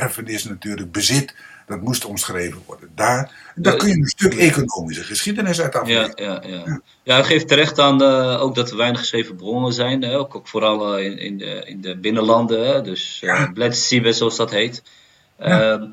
erfenis 0.00 0.44
natuurlijk, 0.44 0.92
bezit, 0.92 1.34
dat 1.66 1.80
moest 1.80 2.04
omschreven 2.04 2.62
worden. 2.66 2.90
Daar, 2.94 3.30
daar 3.54 3.72
Ja, 3.72 3.78
kun 3.78 3.88
je 3.88 3.94
een 3.94 4.06
stuk 4.06 4.34
economische 4.34 5.02
geschiedenis 5.04 5.60
uit 5.60 5.72
Ja, 5.72 5.80
afleiden. 5.80 6.24
ja, 6.24 6.40
ja. 6.66 6.80
ja, 7.02 7.16
het 7.16 7.26
geeft 7.26 7.48
terecht 7.48 7.78
aan 7.78 8.02
eh, 8.02 8.42
ook 8.42 8.54
dat 8.54 8.70
er 8.70 8.76
weinig 8.76 9.00
geschreven 9.00 9.36
bronnen 9.36 9.72
zijn. 9.72 10.02
Hè? 10.02 10.18
Ook, 10.18 10.34
ook 10.34 10.48
vooral 10.48 10.96
eh, 10.96 11.04
in, 11.04 11.18
in, 11.18 11.38
de, 11.38 11.62
in 11.66 11.80
de 11.80 11.96
binnenlanden, 11.96 12.66
hè? 12.66 12.82
dus 12.82 13.20
uh, 13.24 13.46
Ja. 13.54 14.12
Zoals 14.12 14.36
dat 14.36 14.50
heet. 14.50 14.82
Ja. 15.38 15.88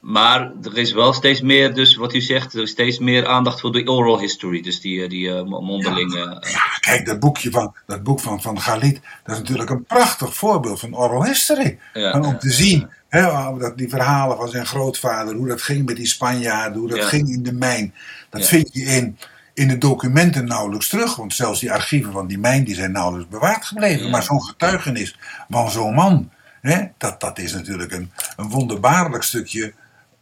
Maar 0.00 0.52
er 0.62 0.78
is 0.78 0.92
wel 0.92 1.12
steeds 1.12 1.40
meer, 1.40 1.74
dus 1.74 1.96
wat 1.96 2.14
u 2.14 2.20
zegt, 2.20 2.54
er 2.54 2.62
is 2.62 2.70
steeds 2.70 2.98
meer 2.98 3.26
aandacht 3.26 3.60
voor 3.60 3.72
de 3.72 3.86
oral 3.86 4.18
history. 4.20 4.60
Dus 4.62 4.80
die, 4.80 5.02
eh, 5.02 5.08
die 5.08 5.34
eh, 5.34 5.44
mondelinge. 5.44 6.38
eh, 6.40 6.52
Ja, 6.52 6.62
kijk, 6.80 7.06
dat, 7.06 7.20
boekje 7.20 7.50
van, 7.50 7.74
dat 7.86 8.02
boek 8.02 8.20
van, 8.20 8.42
van 8.42 8.60
Galit, 8.60 9.00
dat 9.24 9.34
is 9.34 9.40
natuurlijk 9.40 9.70
een 9.70 9.84
prachtig 9.84 10.34
voorbeeld 10.34 10.80
van 10.80 10.96
oral 10.96 11.24
history. 11.24 11.78
Ja, 11.92 12.20
om 12.20 12.38
te 12.38 12.50
zien, 12.50 12.88
hè, 13.08 13.22
dat, 13.58 13.76
die 13.78 13.88
verhalen 13.88 14.36
van 14.36 14.48
zijn 14.48 14.66
grootvader, 14.66 15.34
hoe 15.34 15.48
dat 15.48 15.62
ging 15.62 15.86
met 15.86 15.96
die 15.96 16.06
Spanjaarden, 16.06 16.78
hoe 16.80 16.88
dat 16.88 17.04
ging 17.04 17.28
in 17.28 17.42
de 17.42 17.52
mijn. 17.52 17.94
Dat 18.30 18.46
vind 18.46 18.68
je 18.72 18.82
in, 18.82 19.18
in 19.54 19.68
de 19.68 19.78
documenten 19.78 20.44
nauwelijks 20.44 20.88
terug, 20.88 21.16
want 21.16 21.34
zelfs 21.34 21.60
die 21.60 21.72
archieven 21.72 22.12
van 22.12 22.26
die 22.26 22.38
mijn 22.38 22.64
die 22.64 22.74
zijn 22.74 22.92
nauwelijks 22.92 23.30
bewaard 23.30 23.64
gebleven. 23.66 24.10
Maar 24.10 24.22
zo'n 24.22 24.42
getuigenis 24.42 25.18
van 25.50 25.70
zo'n 25.70 25.94
man, 25.94 26.30
hè, 26.60 26.84
dat, 26.98 27.20
dat 27.20 27.38
is 27.38 27.52
natuurlijk 27.52 27.92
een, 27.92 28.10
een 28.36 28.48
wonderbaarlijk 28.48 29.22
stukje 29.22 29.72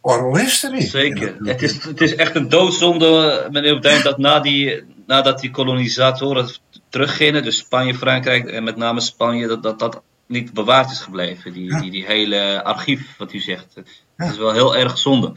oral 0.01 0.37
history. 0.37 0.81
Zeker. 0.81 1.35
Het 1.43 1.61
is, 1.61 1.83
het 1.83 2.01
is 2.01 2.15
echt 2.15 2.35
een 2.35 2.49
doodzonde, 2.49 3.47
meneer 3.51 3.75
Opdijn, 3.75 4.03
dat 4.03 4.17
na 4.17 4.39
die, 4.39 4.83
nadat 5.07 5.39
die 5.39 5.51
kolonisatoren 5.51 6.49
teruggingen, 6.89 7.43
dus 7.43 7.57
Spanje, 7.57 7.95
Frankrijk 7.95 8.45
en 8.45 8.63
met 8.63 8.75
name 8.75 8.99
Spanje, 8.99 9.47
dat, 9.47 9.63
dat, 9.63 9.79
dat 9.79 10.01
niet 10.25 10.53
bewaard 10.53 10.91
is 10.91 10.99
gebleven. 10.99 11.53
Die, 11.53 11.79
die, 11.79 11.91
die 11.91 12.05
hele 12.05 12.63
archief, 12.63 13.01
wat 13.17 13.33
u 13.33 13.39
zegt. 13.39 13.67
Dat 14.17 14.31
is 14.31 14.37
wel 14.37 14.53
heel 14.53 14.75
erg 14.75 14.97
zonde. 14.97 15.33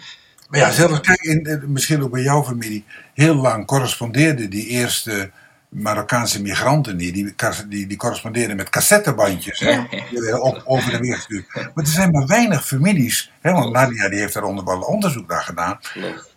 Maar 0.48 0.60
ja, 0.60 0.70
zelfs 0.70 1.00
kijk, 1.00 1.20
in, 1.20 1.62
misschien 1.66 2.02
ook 2.02 2.10
bij 2.10 2.22
jouw 2.22 2.42
familie, 2.42 2.84
heel 3.14 3.34
lang 3.34 3.66
correspondeerde 3.66 4.48
die 4.48 4.66
eerste 4.66 5.30
Marokkaanse 5.72 6.42
migranten 6.42 6.96
die, 6.96 7.12
die, 7.12 7.34
die, 7.68 7.86
die 7.86 7.96
correspondeerden 7.96 8.56
met 8.56 8.70
cassettebandjes 8.70 9.58
hè, 9.58 9.78
op, 10.48 10.62
over 10.64 10.90
de 10.90 10.98
weg 10.98 11.28
Maar 11.54 11.84
er 11.84 11.86
zijn 11.86 12.10
maar 12.10 12.26
weinig 12.26 12.66
families, 12.66 13.32
hè, 13.40 13.52
want 13.52 13.72
Nadia 13.72 14.08
die 14.08 14.18
heeft 14.18 14.34
daar 14.34 14.64
wel 14.64 14.80
onderzoek 14.80 15.28
naar 15.28 15.42
gedaan. 15.42 15.78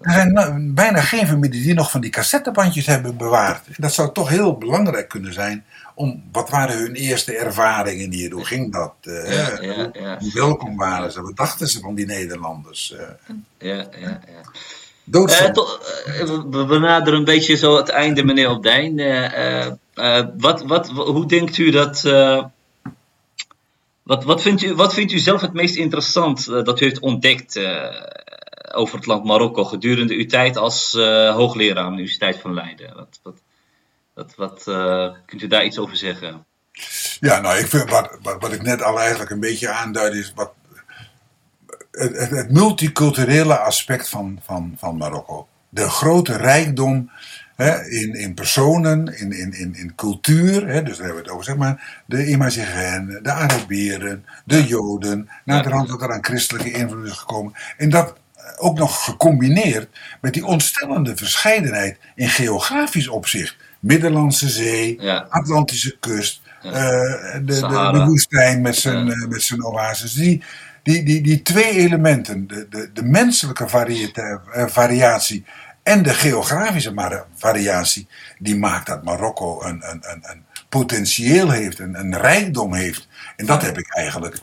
Er 0.02 0.14
zijn 0.14 0.74
bijna 0.74 1.02
geen 1.02 1.28
families 1.28 1.64
die 1.64 1.74
nog 1.74 1.92
van 1.92 2.02
die 2.02 2.10
cassettebandjes 2.10 2.86
hebben 2.86 3.18
bewaard. 3.18 3.62
Dat 3.78 3.94
zou 3.94 4.12
toch 4.14 4.30
heel 4.30 4.58
belangrijk 4.58 5.08
kunnen 5.10 5.34
zijn 5.34 5.66
om, 5.96 6.24
wat 6.32 6.50
waren 6.50 6.78
hun 6.78 6.94
eerste 6.94 7.38
ervaringen 7.38 8.12
hier? 8.12 8.32
Hoe 8.32 8.46
ging 8.46 8.74
dat? 8.74 8.94
Uh, 9.04 9.34
ja, 9.34 9.62
ja, 9.62 9.90
ja. 9.94 10.18
Hoe 10.18 10.34
welkom 10.34 10.78
waren 10.78 11.12
ze? 11.12 11.22
Wat 11.22 11.38
dachten 11.38 11.68
ze 11.68 11.80
van 11.80 11.96
die 11.96 12.06
Nederlanders? 12.06 12.94
Uh, 12.94 13.00
ja, 13.58 13.88
ja, 14.00 14.20
ja. 14.28 14.42
Uh, 15.06 16.26
we 16.50 16.66
benaderen 16.66 17.20
een 17.20 17.26
beetje 17.26 17.56
zo 17.56 17.78
het 17.78 17.90
einde, 17.90 18.24
meneer 18.24 18.50
Opdijn. 18.50 18.96
wat, 20.38 20.64
wat, 20.64 20.88
hoe 20.88 21.26
denkt 21.26 21.58
u 21.58 21.72
dat. 21.72 22.02
wat, 24.04 24.24
wat, 24.24 24.42
vindt 24.42 24.62
u, 24.62 24.74
wat 24.74 24.94
vindt 24.94 25.12
u 25.12 25.20
zelf 25.20 25.42
het 25.42 25.54
meest 25.54 25.76
interessant 25.76 26.46
dat 26.46 26.82
u 26.82 26.84
heeft 26.84 27.00
ontdekt 27.00 27.60
over 28.72 28.96
het 28.96 29.06
land 29.06 29.24
Marokko 29.24 29.64
gedurende 29.64 30.14
uw 30.14 30.26
tijd 30.26 30.58
als 30.58 30.92
hoogleraar 31.34 31.84
aan 31.84 31.96
de 31.96 31.98
Universiteit 31.98 32.40
van 32.40 32.54
Leiden? 32.54 32.94
Wat, 32.96 33.20
wat, 33.24 33.42
wat, 34.14 34.36
wat 34.36 34.64
kunt 35.26 35.42
u 35.42 35.48
daar 35.48 35.66
iets 35.66 35.78
over 35.78 35.98
zeggen? 35.98 36.46
Ja, 37.20 37.40
nou, 37.40 37.58
ik 37.58 37.68
vind, 37.68 37.90
wat, 37.90 38.18
wat, 38.22 38.42
wat 38.42 38.54
ik 38.54 38.62
net 38.62 38.84
al 38.84 39.00
eigenlijk 39.00 39.30
een 39.30 39.40
beetje 39.40 39.70
aanduidde, 39.70 40.20
is 40.20 40.32
wat, 40.36 40.52
het, 41.96 42.30
het, 42.30 42.52
multiculturele 42.52 43.58
aspect 43.58 44.10
van, 44.10 44.40
van, 44.46 44.76
van 44.78 44.98
Marokko. 44.98 45.48
De 45.70 45.90
grote 45.90 46.38
rijkdom 46.38 47.12
hè, 47.56 47.86
in, 47.86 48.14
in 48.14 48.34
personen, 48.34 49.20
in, 49.20 49.32
in, 49.32 49.54
in, 49.54 49.76
in 49.76 49.96
cultuur. 49.96 50.68
Hè, 50.68 50.84
dus 50.84 50.98
daar 50.98 51.06
hebben 51.06 51.24
we 51.24 51.30
het 51.30 51.30
over, 51.30 51.46
zeg 51.46 51.56
maar. 51.56 52.04
De 52.06 52.28
Imagigenen, 52.28 53.24
de 53.24 53.32
Arabieren, 53.32 54.26
de 54.46 54.64
Joden. 54.64 55.30
De 55.44 55.62
rand 55.62 55.88
dat 55.88 56.02
er 56.02 56.12
aan 56.12 56.24
christelijke 56.24 56.72
invloed 56.72 57.06
is 57.06 57.12
gekomen. 57.12 57.54
En 57.78 57.90
dat 57.90 58.16
ook 58.58 58.78
nog 58.78 59.04
gecombineerd 59.04 59.90
met 60.22 60.34
die 60.34 60.46
ontstellende 60.46 61.16
verscheidenheid 61.16 61.98
in 62.16 62.30
geografisch 62.30 63.08
opzicht. 63.08 63.56
Middellandse 63.80 64.50
Zee, 64.50 65.12
Atlantische 65.30 65.98
kust, 66.00 66.42
uh, 66.64 66.72
de, 66.72 67.42
de, 67.44 67.90
de, 67.92 68.06
woestijn 68.06 68.62
met 68.62 68.76
zijn, 68.76 69.08
uh, 69.08 69.28
met 69.28 69.44
zijn 69.44 69.66
oases. 69.66 70.14
Die, 70.14 70.44
die, 70.86 71.04
die, 71.04 71.22
die 71.22 71.42
twee 71.42 71.72
elementen, 71.72 72.48
de, 72.48 72.68
de, 72.70 72.90
de 72.94 73.04
menselijke 73.04 73.64
eh, 73.64 74.68
variatie 74.68 75.46
en 75.84 76.04
de 76.04 76.14
geografische 76.14 77.26
variatie, 77.36 78.08
die 78.40 78.56
maakt 78.56 78.88
dat 78.88 79.04
Marokko 79.04 79.62
een, 79.62 79.90
een, 79.90 80.04
een, 80.12 80.22
een 80.22 80.46
potentieel 80.70 81.50
heeft, 81.50 81.80
een, 81.80 82.00
een 82.00 82.18
rijkdom 82.18 82.74
heeft. 82.74 83.08
En 83.36 83.46
dat 83.46 83.62
heb 83.62 83.78
ik 83.78 83.96
eigenlijk 83.96 84.38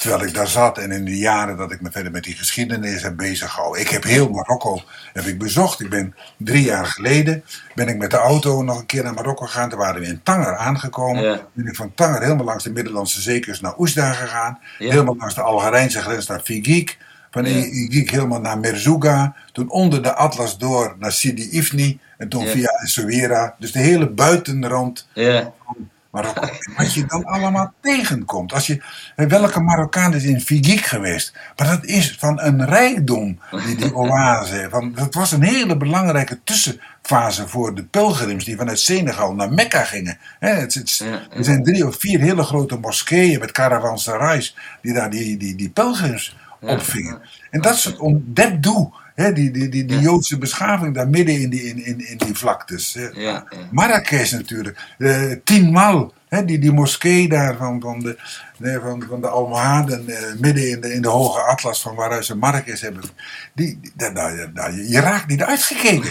Terwijl 0.00 0.22
ik 0.22 0.34
daar 0.34 0.48
zat 0.48 0.78
en 0.78 0.90
in 0.90 1.04
de 1.04 1.18
jaren 1.18 1.56
dat 1.56 1.72
ik 1.72 1.80
me 1.80 1.90
verder 1.90 2.12
met 2.12 2.24
die 2.24 2.34
geschiedenis 2.34 3.02
heb 3.02 3.16
bezig 3.16 3.50
gehouden. 3.50 3.80
Ik 3.80 3.88
heb 3.88 4.02
heel 4.02 4.28
Marokko 4.28 4.82
heb 5.12 5.24
ik 5.24 5.38
bezocht. 5.38 5.80
Ik 5.80 5.90
ben 5.90 6.14
drie 6.36 6.64
jaar 6.64 6.86
geleden 6.86 7.44
ben 7.74 7.88
ik 7.88 7.96
met 7.96 8.10
de 8.10 8.16
auto 8.16 8.62
nog 8.62 8.78
een 8.78 8.86
keer 8.86 9.02
naar 9.02 9.14
Marokko 9.14 9.46
gegaan. 9.46 9.68
Toen 9.68 9.78
waren 9.78 10.00
we 10.00 10.06
in 10.06 10.20
Tanger 10.22 10.56
aangekomen. 10.56 11.22
Ja. 11.22 11.46
Ben 11.52 11.66
ik 11.66 11.76
van 11.76 11.94
Tanger 11.94 12.22
helemaal 12.22 12.44
langs 12.44 12.64
de 12.64 12.72
Middellandse 12.72 13.20
zeekust 13.20 13.62
naar 13.62 13.78
Oesda 13.78 14.12
gegaan. 14.12 14.58
Helemaal 14.78 15.16
langs 15.16 15.34
de 15.34 15.40
Algerijnse 15.42 16.00
grens 16.00 16.26
naar 16.26 16.40
Figik. 16.40 16.98
Van 17.30 17.44
ja. 17.44 17.62
Figik 17.62 18.10
helemaal 18.10 18.40
naar 18.40 18.58
Merzouga. 18.58 19.34
Toen 19.52 19.70
onder 19.70 20.02
de 20.02 20.14
Atlas 20.14 20.58
door 20.58 20.96
naar 20.98 21.12
Sidi 21.12 21.50
Ifni. 21.50 22.00
En 22.18 22.28
toen 22.28 22.46
via 22.46 22.68
Essaouira. 22.68 23.54
Dus 23.58 23.72
de 23.72 23.78
hele 23.78 24.10
buitenrand 24.10 25.08
van 25.14 25.90
Marokko. 26.16 26.48
wat 26.76 26.94
je 26.94 27.06
dan 27.06 27.24
allemaal 27.24 27.72
tegenkomt. 27.80 28.52
Als 28.52 28.66
je, 28.66 28.82
welke 29.16 29.60
Marokkaan 29.60 30.14
is 30.14 30.24
in 30.24 30.40
Figik 30.40 30.84
geweest? 30.84 31.32
Maar 31.56 31.66
dat 31.66 31.84
is 31.84 32.16
van 32.18 32.40
een 32.40 32.64
rijkdom, 32.64 33.38
die, 33.64 33.76
die 33.76 33.94
oase. 34.04 34.66
Van, 34.70 34.92
dat 34.94 35.14
was 35.14 35.32
een 35.32 35.42
hele 35.42 35.76
belangrijke 35.76 36.38
tussenfase 36.44 37.48
voor 37.48 37.74
de 37.74 37.84
pelgrims 37.84 38.44
die 38.44 38.56
vanuit 38.56 38.80
Senegal 38.80 39.34
naar 39.34 39.52
Mekka 39.52 39.84
gingen. 39.84 40.18
het, 40.38 40.74
het, 40.74 41.04
er 41.30 41.44
zijn 41.44 41.62
drie 41.62 41.86
of 41.86 41.96
vier 41.98 42.20
hele 42.20 42.42
grote 42.42 42.76
moskeeën 42.76 43.40
met 43.40 43.52
caravanserais 43.52 44.56
die 44.82 44.92
daar 44.92 45.10
die, 45.10 45.36
die, 45.36 45.54
die 45.54 45.70
pelgrims 45.70 46.36
opvingen. 46.60 47.20
En 47.50 47.60
dat 47.60 47.76
soort 47.76 47.98
ontdekdoe 47.98 48.92
Hè, 49.16 49.32
die, 49.32 49.50
die, 49.50 49.68
die, 49.68 49.84
die 49.84 50.00
Joodse 50.00 50.38
beschaving 50.38 50.94
daar 50.94 51.08
midden 51.08 51.40
in 51.40 51.50
die, 51.50 51.62
in, 51.62 51.84
in, 51.84 52.08
in 52.08 52.16
die 52.16 52.34
vlaktes. 52.34 52.96
Ja. 53.12 53.44
Marrakesh 53.70 54.32
natuurlijk. 54.32 54.78
Uh, 54.98 55.32
Tienmal, 55.44 56.12
hè, 56.28 56.44
die, 56.44 56.58
die 56.58 56.72
moskee 56.72 57.28
daar 57.28 57.56
van, 57.56 57.80
van 57.80 58.00
de, 58.00 58.16
van, 58.80 59.04
van 59.08 59.20
de 59.20 59.28
Almohaden, 59.28 60.04
uh, 60.06 60.16
midden 60.38 60.70
in 60.70 60.80
de, 60.80 60.94
in 60.94 61.02
de 61.02 61.08
hoge 61.08 61.40
atlas 61.40 61.80
van 61.82 61.94
waaruit 61.94 62.24
ze 62.24 62.36
Marrakesh 62.36 62.80
hebben. 62.80 63.02
Die, 63.54 63.78
die, 63.80 64.10
nou, 64.10 64.50
nou, 64.54 64.88
je, 64.88 65.00
raakt 65.00 65.26
niet 65.26 65.42
uitgekeken. 65.42 66.10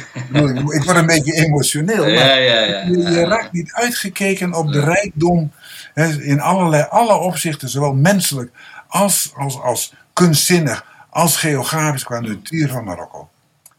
ik 0.77 0.83
word 0.83 0.97
een 0.97 1.05
beetje 1.05 1.33
emotioneel. 1.33 2.03
Maar 2.03 2.41
je, 2.41 2.97
je, 3.11 3.25
raakt 3.25 3.51
niet 3.51 3.73
uitgekeken 3.73 4.53
op 4.53 4.71
de 4.71 4.79
rijkdom 4.79 5.51
hè, 5.93 6.21
in 6.21 6.41
allerlei, 6.41 6.85
alle 6.89 7.15
opzichten, 7.15 7.69
zowel 7.69 7.93
menselijk 7.93 8.51
als, 8.87 9.31
als, 9.35 9.61
als 9.61 9.93
kunstzinnig 10.13 10.93
als 11.15 11.37
geografisch 11.37 12.03
qua 12.03 12.19
natuur 12.19 12.69
van 12.69 12.83
Marokko. 12.83 13.29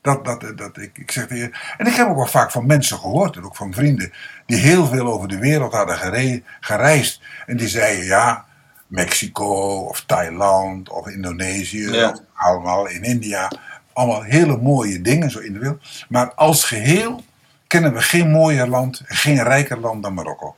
Dat, 0.00 0.24
dat, 0.24 0.52
dat, 0.56 0.76
ik, 0.76 0.98
ik 0.98 1.10
zeg. 1.10 1.28
En 1.28 1.86
ik 1.86 1.94
heb 1.94 2.08
ook 2.08 2.16
wel 2.16 2.26
vaak 2.26 2.50
van 2.50 2.66
mensen 2.66 2.98
gehoord, 2.98 3.36
en 3.36 3.44
ook 3.44 3.56
van 3.56 3.72
vrienden, 3.72 4.12
die 4.46 4.56
heel 4.56 4.86
veel 4.86 5.06
over 5.06 5.28
de 5.28 5.38
wereld 5.38 5.72
hadden 5.72 6.42
gereisd. 6.60 7.20
En 7.46 7.56
die 7.56 7.68
zeiden, 7.68 8.04
ja, 8.04 8.44
Mexico 8.86 9.78
of 9.88 10.00
Thailand 10.00 10.88
of 10.88 11.08
Indonesië, 11.08 12.12
allemaal 12.34 12.86
in 12.86 13.02
India. 13.02 13.50
Allemaal 13.92 14.22
hele 14.22 14.56
mooie 14.56 15.00
dingen 15.00 15.30
zo 15.30 15.38
in 15.38 15.52
de 15.52 15.58
wereld. 15.58 15.82
Maar 16.08 16.34
als 16.34 16.64
geheel 16.64 17.24
kennen 17.66 17.92
we 17.92 18.00
geen 18.00 18.30
mooier 18.30 18.68
land, 18.68 19.02
geen 19.04 19.42
rijker 19.42 19.80
land 19.80 20.02
dan 20.02 20.14
Marokko. 20.14 20.56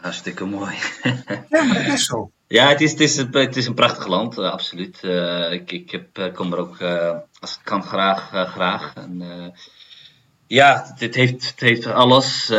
Hartstikke 0.00 0.44
mooi. 0.44 0.74
ja, 1.48 1.62
maar 1.62 1.74
dat 1.74 1.92
is 1.92 2.04
zo. 2.04 2.30
Ja, 2.50 2.68
het 2.68 2.80
is, 2.80 2.90
het 2.90 3.00
is, 3.00 3.16
het 3.16 3.56
is 3.56 3.66
een 3.66 3.74
prachtig 3.74 4.06
land, 4.06 4.38
uh, 4.38 4.50
absoluut. 4.50 5.00
Uh, 5.02 5.52
ik, 5.52 5.72
ik 5.72 5.90
heb, 5.90 6.18
uh, 6.18 6.34
kom 6.34 6.52
er 6.52 6.58
ook, 6.58 6.80
als 7.40 7.52
het 7.52 7.60
kan, 7.62 7.82
graag. 7.82 8.28
graag. 8.28 8.92
En, 8.94 9.22
ja, 10.46 10.94
het 10.96 11.14
heeft, 11.14 11.50
het 11.50 11.60
heeft 11.60 11.86
alles. 11.86 12.50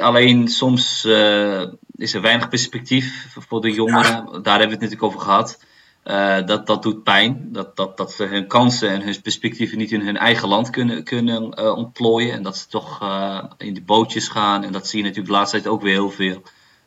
alleen 0.00 0.48
soms 0.48 1.04
is 1.96 2.14
er 2.14 2.20
weinig 2.20 2.48
perspectief 2.48 3.36
voor 3.48 3.60
de 3.60 3.70
jongeren. 3.70 4.42
Daar 4.42 4.58
hebben 4.58 4.78
we 4.78 4.84
het 4.84 4.92
natuurlijk 4.92 5.02
over 5.02 5.20
gehad. 5.20 5.58
dat, 6.46 6.66
dat 6.66 6.82
doet 6.82 7.02
pijn. 7.02 7.48
Dat, 7.52 7.76
dat, 7.76 7.96
dat 7.96 8.12
ze 8.12 8.24
hun 8.24 8.46
kansen 8.46 8.88
en 8.88 9.02
hun 9.02 9.20
perspectieven 9.22 9.78
niet 9.78 9.92
in 9.92 10.00
hun 10.00 10.16
eigen 10.16 10.48
land 10.48 10.70
kunnen, 10.70 11.04
kunnen 11.04 11.76
ontplooien. 11.76 12.32
En 12.32 12.42
dat 12.42 12.56
ze 12.56 12.66
toch 12.68 13.00
in 13.58 13.74
de 13.74 13.82
bootjes 13.82 14.28
gaan. 14.28 14.64
En 14.64 14.72
dat 14.72 14.86
zie 14.86 14.98
je 14.98 15.04
natuurlijk 15.04 15.32
de 15.32 15.38
laatste 15.38 15.56
tijd 15.56 15.72
ook 15.72 15.82
weer 15.82 15.92
heel 15.92 16.10
veel. 16.10 16.42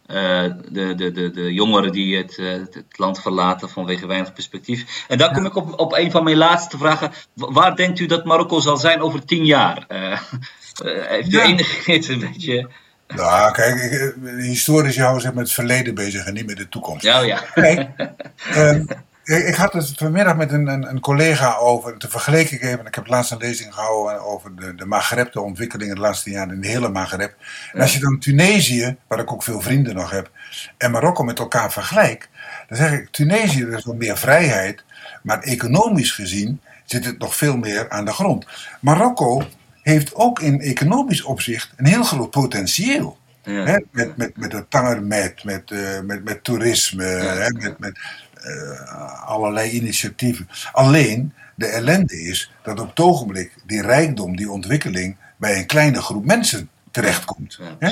Eh, 0.10 0.44
de, 0.70 0.96
de, 0.96 1.12
de, 1.12 1.32
de 1.32 1.54
jongeren 1.54 1.92
die 1.92 2.18
het, 2.18 2.38
eh, 2.38 2.52
het, 2.52 2.84
land 2.92 3.22
verlaten 3.22 3.70
vanwege 3.70 4.08
weinig 4.08 4.34
perspectief. 4.34 5.06
En 5.08 5.18
daar 5.18 5.34
kom 5.34 5.46
ik 5.46 5.56
op, 5.56 5.80
op 5.80 5.94
een 5.94 6.12
van 6.12 6.24
mijn 6.24 6.38
laatste 6.38 6.78
vragen. 6.78 7.12
Waar 7.34 7.76
denkt 7.76 8.00
u 8.00 8.06
dat 8.06 8.26
Marokko 8.26 8.60
zal 8.60 8.78
zijn 8.78 9.02
over 9.02 9.26
tien 9.26 9.46
jaar? 9.46 9.86
Uh, 9.90 10.22
heeft 11.10 11.34
u 11.34 11.38
ja. 11.38 11.44
enige 11.44 12.12
een 12.14 12.20
beetje... 12.20 12.70
Nou, 13.08 13.52
kijk, 13.52 14.14
historisch 14.38 14.98
houden 14.98 15.22
zich 15.22 15.34
met 15.34 15.44
het 15.44 15.54
verleden 15.54 15.96
bezig 15.96 16.26
en 16.26 16.34
niet 16.34 16.46
met 16.46 16.58
de 16.58 16.70
toekomst. 16.70 17.04
Ja, 17.04 17.20
ja. 17.20 17.44
Kijk, 17.54 17.90
um, 18.56 18.88
ik 19.38 19.56
had 19.56 19.74
het 19.74 19.94
vanmiddag 19.96 20.36
met 20.36 20.52
een, 20.52 20.68
een, 20.68 20.90
een 20.90 21.00
collega 21.00 21.56
over. 21.56 21.98
Te 21.98 22.10
vergeleken 22.10 22.56
ik 22.56 22.64
even. 22.64 22.86
Ik 22.86 22.96
heb 22.96 23.08
laatst 23.08 23.32
een 23.32 23.38
lezing 23.38 23.74
gehouden 23.74 24.26
over 24.26 24.56
de, 24.56 24.76
de 24.76 24.86
Maghreb, 24.86 25.32
de 25.32 25.42
ontwikkelingen 25.42 25.96
de 25.96 26.02
laatste 26.02 26.30
jaren 26.30 26.54
in 26.54 26.62
de 26.62 26.68
hele 26.68 26.90
Maghreb. 26.90 27.36
En 27.74 27.82
als 27.82 27.94
je 27.94 28.00
dan 28.00 28.20
Tunesië, 28.20 28.98
waar 29.08 29.20
ik 29.20 29.32
ook 29.32 29.44
veel 29.44 29.62
vrienden 29.62 29.96
nog 29.96 30.12
heb, 30.12 30.32
en 30.78 30.92
Marokko 30.92 31.24
met 31.24 31.40
elkaar 31.40 31.72
vergelijkt, 31.72 32.30
dan 32.68 32.78
zeg 32.78 32.92
ik: 32.92 33.10
Tunesië, 33.12 33.62
er 33.62 33.78
is 33.78 33.86
wat 33.86 33.96
meer 33.96 34.18
vrijheid. 34.18 34.84
Maar 35.24 35.40
economisch 35.40 36.12
gezien 36.12 36.62
zit 36.86 37.06
het 37.06 37.20
nog 37.20 37.36
veel 37.36 37.58
meer 37.58 37.90
aan 37.90 38.06
de 38.06 38.14
grond. 38.14 38.46
Marokko 38.82 39.44
heeft 39.82 40.16
ook 40.16 40.40
in 40.40 40.62
economisch 40.62 41.24
opzicht 41.24 41.74
een 41.76 41.86
heel 41.86 42.04
groot 42.04 42.30
potentieel. 42.30 43.18
Ja. 43.44 43.80
met, 43.92 44.18
met, 44.18 44.38
met 44.38 44.52
het 44.52 44.70
tangermet, 44.70 45.44
met, 45.44 45.72
uh, 45.72 46.00
met, 46.00 46.24
met 46.24 46.44
toerisme, 46.44 47.06
ja. 47.06 47.50
met, 47.50 47.80
met 47.80 48.00
uh, 48.46 49.26
allerlei 49.26 49.70
initiatieven. 49.70 50.50
Alleen 50.72 51.34
de 51.56 51.66
ellende 51.66 52.22
is 52.22 52.52
dat 52.64 52.80
op 52.80 52.90
het 52.90 53.00
ogenblik 53.00 53.54
die 53.66 53.82
rijkdom, 53.82 54.36
die 54.36 54.52
ontwikkeling 54.52 55.16
bij 55.38 55.58
een 55.58 55.66
kleine 55.66 56.02
groep 56.02 56.26
mensen 56.26 56.70
terechtkomt. 56.92 57.60
Ja, 57.80 57.92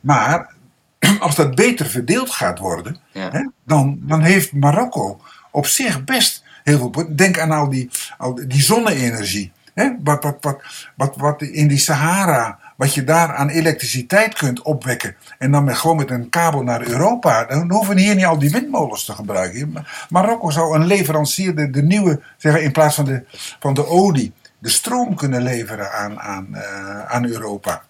maar 0.00 0.52
als 1.20 1.34
dat 1.34 1.54
beter 1.54 1.86
verdeeld 1.86 2.30
gaat 2.30 2.58
worden, 2.58 2.98
Ja. 3.12 3.30
hè, 3.30 3.46
dan, 3.64 3.98
dan 4.02 4.22
heeft 4.22 4.52
Marokko 4.52 5.20
op 5.50 5.66
zich 5.66 6.04
best 6.04 6.44
heel 6.64 6.78
veel. 6.92 7.16
Denk 7.16 7.38
aan 7.38 7.50
al 7.50 7.68
die, 7.68 7.90
al 8.18 8.34
die 8.34 8.62
zonne-energie. 8.62 9.52
Hè? 9.74 9.90
Wat, 10.02 10.22
wat, 10.22 10.36
wat, 10.40 10.62
wat, 10.96 11.16
wat 11.16 11.42
in 11.42 11.68
die 11.68 11.78
Sahara, 11.78 12.58
wat 12.78 12.94
je 12.94 13.04
daar 13.04 13.34
aan 13.34 13.48
elektriciteit 13.48 14.34
kunt 14.34 14.62
opwekken. 14.62 15.16
En 15.38 15.50
dan 15.50 15.64
met, 15.64 15.76
gewoon 15.76 15.96
met 15.96 16.10
een 16.10 16.28
kabel 16.28 16.62
naar 16.62 16.86
Europa. 16.86 17.44
Dan 17.44 17.70
hoeven 17.70 17.96
hier 17.96 18.14
niet 18.14 18.24
al 18.24 18.38
die 18.38 18.50
windmolens 18.50 19.04
te 19.04 19.12
gebruiken. 19.12 19.72
Maar 19.72 20.06
Marokko 20.08 20.50
zou 20.50 20.74
een 20.74 20.86
leverancier, 20.86 21.54
de, 21.56 21.70
de 21.70 21.82
nieuwe, 21.82 22.20
zeggen, 22.36 22.62
in 22.62 22.72
plaats 22.72 22.94
van 22.94 23.04
de, 23.04 23.24
van 23.60 23.74
de 23.74 23.86
olie, 23.86 24.32
de 24.58 24.68
stroom 24.68 25.14
kunnen 25.14 25.42
leveren 25.42 25.92
aan, 25.92 26.20
aan, 26.20 26.54
eh, 26.54 27.04
aan 27.04 27.24
Europa. 27.24 27.82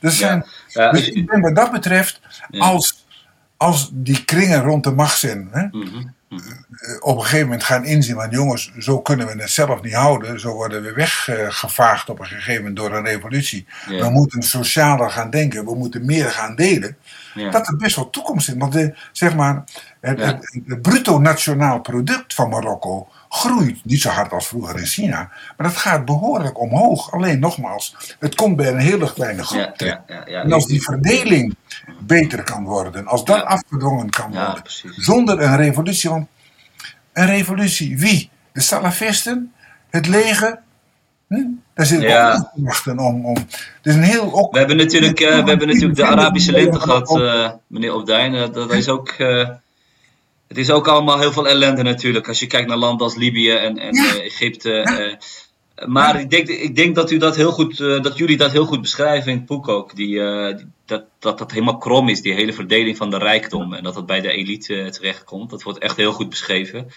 Dus, 0.00 0.18
Ja. 0.18 0.46
Ja, 0.68 0.90
dus 0.90 1.08
ik 1.08 1.30
denk 1.30 1.42
wat 1.42 1.56
dat 1.56 1.72
betreft, 1.72 2.20
Ja. 2.48 2.64
als, 2.64 3.06
als 3.56 3.90
die 3.92 4.24
kringen 4.24 4.62
rond 4.62 4.84
de 4.84 4.92
macht 4.92 5.18
zijn, 5.18 5.48
hè, 5.52 5.66
mhm. 5.70 6.04
Eh, 6.28 6.38
op 7.00 7.16
een 7.16 7.22
gegeven 7.22 7.44
moment 7.46 7.64
gaan 7.64 7.84
inzien, 7.84 8.16
want 8.16 8.32
jongens, 8.32 8.72
zo 8.78 9.00
kunnen 9.00 9.26
we 9.26 9.42
het 9.42 9.50
zelf 9.50 9.82
niet 9.82 9.94
houden. 9.94 10.40
Zo 10.40 10.52
worden 10.52 10.82
we 10.82 10.92
weggevaagd 10.92 12.08
op 12.08 12.18
een 12.20 12.26
gegeven 12.26 12.56
moment 12.56 12.76
door 12.76 12.92
een 12.92 13.04
revolutie. 13.04 13.66
Ja. 13.88 14.04
We 14.04 14.10
moeten 14.10 14.42
socialer 14.42 15.10
gaan 15.10 15.30
denken, 15.30 15.64
we 15.64 15.74
moeten 15.74 16.04
meer 16.04 16.30
gaan 16.30 16.56
delen. 16.56 16.96
Ja. 17.34 17.50
Dat 17.50 17.68
er 17.68 17.76
best 17.76 17.96
wel 17.96 18.10
toekomst 18.10 18.48
in. 18.48 18.58
Want 18.58 18.72
de, 18.72 18.94
zeg 19.12 19.34
maar, 19.34 19.64
het, 20.00 20.18
Ja. 20.18 20.24
het, 20.26 20.60
het 20.66 20.82
bruto 20.82 21.18
nationaal 21.18 21.80
product 21.80 22.34
van 22.34 22.48
Marokko 22.48 23.08
groeit 23.28 23.84
niet 23.84 24.00
zo 24.00 24.08
hard 24.08 24.32
als 24.32 24.46
vroeger 24.48 24.78
in 24.78 24.86
China. 24.86 25.30
Maar 25.56 25.66
dat 25.66 25.76
gaat 25.76 26.04
behoorlijk 26.04 26.60
omhoog. 26.60 27.12
Alleen 27.12 27.38
nogmaals, 27.38 27.96
het 28.18 28.34
komt 28.34 28.56
bij 28.56 28.68
een 28.68 28.78
hele 28.78 29.12
kleine 29.12 29.44
groep 29.44 29.60
Ja, 29.60 29.72
terecht. 29.76 30.00
ja, 30.06 30.14
ja, 30.14 30.22
ja. 30.26 30.42
En 30.42 30.52
als 30.52 30.66
die 30.66 30.82
verdeling 30.82 31.56
beter 32.00 32.42
kan 32.42 32.64
worden, 32.64 33.06
als 33.06 33.24
dat 33.24 33.44
afgedwongen 33.44 34.10
kan 34.10 34.30
worden, 34.30 34.62
zonder 34.96 35.40
een 35.40 35.56
revolutie. 35.56 36.10
Want 36.10 36.26
een 37.12 37.26
revolutie, 37.26 37.98
wie? 37.98 38.30
De 38.52 38.60
salafisten? 38.60 39.52
Het 39.90 40.06
leger? 40.06 40.58
Hm? 41.28 41.42
Daar 41.74 41.86
zit 41.86 42.00
Ja. 42.02 42.52
wachten 42.54 42.98
om. 42.98 43.26
om. 43.26 43.36
Is 43.82 43.94
een 43.94 44.02
heel. 44.02 44.32
Ook, 44.32 44.52
We 44.52 44.58
hebben 44.58 44.76
natuurlijk, 44.76 45.20
eh, 45.20 45.28
we 45.28 45.48
hebben 45.48 45.66
natuurlijk 45.68 45.96
de 45.96 46.06
Arabische 46.06 46.52
lente 46.52 46.80
gehad, 46.80 47.20
eh, 47.20 47.50
meneer 47.66 47.94
Opdijn. 47.94 48.34
Eh, 48.34 48.52
dat 48.52 48.72
is 48.72 48.88
ook, 48.88 49.14
het 50.48 50.58
is 50.58 50.70
ook 50.70 50.88
allemaal 50.88 51.18
heel 51.18 51.32
veel 51.32 51.48
ellende 51.48 51.82
natuurlijk. 51.82 52.28
Als 52.28 52.38
je 52.40 52.46
kijkt 52.46 52.68
naar 52.68 52.76
landen 52.76 53.06
als 53.06 53.16
Libië 53.16 53.50
en, 53.50 53.78
en 53.78 53.94
Ja. 53.94 54.04
eh, 54.14 54.24
Egypte. 54.24 54.72
eh. 54.72 55.86
maar 55.88 56.20
ik, 56.20 56.30
denk, 56.30 56.48
ik 56.48 56.76
denk 56.76 56.94
dat, 56.94 57.10
u 57.10 57.16
dat, 57.18 57.36
heel 57.36 57.52
goed, 57.52 57.80
eh, 57.80 58.02
dat 58.02 58.16
jullie 58.18 58.36
dat 58.36 58.52
heel 58.52 58.66
goed 58.66 58.80
beschrijven 58.80 59.30
in 59.32 59.36
het 59.36 59.46
boek 59.46 59.68
ook. 59.68 59.96
Die, 59.96 60.06
die- 60.56 60.66
dat, 60.86 61.04
dat 61.18 61.38
dat 61.38 61.50
helemaal 61.50 61.78
krom 61.78 62.08
is, 62.08 62.22
die 62.22 62.34
hele 62.34 62.52
verdeling 62.52 62.96
van 62.96 63.10
de 63.10 63.18
rijkdom. 63.18 63.74
En 63.74 63.82
dat 63.82 63.94
dat 63.94 64.06
bij 64.06 64.20
de 64.20 64.30
elite 64.32 64.74
eh, 64.82 64.90
terechtkomt. 64.90 65.50
Dat 65.50 65.62
wordt 65.62 65.78
echt 65.78 65.96
heel 65.96 66.12
goed 66.12 66.28
beschreven. 66.28 66.88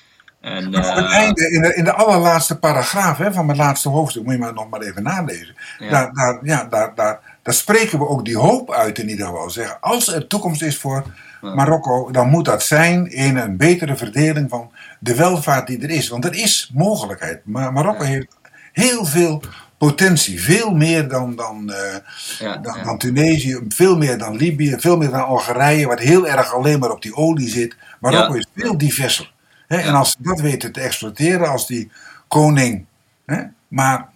En, 0.41 0.69
Maar 0.69 0.95
het 0.95 1.05
einde, 1.11 1.49
in 1.51 1.61
de, 1.61 1.75
in 1.75 1.83
de 1.83 1.93
allerlaatste 1.93 2.59
paragraaf 2.59 3.17
hè, 3.17 3.33
van 3.33 3.45
mijn 3.45 3.57
laatste 3.57 3.89
hoofdstuk, 3.89 4.23
moet 4.23 4.33
je 4.33 4.39
maar 4.39 4.53
nog 4.53 4.69
maar 4.69 4.81
even 4.81 5.03
nalezen. 5.03 5.55
Ja. 5.79 5.89
Daar, 5.89 6.13
daar, 6.13 6.39
ja, 6.43 6.65
daar, 6.65 6.95
daar, 6.95 7.37
daar 7.43 7.53
spreken 7.53 7.99
we 7.99 8.07
ook 8.07 8.25
die 8.25 8.37
hoop 8.37 8.71
uit 8.71 8.99
in 8.99 9.09
ieder 9.09 9.25
geval. 9.25 9.49
Zeggen, 9.49 9.77
als 9.81 10.07
er 10.13 10.27
toekomst 10.27 10.61
is 10.61 10.77
voor. 10.77 11.03
Marokko, 11.41 12.11
dan 12.11 12.29
moet 12.29 12.45
dat 12.45 12.63
zijn 12.63 13.11
in 13.11 13.37
een 13.37 13.57
betere 13.57 13.95
verdeling 13.95 14.49
van 14.49 14.71
de 14.99 15.15
welvaart 15.15 15.67
die 15.67 15.81
er 15.81 15.89
is. 15.89 16.09
Want 16.09 16.25
er 16.25 16.35
is 16.35 16.71
mogelijkheid. 16.73 17.41
Maar 17.45 17.73
Marokko 17.73 18.03
heeft 18.03 18.27
heel 18.71 19.05
veel 19.05 19.41
potentie. 19.77 20.41
Veel 20.43 20.71
meer 20.71 21.07
dan, 21.07 21.35
dan, 21.35 21.71
eh, 21.73 21.95
ja, 22.39 22.57
dan, 22.57 22.77
ja. 22.77 22.83
dan 22.83 22.97
Tunesië, 22.97 23.59
veel 23.69 23.97
meer 23.97 24.17
dan 24.17 24.35
Libië, 24.35 24.75
veel 24.77 24.97
meer 24.97 25.09
dan 25.09 25.25
Algerije, 25.25 25.87
wat 25.87 25.99
heel 25.99 26.27
erg 26.27 26.53
alleen 26.53 26.79
maar 26.79 26.91
op 26.91 27.01
die 27.01 27.15
olie 27.15 27.49
zit. 27.49 27.75
Marokko 27.99 28.33
Ja. 28.33 28.39
is 28.39 28.47
veel 28.55 28.77
diverser. 28.77 29.33
Hè? 29.67 29.77
En 29.77 29.93
als 29.93 30.11
ze 30.11 30.17
dat 30.19 30.39
weten 30.39 30.71
te 30.71 30.81
exploiteren, 30.81 31.49
als 31.49 31.67
die 31.67 31.91
koning. 32.27 32.85
Hè? 33.25 33.43
Maar 33.67 34.07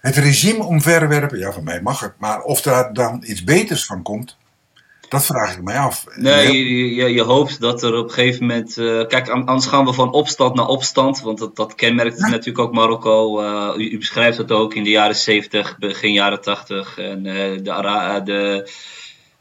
het 0.00 0.16
regime 0.16 0.64
omverwerpen, 0.64 1.38
ja, 1.38 1.52
van 1.52 1.64
mij 1.64 1.82
mag 1.82 2.00
het. 2.00 2.12
Maar 2.18 2.40
of 2.40 2.60
daar 2.62 2.92
dan 2.92 3.22
iets 3.26 3.44
beters 3.44 3.86
van 3.86 4.02
komt, 4.02 4.36
dat 5.12 5.24
vraag 5.26 5.56
ik 5.56 5.62
mij 5.62 5.78
af. 5.78 6.04
Nee, 6.14 6.52
je, 6.68 6.94
je, 6.94 7.08
je 7.12 7.22
hoopt 7.22 7.60
dat 7.60 7.82
er 7.82 7.94
op 7.94 8.04
een 8.04 8.10
gegeven 8.14 8.46
moment. 8.46 8.78
eh, 8.78 9.06
kijk, 9.06 9.28
an- 9.28 9.46
anders 9.46 9.66
gaan 9.66 9.84
we 9.84 9.92
van 9.92 10.12
opstand 10.12 10.54
naar 10.54 10.66
opstand. 10.66 11.20
Want 11.20 11.38
dat, 11.38 11.56
dat 11.56 11.74
kenmerkt 11.74 12.18
Ja. 12.18 12.28
natuurlijk 12.28 12.58
ook 12.58 12.72
Marokko. 12.74 13.40
eh, 13.40 13.78
u, 13.78 13.90
u 13.90 13.98
beschrijft 13.98 14.36
dat 14.36 14.52
ook 14.52 14.74
in 14.74 14.84
de 14.84 14.90
jaren 14.90 15.16
70, 15.16 15.78
begin 15.78 16.12
jaren 16.12 16.40
80. 16.40 16.98
En 16.98 17.26
eh, 17.26 17.34
de, 17.62 18.20
de, 18.24 18.70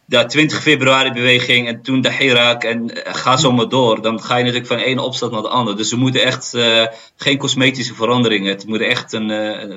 de 0.05 0.26
20 0.26 0.61
februari 0.61 1.11
beweging 1.11 1.67
en 1.67 1.82
toen 1.82 2.01
de 2.01 2.13
Hirak. 2.13 2.63
En 2.63 2.91
ga 3.03 3.38
zo 3.38 3.51
maar 3.51 3.69
door. 3.69 4.01
Dan 4.01 4.22
ga 4.22 4.36
je 4.36 4.41
natuurlijk 4.43 4.69
van 4.69 4.78
de 4.78 4.84
ene 4.84 5.01
opstand 5.01 5.32
naar 5.32 5.41
de 5.41 5.47
andere. 5.49 5.78
Dus 5.78 5.91
er 5.91 5.97
moeten 5.97 6.24
echt 6.24 6.57
geen 7.15 7.38
cosmetische 7.38 7.93
veranderingen. 7.93 8.51
Het 8.51 8.65
moeten 8.67 8.88
echt 8.88 9.13
een, 9.13 9.28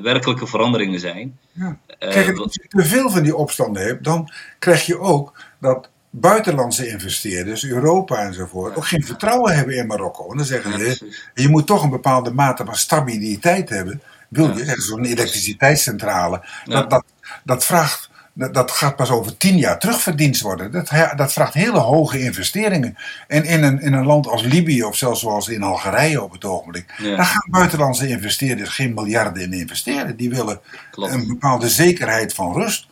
werkelijke 0.02 0.46
veranderingen 0.46 1.00
zijn. 1.00 1.38
Ja. 1.52 1.78
Kijk, 1.98 2.38
als 2.38 2.54
je 2.54 2.64
te 2.68 2.84
veel 2.84 3.10
van 3.10 3.22
die 3.22 3.36
opstanden 3.36 3.82
hebt, 3.82 4.04
dan 4.04 4.30
krijg 4.58 4.86
je 4.86 4.98
ook 4.98 5.32
dat 5.64 5.88
buitenlandse 6.10 6.88
investeerders, 6.88 7.64
Europa 7.64 8.16
enzovoort, 8.18 8.76
ook 8.76 8.86
geen 8.86 9.04
vertrouwen 9.04 9.56
hebben 9.56 9.76
in 9.76 9.86
Marokko. 9.86 10.30
En 10.30 10.36
dan 10.36 10.46
zeggen 10.46 10.72
ze, 10.78 11.14
je 11.34 11.48
moet 11.48 11.66
toch 11.66 11.82
een 11.82 11.90
bepaalde 11.90 12.30
mate 12.32 12.64
van 12.64 12.76
stabiliteit 12.76 13.68
hebben. 13.68 14.02
Wil 14.28 14.56
je, 14.56 14.74
zo'n 14.80 15.04
elektriciteitscentrale, 15.04 16.44
dat, 16.64 16.90
dat, 16.90 17.04
dat 17.44 17.64
vraagt. 17.64 18.12
Dat, 18.36 18.54
dat 18.54 18.70
gaat 18.70 18.96
pas 18.96 19.10
over 19.10 19.36
tien 19.36 19.56
jaar 19.58 19.78
terugverdiend 19.78 20.40
worden. 20.40 20.72
Dat, 20.72 20.90
dat 21.16 21.32
vraagt 21.32 21.54
hele 21.54 21.78
hoge 21.78 22.20
investeringen. 22.20 22.96
En 23.28 23.44
in 23.44 23.62
een, 23.62 23.80
in 23.80 23.92
een 23.92 24.06
land 24.06 24.26
als 24.26 24.42
Libië, 24.42 24.84
of 24.84 24.96
zelfs 24.96 25.20
zoals 25.20 25.48
in 25.48 25.62
Algerije 25.62 26.22
op 26.22 26.32
het 26.32 26.44
ogenblik, 26.44 26.94
Ja. 26.98 27.16
daar 27.16 27.24
gaan 27.24 27.50
buitenlandse 27.50 28.08
investeerders 28.08 28.70
geen 28.70 28.94
miljarden 28.94 29.42
in 29.42 29.52
investeren. 29.52 30.16
Die 30.16 30.30
willen 30.30 30.60
Klopt. 30.90 31.12
een 31.12 31.26
bepaalde 31.26 31.68
zekerheid 31.68 32.34
van 32.34 32.52
rust. 32.52 32.86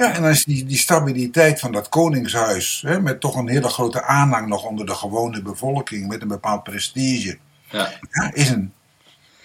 Ja, 0.00 0.14
en 0.14 0.24
als 0.24 0.44
die, 0.44 0.64
die 0.64 0.76
stabiliteit 0.76 1.60
van 1.60 1.72
dat 1.72 1.88
koningshuis, 1.88 2.82
hè, 2.86 3.00
met 3.00 3.20
toch 3.20 3.36
een 3.36 3.48
hele 3.48 3.68
grote 3.68 4.02
aanhang 4.02 4.46
nog 4.48 4.64
onder 4.64 4.86
de 4.86 4.94
gewone 4.94 5.42
bevolking, 5.42 6.08
met 6.08 6.22
een 6.22 6.28
bepaald 6.28 6.62
prestige, 6.62 7.38
Ja. 7.70 7.92
ja, 8.10 8.30
is 8.34 8.48
een. 8.48 8.72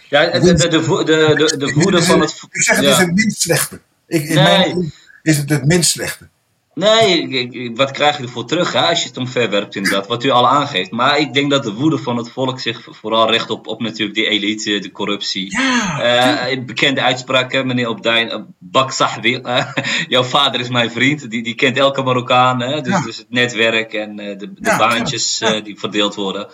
Ja, 0.10 0.40
de, 0.40 0.54
de, 0.54 0.68
de, 0.68 1.04
de, 1.04 1.58
de, 1.58 1.74
woede 1.74 2.04
van 2.04 2.20
het. 2.22 2.44
Ik 2.52 2.62
zeg 2.62 2.76
het 2.76 2.86
ja. 2.86 2.92
is 2.92 2.98
het 2.98 3.14
minst 3.16 3.42
slechte. 3.42 3.80
Ik, 4.08 4.24
in 4.24 4.36
Nee. 4.36 4.44
mijn 4.44 4.94
is 5.22 5.38
het 5.38 5.50
het 5.50 5.66
minst 5.66 5.92
slechte. 5.92 6.28
Nee, 6.76 7.72
wat 7.76 7.92
krijg 7.92 8.18
je 8.18 8.24
ervoor 8.24 8.46
terug 8.46 8.74
hè, 8.74 8.80
als 8.82 9.02
je 9.02 9.08
het 9.08 9.18
omverwerpt 9.18 9.76
inderdaad, 9.76 10.08
wat 10.08 10.24
u 10.24 10.30
al 10.30 10.48
aangeeft. 10.48 10.92
Maar 10.92 11.20
ik 11.20 11.34
denk 11.34 11.52
dat 11.52 11.64
de 11.64 11.74
woede 11.74 11.98
van 11.98 12.18
het 12.18 12.30
volk 12.32 12.60
zich 12.60 12.88
vooral 12.92 13.32
recht 13.32 13.50
op, 13.50 13.68
op 13.68 13.82
natuurlijk 13.82 14.18
die 14.18 14.28
elite, 14.28 14.80
de 14.80 14.92
corruptie. 14.92 15.52
Ja, 15.52 16.00
Eh, 16.02 16.64
bekende 16.66 17.02
uitspraak, 17.02 17.52
hè, 17.52 17.64
meneer 17.64 17.90
Opdijn, 17.90 18.30
eh, 18.30 18.40
Bak 18.60 18.92
Sahbi, 18.92 19.36
eh, 19.36 19.68
jouw 20.08 20.24
vader 20.24 20.60
is 20.60 20.70
mijn 20.70 20.92
vriend, 20.92 21.30
die, 21.30 21.44
die 21.44 21.56
kent 21.56 21.78
elke 21.78 22.04
Marokkaan, 22.04 22.62
hè, 22.62 22.82
dus, 22.82 22.94
Ja. 22.94 23.02
dus 23.02 23.18
het 23.18 23.30
netwerk 23.30 23.94
en 23.94 24.16
de, 24.16 24.36
de 24.38 24.50
Ja, 24.62 24.78
baantjes 24.78 25.42
die 25.64 25.80
verdeeld 25.80 26.16
worden. 26.16 26.48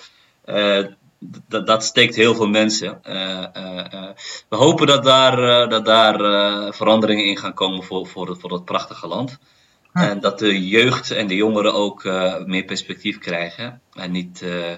Dat, 1.48 1.68
dat 1.68 1.84
steekt 1.84 2.16
heel 2.16 2.36
veel 2.36 2.48
mensen. 2.48 3.00
We 4.50 4.56
hopen 4.56 4.88
dat 4.88 5.04
daar, 5.04 5.70
dat 5.70 5.86
daar 5.86 6.18
veranderingen 6.74 7.26
in 7.26 7.38
gaan 7.38 7.54
komen 7.54 7.84
voor, 7.84 8.08
voor, 8.08 8.28
het, 8.30 8.40
voor 8.40 8.50
dat 8.50 8.66
prachtige 8.66 9.08
land. 9.08 9.40
Ja. 9.94 10.10
En 10.10 10.20
dat 10.20 10.39
de 10.39 10.68
jeugd 10.68 11.12
en 11.12 11.28
de 11.28 11.36
jongeren 11.36 11.74
ook 11.74 12.06
eh, 12.06 12.46
meer 12.46 12.64
perspectief 12.64 13.18
krijgen. 13.18 13.82
En 13.94 14.12
niet, 14.12 14.42
eh, 14.42 14.76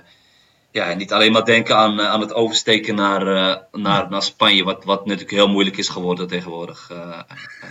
ja, 0.72 0.93
niet 0.93 1.11
alleen 1.11 1.32
maar 1.32 1.45
denken 1.45 1.78
aan, 1.78 1.99
eh, 1.99 2.05
aan 2.05 2.22
het 2.22 2.34
oversteken 2.34 2.95
naar, 2.95 3.24
naar, 3.72 4.09
naar 4.09 4.24
Spanje, 4.24 4.64
wat, 4.64 4.84
wat 4.84 5.05
natuurlijk 5.05 5.32
heel 5.32 5.49
moeilijk 5.49 5.78
is 5.78 5.89
geworden 5.89 6.28
tegenwoordig. 6.28 6.91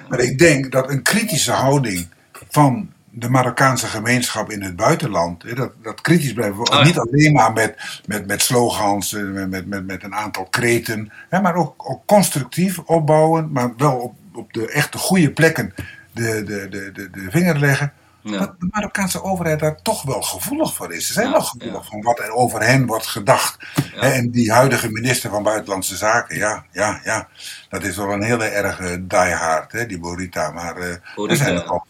Maar 0.08 0.20
ik 0.20 0.38
denk 0.38 0.72
dat 0.72 0.90
een 0.90 1.02
kritische 1.02 1.52
houding 1.52 2.08
van 2.48 2.92
de 3.14 3.28
Marokkaanse 3.28 3.86
gemeenschap 3.86 4.50
in 4.50 4.62
het 4.62 4.76
buitenland, 4.76 5.42
hè, 5.42 5.54
dat, 5.54 5.72
dat 5.82 6.00
kritisch 6.00 6.32
blijven, 6.32 6.58
Oh 6.58 6.76
ja. 6.76 6.84
niet 6.84 6.98
alleen 6.98 7.32
maar 7.32 7.52
met, 7.52 8.00
met, 8.06 8.26
met 8.26 8.42
slogans, 8.42 9.12
met, 9.12 9.50
met, 9.50 9.66
met, 9.66 9.86
met 9.86 10.02
een 10.02 10.14
aantal 10.14 10.44
kreten, 10.44 11.12
hè, 11.28 11.40
maar 11.40 11.54
ook, 11.54 11.90
ook 11.90 12.06
constructief 12.06 12.78
opbouwen, 12.78 13.52
maar 13.52 13.72
wel 13.76 13.96
op, 13.96 14.14
op 14.34 14.52
de 14.52 14.70
echte 14.70 14.98
goede 14.98 15.30
plekken 15.30 15.74
de, 16.12 16.42
de, 16.44 16.68
de, 16.68 16.92
de, 16.92 17.10
de 17.10 17.26
vinger 17.30 17.58
leggen. 17.58 17.92
ja. 18.22 18.38
Dat 18.38 18.60
de 18.60 18.68
Marokkaanse 18.70 19.22
overheid 19.22 19.60
daar 19.60 19.82
toch 19.82 20.02
wel 20.02 20.22
gevoelig 20.22 20.74
voor 20.74 20.94
is. 20.94 21.06
Ze 21.06 21.12
zijn 21.12 21.26
Ja, 21.26 21.32
wel 21.32 21.42
gevoelig 21.42 21.82
ja. 21.82 21.88
van 21.90 22.00
wat 22.02 22.18
er 22.18 22.30
over 22.30 22.62
hen 22.62 22.86
wordt 22.86 23.06
gedacht. 23.06 23.56
En 24.00 24.30
die 24.30 24.52
huidige 24.52 24.90
minister 24.90 25.30
van 25.30 25.42
Buitenlandse 25.42 25.96
Zaken, 25.96 26.36
ja, 26.36 26.64
ja, 26.72 27.00
ja. 27.04 27.28
Dat 27.72 27.82
is 27.84 27.96
wel 27.96 28.12
een 28.12 28.22
hele 28.22 28.44
erge 28.44 29.06
diehard, 29.06 29.72
hè, 29.72 29.86
die 29.86 29.98
Borita. 29.98 30.50
Maar 30.50 30.76
eh, 30.76 31.30
er 31.30 31.36
zijn 31.36 31.58
ook 31.58 31.66
al 31.70 31.86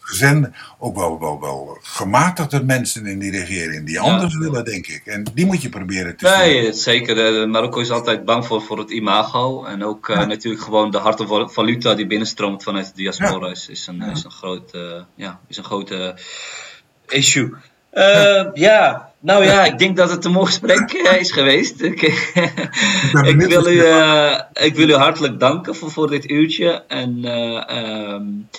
ook 0.77 0.95
wel, 0.95 1.19
wel, 1.19 1.39
wel 1.41 1.77
gematigde 1.81 2.63
mensen 2.63 3.05
in 3.05 3.19
die 3.19 3.31
regering 3.31 3.85
die 3.85 3.95
Ja. 3.95 4.01
anders 4.01 4.37
willen, 4.37 4.65
denk 4.65 4.87
ik. 4.87 5.05
En 5.05 5.23
die 5.33 5.45
moet 5.45 5.61
je 5.61 5.69
proberen 5.69 6.15
te 6.17 6.27
sturen. 6.27 6.47
Nee, 6.47 6.73
zeker. 6.73 7.41
Eh, 7.41 7.47
Marokko 7.47 7.79
is 7.79 7.89
altijd 7.91 8.25
bang 8.25 8.45
voor, 8.45 8.61
voor 8.61 8.77
het 8.77 8.89
imago. 8.91 9.65
En 9.65 9.83
ook 9.83 10.09
eh, 10.09 10.25
natuurlijk 10.27 10.63
gewoon 10.63 10.91
de 10.91 10.97
harde 10.97 11.27
val- 11.27 11.49
valuta 11.49 11.93
die 11.95 12.07
binnenstroomt 12.07 12.63
vanuit 12.63 12.85
de 12.85 12.91
diaspora 12.95 13.49
is, 13.49 13.67
is, 13.69 13.87
een, 13.87 14.01
is 14.01 14.23
een 14.23 14.31
groot, 14.31 14.71
ja, 15.15 15.39
is 15.47 15.57
een 15.57 15.63
grote 15.63 16.15
issue. 17.07 17.53
Uh, 17.93 18.45
ja, 18.53 19.12
nou 19.23 19.43
ja, 19.43 19.65
ik 19.65 19.77
denk 19.77 19.97
dat 19.97 20.09
het 20.09 20.25
een 20.25 20.31
mooi 20.31 20.45
gesprek 20.45 20.91
is 21.19 21.31
geweest. 21.31 21.81
ik, 21.81 22.01
ik, 23.31 23.41
wil 23.41 23.67
u, 23.67 23.83
ik 24.53 24.75
wil 24.75 24.89
u 24.89 24.93
hartelijk 24.93 25.39
danken 25.39 25.75
voor, 25.75 25.91
voor 25.91 26.09
dit 26.09 26.29
uurtje. 26.29 26.83
En 26.87 27.25
um, 27.77 28.49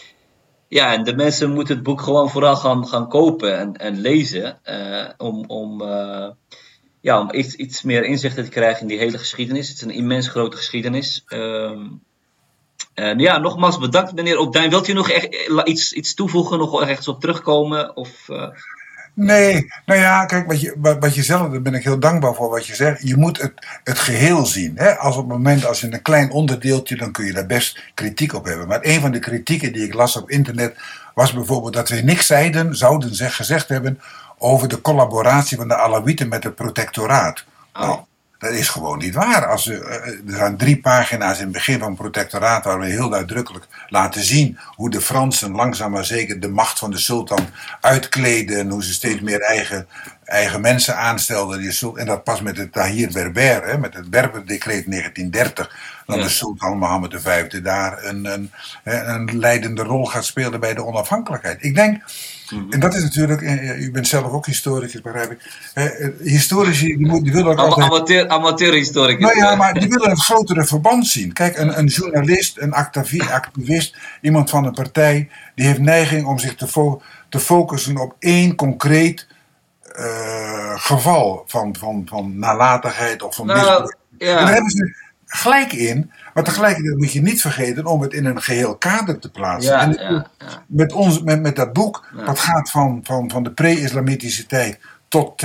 ja, 0.69 0.93
en 0.93 1.05
de 1.05 1.15
mensen 1.15 1.51
moeten 1.51 1.75
het 1.75 1.85
boek 1.85 2.01
gewoon 2.01 2.31
vooral 2.31 2.57
gaan, 2.57 2.87
gaan 2.87 3.09
kopen 3.09 3.59
en, 3.59 3.77
en 3.77 4.01
lezen. 4.01 4.59
Uh, 4.65 5.09
om 5.17 5.45
om, 5.47 5.83
ja, 7.01 7.21
om 7.21 7.33
iets, 7.33 7.55
iets 7.55 7.83
meer 7.83 8.05
inzichten 8.05 8.45
te 8.45 8.51
krijgen 8.51 8.81
in 8.81 8.89
die 8.89 8.99
hele 8.99 9.19
geschiedenis. 9.19 9.69
Het 9.69 9.77
is 9.77 9.83
een 9.83 9.91
immens 9.91 10.29
grote 10.29 10.57
geschiedenis. 10.57 11.25
Um, 11.29 12.03
en 12.95 13.19
ja, 13.19 13.39
nogmaals 13.39 13.79
bedankt 13.79 14.15
meneer 14.15 14.39
Opdijn. 14.39 14.71
Wilt 14.71 14.89
u 14.89 14.93
nog 14.93 15.11
echt 15.11 15.51
iets, 15.65 15.93
iets 15.93 16.15
toevoegen, 16.15 16.59
nog 16.59 16.83
ergens 16.83 17.09
op 17.09 17.21
terugkomen? 17.21 17.97
Of. 17.97 18.29
Nee, 19.15 19.73
nou 19.87 20.01
ja, 20.01 20.25
kijk, 20.25 20.47
wat 20.47 20.61
je, 20.61 20.97
wat 21.01 21.15
je 21.15 21.23
zelf, 21.23 21.51
daar 21.51 21.63
ben 21.63 21.75
ik 21.75 21.85
heel 21.85 21.99
dankbaar 21.99 22.35
voor 22.35 22.51
wat 22.51 22.67
je 22.67 22.75
zegt. 22.75 23.09
Je 23.09 23.17
moet 23.17 23.41
het, 23.43 23.53
het 23.85 23.99
geheel 23.99 24.47
zien. 24.47 24.73
Hè? 24.77 24.97
Als 24.97 25.17
op 25.17 25.29
het 25.29 25.33
moment, 25.33 25.67
als 25.67 25.81
je 25.81 25.93
een 25.93 26.03
klein 26.03 26.31
onderdeeltje, 26.31 26.97
dan 26.97 27.13
kun 27.13 27.25
je 27.25 27.33
daar 27.33 27.47
best 27.47 27.81
kritiek 27.95 28.35
op 28.35 28.45
hebben. 28.45 28.69
Maar 28.69 28.79
een 28.83 29.01
van 29.01 29.11
de 29.11 29.19
kritieken 29.19 29.73
die 29.73 29.85
ik 29.85 29.95
las 29.95 30.17
op 30.17 30.31
internet 30.31 30.77
was 31.15 31.33
bijvoorbeeld 31.33 31.73
dat 31.73 31.89
we 31.89 31.97
niks 31.97 32.27
zeiden, 32.27 32.77
zouden 32.77 33.15
zeg, 33.15 33.37
gezegd 33.37 33.69
hebben 33.69 34.01
over 34.39 34.69
de 34.69 34.81
collaboratie 34.81 35.57
van 35.57 35.69
de 35.69 35.77
Alawieten 35.77 36.29
met 36.29 36.45
het 36.45 36.55
protectoraat. 36.55 37.45
Oh. 37.73 37.99
Dat 38.45 38.53
is 38.53 38.69
gewoon 38.69 38.99
niet 38.99 39.15
waar. 39.15 39.47
Als 39.47 39.69
er, 39.69 39.83
eh, 39.83 40.07
er 40.07 40.37
zijn 40.37 40.57
drie 40.57 40.81
pagina's 40.81 41.39
in 41.39 41.45
het 41.45 41.53
begin 41.53 41.79
van 41.79 41.89
het 41.89 41.99
protectoraat 41.99 42.65
waar 42.65 42.79
we 42.79 42.87
heel 42.87 43.09
duidelijk 43.09 43.67
laten 43.89 44.23
zien 44.25 44.59
hoe 44.65 44.91
de 44.91 45.01
Fransen 45.01 45.53
langzaam 45.53 45.91
maar 45.91 46.05
zeker 46.05 46.41
de 46.41 46.49
macht 46.49 46.79
van 46.79 46.91
de 46.91 46.99
sultan 46.99 47.47
uitkleden 47.81 48.59
en 48.59 48.71
hoe 48.71 48.85
ze 48.85 48.93
steeds 48.93 49.21
meer 49.21 49.41
eigen, 49.41 49.87
eigen 50.25 50.61
mensen 50.61 50.97
aanstelden. 50.97 51.73
En 51.95 52.07
dat 52.07 52.25
pas 52.25 52.41
met 52.41 52.57
het 52.57 52.73
Tahir 52.73 53.13
Berber, 53.13 53.67
hè, 53.67 53.79
met 53.79 53.95
het 53.95 54.11
Berber-decreet 54.11 54.87
1930, 54.87 55.77
dat 56.07 56.23
de 56.23 56.29
sultan 56.29 56.79
Mohammed 56.79 57.15
V 57.23 57.47
daar 57.63 58.05
een, 58.05 58.25
een, 58.25 58.51
een 58.85 59.39
leidende 59.39 59.83
rol 59.83 60.05
gaat 60.05 60.25
spelen 60.25 60.61
bij 60.61 60.75
de 60.75 60.85
onafhankelijkheid. 60.85 61.63
Ik 61.63 61.75
denk 61.75 62.03
Mhm. 62.55 62.73
En 62.73 62.81
dat 62.81 62.95
is 62.95 63.03
natuurlijk, 63.03 63.41
u 63.79 63.91
bent 63.91 64.09
zelf 64.09 64.33
ook 64.33 64.47
historicus, 64.47 65.01
begrijp 65.01 65.31
ik. 65.31 65.39
Eh, 65.75 66.09
historici, 66.21 66.97
die, 66.97 67.23
die 67.23 67.33
willen 67.33 67.53
ook 67.53 67.59
altijd... 67.59 67.91
Amateur, 67.91 68.29
amateurhistoricus. 68.29 69.23
Nou 69.23 69.37
ja, 69.37 69.55
maar 69.55 69.75
die 69.75 69.89
willen 69.89 70.11
een 70.11 70.21
grotere 70.21 70.65
verband 70.65 71.07
zien. 71.07 71.33
Kijk, 71.33 71.59
een, 71.59 71.79
een 71.79 71.87
journalist, 71.87 72.59
een 72.59 72.73
activist, 73.33 73.97
iemand 74.21 74.51
van 74.51 74.65
een 74.65 74.73
partij, 74.73 75.29
die 75.55 75.67
heeft 75.67 75.79
neiging 75.79 76.27
om 76.27 76.39
zich 76.39 76.55
te, 76.55 76.69
fo 76.69 77.03
te 77.29 77.41
focussen 77.41 77.97
op 77.97 78.15
één 78.19 78.55
concreet 78.55 79.27
uh, 79.99 80.73
geval 80.77 81.45
van, 81.47 81.77
van, 81.79 82.03
van 82.09 82.39
nalatigheid 82.39 83.23
of 83.23 83.35
van 83.35 83.47
nou, 83.47 83.95
Ja. 84.19 84.39
daar 84.39 84.53
hebben 84.53 84.71
ze 84.71 85.04
gelijk 85.37 85.73
in. 85.73 86.11
Maar 86.35 86.45
tegelijkertijd 86.45 86.97
moet 86.97 87.13
je 87.13 87.23
niet 87.23 87.41
vergeten 87.41 87.87
om 87.87 88.01
het 88.03 88.13
in 88.13 88.25
een 88.25 88.43
geheel 88.43 88.77
kader 88.77 89.19
te 89.19 89.31
plaatsen. 89.31 89.79
en 89.79 89.93
ja, 89.93 90.27
Met, 90.67 90.93
ons, 90.93 91.23
met, 91.23 91.41
met 91.41 91.57
dat 91.57 91.73
boek, 91.73 92.09
dat 92.27 92.39
gaat 92.39 92.71
van, 92.71 93.01
van, 93.03 93.31
van 93.31 93.43
de 93.43 93.53
pre-islamitische 93.53 94.47
tijd 94.47 94.79
tot 95.09 95.43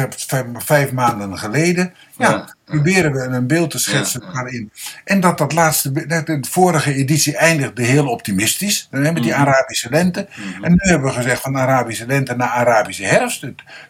vijf, 0.57 0.91
maanden 0.91 1.37
geleden. 1.37 1.93
Ja, 2.17 2.55
proberen 2.65 3.11
we 3.11 3.19
een 3.19 3.47
beeld 3.47 3.71
te 3.71 3.79
schetsen 3.79 4.21
daarin. 4.33 4.71
En 5.03 5.19
dat 5.19 5.37
dat 5.37 5.53
laatste, 5.53 5.91
de 5.91 6.45
vorige 6.49 6.93
editie 6.93 7.37
eindigde 7.37 7.83
heel 7.83 8.07
optimistisch. 8.07 8.87
Dan 8.91 9.03
hebben 9.03 9.21
we 9.21 9.27
die 9.29 9.37
mhm. 9.37 9.47
Arabische 9.47 9.89
lente. 9.89 10.27
Mhm. 10.35 10.63
En 10.63 10.71
nu 10.71 10.91
hebben 10.91 11.07
we 11.07 11.15
gezegd 11.15 11.41
van 11.41 11.57
Arabische 11.57 12.05
lente 12.05 12.35
naar 12.35 12.49
Arabische 12.49 13.05
herfst. 13.05 13.41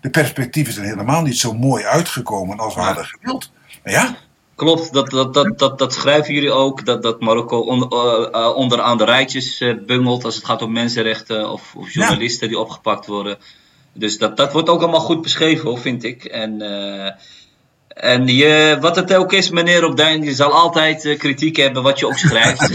De 0.02 0.10
perspectieven 0.10 0.74
zijn 0.74 0.86
helemaal 0.86 1.22
niet 1.22 1.38
zo 1.38 1.54
mooi 1.54 1.86
uitgekomen 1.86 2.58
als 2.58 2.76
we 2.76 2.82
hadden 2.82 3.06
gewild. 3.06 3.52
Ja, 3.84 4.18
Klopt, 4.60 4.93
dat, 4.93 5.10
dat, 5.10 5.34
dat, 5.34 5.60
dat, 5.60 5.78
dat 5.78 5.93
schrijven 5.93 6.34
jullie 6.34 6.51
ook. 6.51 6.86
Dat, 6.86 7.03
dat 7.03 7.20
Marokko 7.20 7.60
on, 7.60 7.88
uh, 7.93 8.55
onderaan 8.55 8.97
de 8.97 9.05
rijtjes 9.05 9.62
uh, 9.62 9.74
bungelt 9.86 10.26
als 10.26 10.36
het 10.36 10.45
gaat 10.45 10.62
om 10.62 10.72
mensenrechten 10.72 11.51
of, 11.51 11.74
of 11.76 11.93
journalisten 11.93 12.47
die 12.47 12.60
opgepakt 12.60 13.05
worden. 13.05 13.38
Dus 13.93 14.18
dat, 14.18 14.38
dat 14.38 14.51
wordt 14.51 14.70
ook 14.70 14.82
allemaal 14.82 14.99
goed 14.99 15.22
beschreven, 15.22 15.78
vind 15.78 16.03
ik. 16.03 16.24
En, 16.24 16.62
uh, 16.62 17.12
en 17.88 18.28
je, 18.28 18.78
wat 18.80 18.95
het 18.95 19.14
ook 19.14 19.34
is, 19.34 19.49
meneer 19.49 19.86
Opdijn, 19.86 20.24
je 20.24 20.34
zal 20.34 20.53
altijd 20.53 21.16
kritiek 21.18 21.55
hebben 21.55 21.84
wat 21.84 21.99
je 21.99 22.07
ook 22.07 22.18
schrijft. 22.18 22.70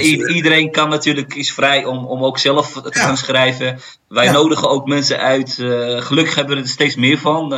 iedereen 0.34 0.70
kan 0.70 0.88
natuurlijk, 0.88 1.34
is 1.34 1.52
vrij 1.52 1.84
om, 1.84 2.06
om 2.06 2.24
ook 2.24 2.38
zelf 2.38 2.72
te 2.72 2.98
gaan 2.98 3.16
schrijven. 3.16 3.80
Wij 4.08 4.30
nodigen 4.30 4.70
ook 4.70 4.86
mensen 4.86 5.18
uit. 5.18 5.52
gelukkig 5.98 6.34
hebben 6.34 6.56
we 6.56 6.62
er 6.62 6.68
steeds 6.68 6.96
meer 6.96 7.18
van. 7.18 7.54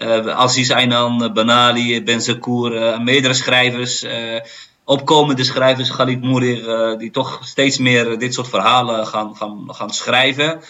Uh, 0.00 0.26
Aziz 0.26 0.70
Aynan, 0.70 1.32
Benali, 1.32 2.02
Benzakour, 2.02 2.72
uh, 2.72 2.98
meerdere 2.98 3.34
schrijvers, 3.34 4.06
opkomende 4.84 5.44
schrijvers, 5.44 5.90
Khalid 5.90 6.22
Mourir, 6.22 6.98
die 6.98 7.10
toch 7.10 7.40
steeds 7.42 7.78
meer 7.78 8.18
dit 8.18 8.34
soort 8.34 8.48
verhalen 8.48 9.06
gaan, 9.06 9.36
gaan, 9.36 9.74
gaan 9.74 9.90
schrijven. 9.90 10.60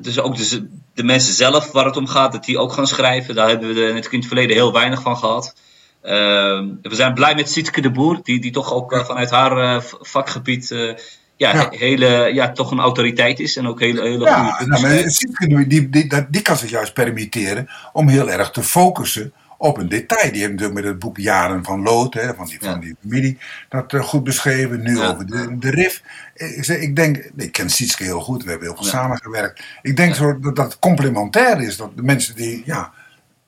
dus 0.00 0.20
ook 0.20 0.36
dus 0.36 0.60
de 0.94 1.04
mensen 1.04 1.34
zelf 1.34 1.72
waar 1.72 1.84
het 1.84 1.96
om 1.96 2.06
gaat, 2.06 2.32
dat 2.32 2.44
die 2.44 2.58
ook 2.58 2.72
gaan 2.72 2.86
schrijven. 2.86 3.34
Daar 3.34 3.48
hebben 3.48 3.74
we 3.74 3.88
in 3.88 3.96
het 3.96 4.26
verleden 4.26 4.56
heel 4.56 4.72
weinig 4.72 5.02
van 5.02 5.16
gehad. 5.16 5.54
we 6.00 6.90
zijn 6.90 7.14
blij 7.14 7.34
met 7.34 7.50
Sietke 7.50 7.80
de 7.80 7.90
Boer, 7.90 8.20
die, 8.22 8.40
die 8.40 8.52
toch 8.52 8.72
ook 8.72 9.02
vanuit 9.06 9.30
haar 9.30 9.82
vakgebied 10.00 10.96
ja, 11.36 11.68
Hele, 11.70 12.30
ja, 12.34 12.52
toch 12.52 12.70
een 12.70 12.80
autoriteit 12.80 13.40
is 13.40 13.56
en 13.56 13.66
ook 13.66 13.80
hele, 13.80 14.02
hele 14.02 14.24
ja, 14.24 14.50
goede 14.50 14.70
nou, 14.70 14.82
maar 14.82 15.68
die, 15.68 15.88
die, 15.88 16.08
die, 16.30 16.42
kan 16.42 16.56
zich 16.56 16.70
juist 16.70 16.92
permitteren 16.92 17.68
om 17.92 18.08
heel 18.08 18.30
erg 18.30 18.50
te 18.50 18.62
focussen 18.62 19.32
op 19.58 19.78
een 19.78 19.88
detail. 19.88 20.32
Die 20.32 20.40
heeft 20.40 20.52
natuurlijk 20.52 20.80
met 20.80 20.84
het 20.84 20.98
boek 20.98 21.18
Jaren 21.18 21.64
van 21.64 21.82
Lood, 21.82 22.14
hè, 22.14 22.34
van, 22.34 22.46
die, 22.46 22.58
van 22.60 22.80
die 22.80 22.96
familie, 23.02 23.38
dat 23.68 23.92
uh, 23.92 24.02
goed 24.02 24.24
beschreven. 24.24 24.82
Nu 24.82 25.00
over 25.00 25.26
de, 25.26 25.58
de 25.58 25.70
RIF. 25.70 26.02
Ik, 26.34 26.66
ik 26.66 26.96
denk, 26.96 27.30
ik 27.36 27.52
ken 27.52 27.70
Sietske 27.70 28.04
heel 28.04 28.20
goed, 28.20 28.44
we 28.44 28.50
hebben 28.50 28.68
heel 28.68 28.76
veel 28.76 28.86
samengewerkt. 28.86 29.64
Ik 29.82 29.96
denk 29.96 30.14
zo 30.14 30.38
dat 30.38 30.56
dat 30.56 30.78
complementair 30.78 31.60
is, 31.60 31.76
dat 31.76 31.96
de 31.96 32.02
mensen 32.02 32.36
die 32.36 32.62
ja, 32.64 32.92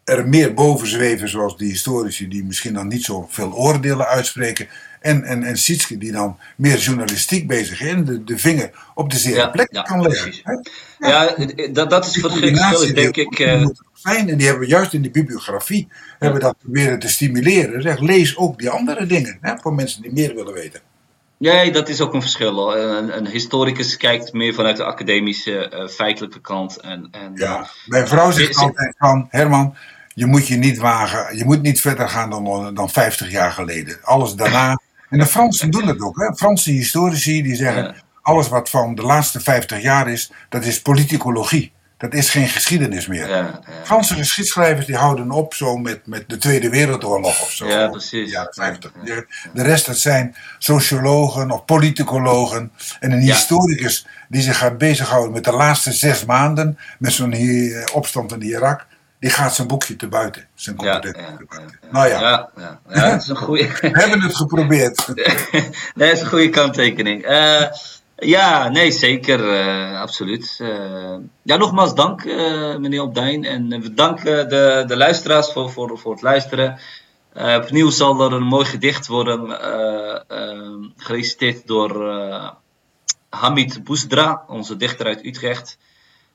er 0.04 0.28
meer 0.28 0.54
boven 0.54 0.86
zweven, 0.86 1.28
zoals 1.28 1.56
die 1.56 1.70
historici 1.70 2.28
die 2.28 2.44
misschien 2.44 2.74
dan 2.74 2.88
niet 2.88 3.04
zo 3.04 3.26
veel 3.30 3.52
oordelen 3.52 4.06
uitspreken, 4.06 4.68
en, 5.06 5.24
en, 5.24 5.42
en 5.42 5.56
Sietske 5.56 5.98
die 5.98 6.12
dan 6.12 6.38
meer 6.56 6.78
journalistiek 6.78 7.46
bezig 7.46 7.80
is 7.80 7.88
en 7.88 8.04
de, 8.04 8.24
de 8.24 8.38
vinger 8.38 8.70
op 8.94 9.10
de 9.10 9.18
zere 9.18 9.50
plek 9.50 9.80
kan 9.82 10.02
leggen. 10.02 10.62
Ja, 10.98 11.34
dat, 11.72 11.90
dat 11.90 12.06
is 12.06 12.20
verschil, 12.20 12.94
denk 12.94 13.16
ik. 13.16 13.38
Uh... 13.38 13.66
Fijn, 13.92 14.28
en 14.28 14.36
die 14.36 14.46
hebben 14.46 14.64
we 14.64 14.70
juist 14.70 14.92
in 14.92 15.02
de 15.02 15.10
bibliografie 15.10 15.88
hebben 16.18 16.40
dat 16.40 16.58
proberen 16.58 16.98
te 16.98 17.08
stimuleren. 17.08 17.82
Zeg, 17.82 17.98
lees 17.98 18.36
ook 18.36 18.58
die 18.58 18.70
andere 18.70 19.06
dingen 19.06 19.38
hè, 19.40 19.54
voor 19.58 19.74
mensen 19.74 20.02
die 20.02 20.12
meer 20.12 20.34
willen 20.34 20.52
weten. 20.52 20.80
Nee, 21.38 21.72
dat 21.72 21.88
is 21.88 22.00
ook 22.00 22.14
een 22.14 22.20
verschil. 22.20 22.76
Een, 22.76 23.16
een, 23.16 23.26
historicus 23.26 23.96
kijkt 23.96 24.32
meer 24.32 24.54
vanuit 24.54 24.76
de 24.76 24.84
academische, 24.84 25.72
uh, 25.74 25.88
feitelijke 25.88 26.40
kant. 26.40 26.76
En, 26.76 27.08
en, 27.10 27.32
ja, 27.34 27.66
mijn 27.86 28.08
vrouw 28.08 28.30
zegt 28.30 28.56
altijd 28.56 28.94
van, 28.98 29.26
Herman, 29.30 29.76
je 30.14 30.26
moet 30.26 30.46
je 30.46 30.56
niet 30.56 30.78
wagen, 30.78 31.36
je 31.36 31.44
moet 31.44 31.62
niet 31.62 31.80
verder 31.80 32.08
gaan 32.08 32.30
dan, 32.30 32.74
dan 32.74 32.90
50 32.90 33.30
jaar 33.30 33.52
geleden. 33.52 33.98
Alles 34.02 34.34
daarna 34.34 34.78
en 35.10 35.18
de 35.18 35.26
Fransen 35.26 35.70
doen 35.70 35.86
dat 35.86 36.00
ook. 36.00 36.16
Hè? 36.16 36.34
Franse 36.34 36.70
historici 36.70 37.42
die 37.42 37.56
zeggen: 37.56 37.94
alles 38.22 38.48
wat 38.48 38.70
van 38.70 38.94
de 38.94 39.02
laatste 39.02 39.40
50 39.40 39.82
jaar 39.82 40.08
is, 40.08 40.32
dat 40.48 40.64
is 40.64 40.82
politicologie. 40.82 41.74
Dat 41.98 42.14
is 42.14 42.30
geen 42.30 42.48
geschiedenis 42.48 43.06
meer. 43.06 43.28
Ja, 43.28 43.36
ja. 43.36 43.60
Franse 43.84 44.14
geschiedschrijvers 44.14 44.86
die 44.86 44.96
houden 44.96 45.30
op 45.30 45.54
zo 45.54 45.76
met, 45.76 46.06
met 46.06 46.28
de 46.28 46.36
Tweede 46.36 46.68
Wereldoorlog 46.68 47.42
of 47.42 47.50
zo. 47.50 47.68
Ja, 47.68 47.88
precies. 47.88 48.30
Ja, 48.30 48.48
50. 48.50 48.92
De 49.52 49.62
rest 49.62 49.86
dat 49.86 49.98
zijn 49.98 50.36
sociologen 50.58 51.50
of 51.50 51.64
politicologen. 51.64 52.72
En 53.00 53.12
een 53.12 53.20
historicus 53.20 54.06
die 54.28 54.42
zich 54.42 54.58
gaat 54.58 54.78
bezighouden 54.78 55.32
met 55.32 55.44
de 55.44 55.52
laatste 55.52 55.92
zes 55.92 56.24
maanden. 56.24 56.78
Met 56.98 57.12
zo'n 57.12 57.34
opstand 57.92 58.32
in 58.32 58.42
Irak 58.42 58.86
die 59.18 59.30
gaat 59.30 59.54
zijn 59.54 59.68
boekje 59.68 59.96
te 59.96 60.08
buiten. 60.08 60.46
Zijn 60.54 60.76
competentie 60.76 61.22
ja, 61.22 61.36
te 61.36 61.44
buiten. 61.48 61.78
nou 61.90 62.08
ja. 62.08 62.20
Ja, 62.20 62.50
ja. 62.56 62.80
ja, 62.88 63.10
dat 63.10 63.22
is 63.22 63.28
een 63.28 63.36
goede. 63.36 63.66
We 63.80 63.98
hebben 63.98 64.22
het 64.22 64.36
geprobeerd. 64.36 65.06
dat 65.94 66.12
is 66.12 66.20
een 66.20 66.26
goede 66.26 66.48
kanttekening. 66.48 67.28
Uh, 67.28 67.66
ja, 68.16 68.68
nee, 68.68 68.90
zeker. 68.90 69.40
Uh, 69.40 70.00
absoluut. 70.00 70.58
Uh, 70.62 71.14
ja, 71.42 71.56
nogmaals 71.56 71.94
dank, 71.94 72.24
meneer 72.78 73.02
Opdijn. 73.02 73.44
En 73.44 73.68
we 73.68 73.94
danken 73.94 74.48
de, 74.48 74.84
de 74.86 74.96
luisteraars 74.96 75.52
voor, 75.52 75.70
voor, 75.70 75.98
voor 75.98 76.12
het 76.12 76.22
luisteren. 76.22 76.78
opnieuw 77.34 77.90
zal 77.90 78.20
er 78.20 78.32
een 78.32 78.42
mooi 78.42 78.64
gedicht 78.64 79.06
worden 79.06 79.58
gereciteerd 80.96 81.66
door 81.66 82.10
Hamid 83.28 83.84
Boesdra, 83.84 84.44
onze 84.46 84.76
dichter 84.76 85.06
uit 85.06 85.24
Utrecht. 85.24 85.78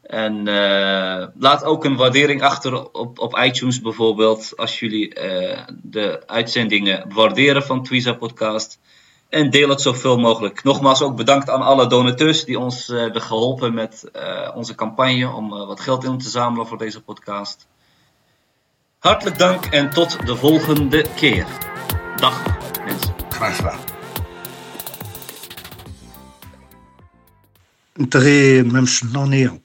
En 0.02 0.48
uh, 0.48 1.26
laat 1.40 1.64
ook 1.64 1.86
een 1.86 1.96
waardering 1.96 2.42
achter 2.42 2.92
op, 2.92 3.20
op 3.20 3.38
iTunes 3.38 3.82
bijvoorbeeld. 3.82 4.58
Als 4.58 4.80
jullie 4.80 5.16
uh, 5.16 5.60
de 5.82 6.24
uitzendingen 6.28 7.14
waarderen 7.14 7.64
van 7.64 7.84
Twiza 7.84 8.14
Podcast. 8.14 8.80
En 9.30 9.50
deel 9.50 9.70
het 9.70 9.82
zoveel 9.82 10.18
mogelijk. 10.18 10.64
Nogmaals 10.64 11.02
ook 11.02 11.16
bedankt 11.16 11.50
aan 11.50 11.62
alle 11.62 11.88
donateurs 11.88 12.46
die 12.46 12.60
ons 12.60 12.90
eh, 12.90 13.00
hebben 13.00 13.22
geholpen 13.22 13.74
met 13.74 14.12
onze 14.56 14.76
campagne. 14.76 15.30
Om 15.30 15.50
wat 15.50 15.80
geld 15.80 16.04
in 16.04 16.18
te 16.18 16.30
zamelen 16.30 16.68
voor 16.68 16.78
deze 16.78 17.02
podcast. 17.02 17.68
Hartelijk 19.00 19.38
dank 19.38 19.66
en 19.66 19.90
tot 19.90 20.26
de 20.26 20.36
volgende 20.36 21.06
keer. 21.16 21.46
Dag 22.16 22.44
mensen. 22.86 23.14
Graag 23.30 23.56
gedaan. 23.56 23.80
Drie 27.94 28.64
mensen 28.64 29.12
nog 29.12 29.28
niet. 29.28 29.61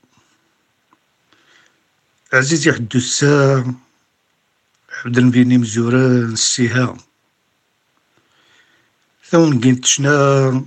عزيزي 2.37 2.73
حدو 2.73 2.99
الساعة 2.99 3.75
عبد 5.05 5.19
المبيني 5.19 5.59
مزوران 5.59 6.33
السيها 6.33 6.97
ثون 9.25 9.61
قيمت 9.61 9.85
شنا 9.85 10.65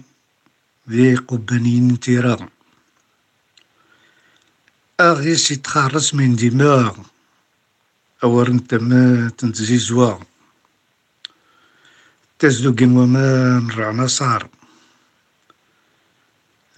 ذي 0.90 1.16
قبانين 1.16 2.00
تيرا 2.00 2.50
أغيس 5.00 5.52
يتخرص 5.52 6.14
من 6.14 6.36
دماغ 6.36 6.98
أور 8.24 8.52
نتا 8.52 8.78
تما 9.38 10.20
تزدو 12.40 12.76
قيم 12.76 12.98
وما 12.98 13.60
نرعنا 13.60 14.08
صار. 14.08 14.50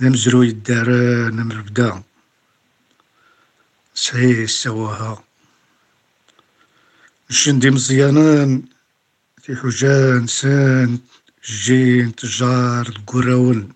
ذا 0.01 0.09
مزروي 0.09 0.49
الدار 0.49 0.89
نمر 1.31 1.61
بداهم 1.61 2.03
صحيح 3.95 4.49
سواها 4.49 5.23
الشندي 7.29 7.69
مزيانان 7.71 8.63
في 9.41 9.55
حجان 9.55 10.27
سان 10.27 10.99
الجين 11.49 12.15
تجار 12.15 12.87
القراون 12.87 13.73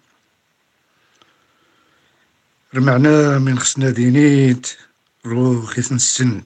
رمعنا 2.76 3.40
من 3.40 3.60
خصنا 3.60 3.90
دينيت 3.90 4.78
روخ 5.26 5.80
السن 5.80 6.44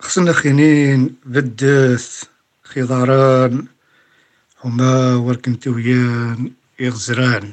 خصنا 0.00 0.32
خينين 0.32 1.16
بدث 1.24 2.24
خضاران 2.64 3.66
هما 4.64 5.14
وركنتويان 5.14 6.52
يغزران. 6.80 7.52